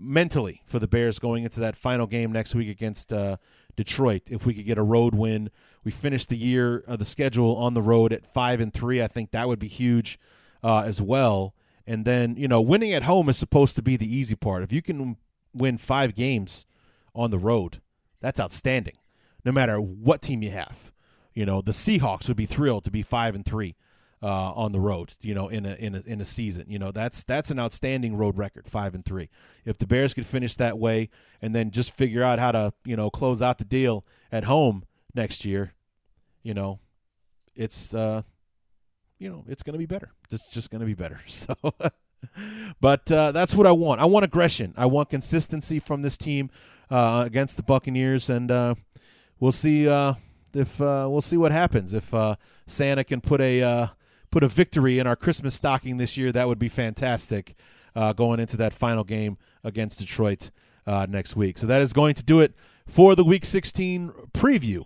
mentally 0.00 0.62
for 0.64 0.78
the 0.78 0.88
Bears 0.88 1.18
going 1.18 1.44
into 1.44 1.60
that 1.60 1.76
final 1.76 2.06
game 2.06 2.32
next 2.32 2.54
week 2.54 2.68
against 2.68 3.12
uh, 3.12 3.36
Detroit. 3.76 4.22
If 4.30 4.46
we 4.46 4.54
could 4.54 4.66
get 4.66 4.78
a 4.78 4.82
road 4.82 5.14
win, 5.14 5.50
we 5.84 5.90
finish 5.90 6.26
the 6.26 6.36
year 6.36 6.84
uh, 6.86 6.96
the 6.96 7.04
schedule 7.04 7.56
on 7.56 7.74
the 7.74 7.82
road 7.82 8.12
at 8.12 8.26
five 8.32 8.60
and 8.60 8.72
three. 8.72 9.02
I 9.02 9.06
think 9.06 9.30
that 9.30 9.48
would 9.48 9.58
be 9.58 9.68
huge 9.68 10.18
uh, 10.62 10.80
as 10.80 11.00
well. 11.00 11.54
And 11.86 12.04
then 12.04 12.36
you 12.36 12.48
know, 12.48 12.60
winning 12.60 12.92
at 12.92 13.04
home 13.04 13.28
is 13.28 13.38
supposed 13.38 13.76
to 13.76 13.82
be 13.82 13.96
the 13.96 14.12
easy 14.14 14.34
part. 14.34 14.62
If 14.62 14.72
you 14.72 14.82
can 14.82 15.16
win 15.54 15.78
five 15.78 16.14
games 16.14 16.66
on 17.14 17.30
the 17.30 17.38
road, 17.38 17.80
that's 18.20 18.40
outstanding. 18.40 18.96
No 19.44 19.52
matter 19.52 19.80
what 19.80 20.22
team 20.22 20.42
you 20.42 20.50
have, 20.50 20.92
you 21.34 21.46
know 21.46 21.62
the 21.62 21.72
Seahawks 21.72 22.28
would 22.28 22.36
be 22.36 22.46
thrilled 22.46 22.84
to 22.84 22.90
be 22.90 23.02
five 23.02 23.34
and 23.34 23.44
three 23.44 23.76
uh, 24.22 24.52
on 24.52 24.72
the 24.72 24.80
road. 24.80 25.14
You 25.20 25.34
know, 25.34 25.48
in 25.48 25.66
a 25.66 25.74
in 25.74 25.94
a 25.94 26.02
in 26.06 26.20
a 26.20 26.24
season. 26.24 26.66
You 26.68 26.78
know, 26.78 26.90
that's 26.90 27.24
that's 27.24 27.50
an 27.50 27.58
outstanding 27.58 28.16
road 28.16 28.36
record, 28.38 28.68
five 28.68 28.94
and 28.94 29.04
three. 29.04 29.28
If 29.64 29.78
the 29.78 29.86
Bears 29.86 30.14
could 30.14 30.26
finish 30.26 30.56
that 30.56 30.78
way, 30.78 31.10
and 31.40 31.54
then 31.54 31.70
just 31.70 31.92
figure 31.92 32.22
out 32.22 32.38
how 32.38 32.52
to 32.52 32.72
you 32.84 32.96
know 32.96 33.10
close 33.10 33.42
out 33.42 33.58
the 33.58 33.64
deal 33.64 34.04
at 34.30 34.44
home 34.44 34.84
next 35.14 35.44
year, 35.44 35.74
you 36.42 36.54
know, 36.54 36.80
it's 37.54 37.94
uh, 37.94 38.22
you 39.18 39.30
know 39.30 39.44
it's 39.48 39.62
going 39.62 39.74
to 39.74 39.78
be 39.78 39.86
better. 39.86 40.12
It's 40.30 40.46
just 40.46 40.70
going 40.70 40.80
to 40.80 40.86
be 40.86 40.94
better. 40.94 41.20
So. 41.28 41.54
but 42.80 43.10
uh, 43.12 43.30
that's 43.30 43.54
what 43.54 43.64
I 43.64 43.70
want. 43.70 44.00
I 44.00 44.04
want 44.04 44.24
aggression. 44.24 44.74
I 44.76 44.86
want 44.86 45.08
consistency 45.08 45.78
from 45.78 46.02
this 46.02 46.16
team 46.16 46.50
uh, 46.90 47.22
against 47.24 47.56
the 47.56 47.62
Buccaneers, 47.62 48.28
and 48.28 48.50
uh, 48.50 48.74
we'll 49.38 49.52
see 49.52 49.88
uh, 49.88 50.14
if 50.54 50.80
uh, 50.80 51.06
we'll 51.08 51.20
see 51.20 51.36
what 51.36 51.52
happens 51.52 51.94
if 51.94 52.12
uh, 52.12 52.36
Santa 52.66 53.04
can 53.04 53.20
put 53.20 53.40
a 53.40 53.90
put 54.30 54.42
a 54.42 54.48
victory 54.48 54.98
in 54.98 55.06
our 55.06 55.16
Christmas 55.16 55.54
stocking 55.54 55.96
this 55.96 56.16
year, 56.16 56.32
that 56.32 56.48
would 56.48 56.58
be 56.58 56.68
fantastic 56.68 57.54
uh, 57.94 58.12
going 58.12 58.40
into 58.40 58.56
that 58.56 58.72
final 58.72 59.04
game 59.04 59.38
against 59.64 59.98
Detroit 59.98 60.50
uh, 60.86 61.06
next 61.08 61.36
week. 61.36 61.58
So 61.58 61.66
that 61.66 61.82
is 61.82 61.92
going 61.92 62.14
to 62.14 62.22
do 62.22 62.40
it 62.40 62.54
for 62.86 63.14
the 63.14 63.24
Week 63.24 63.44
16 63.44 64.12
preview 64.32 64.84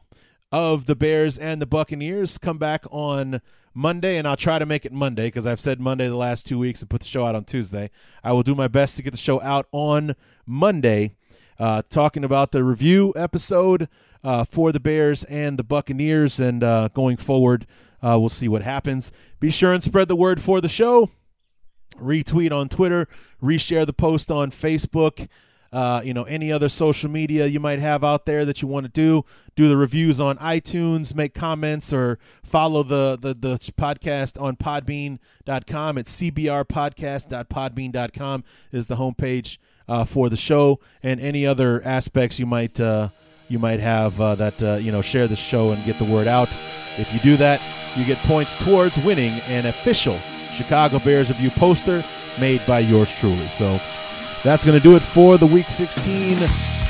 of 0.51 0.87
the 0.87 0.97
Bears 0.97 1.39
and 1.39 1.63
the 1.63 1.67
Buccaneers. 1.67 2.39
Come 2.39 2.59
back 2.59 2.85
on 2.91 3.41
Monday, 3.75 4.19
and 4.19 4.29
I'll 4.29 4.37
try 4.37 4.59
to 4.59 4.67
make 4.67 4.85
it 4.85 4.93
Monday 4.93 5.29
because 5.29 5.47
I've 5.47 5.61
said 5.61 5.81
Monday 5.81 6.09
the 6.09 6.17
last 6.17 6.47
two 6.47 6.59
weeks 6.59 6.81
and 6.81 6.91
put 6.91 7.01
the 7.01 7.07
show 7.07 7.27
out 7.27 7.35
on 7.35 7.45
Tuesday. 7.45 7.91
I 8.23 8.33
will 8.33 8.43
do 8.43 8.55
my 8.55 8.69
best 8.69 8.97
to 8.97 9.03
get 9.03 9.13
the 9.13 9.17
show 9.17 9.41
out 9.41 9.67
on 9.73 10.15
Monday, 10.45 11.15
uh, 11.59 11.83
talking 11.89 12.25
about 12.25 12.53
the 12.53 12.65
review 12.65 13.13
episode 13.17 13.89
uh, 14.23 14.45
for 14.45 14.73
the 14.73 14.81
Bears 14.81 15.25
and 15.25 15.59
the 15.59 15.65
Buccaneers 15.65 16.39
and 16.39 16.63
uh, 16.63 16.89
going 16.89 17.17
forward 17.17 17.67
uh, 18.03 18.19
we'll 18.19 18.29
see 18.29 18.49
what 18.49 18.63
happens. 18.63 19.11
Be 19.41 19.51
sure 19.51 19.73
and 19.73 19.83
spread 19.83 20.09
the 20.09 20.17
word 20.17 20.41
for 20.41 20.61
the 20.61 20.69
show. 20.69 21.11
Retweet 22.01 22.53
on 22.53 22.69
Twitter, 22.69 23.09
reshare 23.43 23.87
the 23.87 23.93
post 23.93 24.31
on 24.31 24.51
Facebook. 24.51 25.29
Uh, 25.73 26.03
you 26.05 26.13
know, 26.13 26.25
any 26.25 26.53
other 26.53 26.69
social 26.69 27.11
media 27.11 27.47
you 27.47 27.59
might 27.59 27.79
have 27.79 28.05
out 28.05 28.27
there 28.27 28.45
that 28.45 28.61
you 28.61 28.69
want 28.69 28.85
to 28.85 28.93
do. 28.93 29.25
Do 29.57 29.71
the 29.71 29.77
reviews 29.77 30.21
on 30.21 30.37
iTunes, 30.37 31.15
make 31.15 31.33
comments, 31.33 31.95
or 31.95 32.19
follow 32.45 32.83
the, 32.83 33.17
the, 33.19 33.33
the 33.33 33.55
podcast 33.79 34.39
on 34.41 34.57
podbean.com. 34.57 35.97
It's 35.97 36.21
cbrpodcast.podbean.com 36.21 38.45
is 38.71 38.89
the 38.89 38.97
homepage 38.97 39.57
uh, 39.89 40.05
for 40.05 40.29
the 40.29 40.37
show 40.37 40.79
and 41.03 41.19
any 41.21 41.47
other 41.47 41.83
aspects 41.85 42.39
you 42.39 42.47
might 42.47 42.79
uh, 42.79 43.09
you 43.49 43.59
might 43.59 43.81
have 43.81 44.21
uh, 44.21 44.35
that 44.35 44.63
uh, 44.63 44.75
you 44.75 44.93
know 44.93 45.01
share 45.03 45.27
the 45.27 45.37
show 45.37 45.73
and 45.73 45.85
get 45.85 45.99
the 45.99 46.05
word 46.05 46.27
out. 46.27 46.57
If 46.99 47.13
you 47.13 47.21
do 47.21 47.37
that, 47.39 47.61
you 47.97 48.05
get 48.05 48.19
points 48.19 48.57
towards 48.57 48.97
winning 48.99 49.41
an 49.43 49.67
official 49.67 50.19
Chicago 50.53 50.99
Bears 50.99 51.29
review 51.29 51.51
poster 51.51 52.05
made 52.39 52.65
by 52.67 52.81
yours 52.81 53.13
truly. 53.15 53.49
So 53.49 53.81
that's 54.45 54.65
going 54.65 54.79
to 54.79 54.83
do 54.83 54.97
it 54.97 55.03
for 55.03 55.39
the 55.39 55.47
Week 55.47 55.71
16 55.71 56.37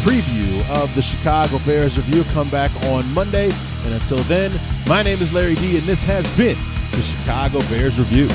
preview 0.02 0.68
of 0.70 0.92
the 0.94 1.02
Chicago 1.02 1.58
Bears 1.60 1.96
review. 1.96 2.24
Come 2.32 2.48
back 2.50 2.74
on 2.86 3.10
Monday. 3.12 3.50
And 3.84 3.94
until 3.94 4.18
then, 4.18 4.52
my 4.86 5.02
name 5.02 5.20
is 5.20 5.32
Larry 5.32 5.54
D, 5.56 5.78
and 5.78 5.86
this 5.86 6.02
has 6.04 6.24
been 6.36 6.56
the 6.92 7.02
Chicago 7.02 7.60
Bears 7.68 7.98
Review. 7.98 8.28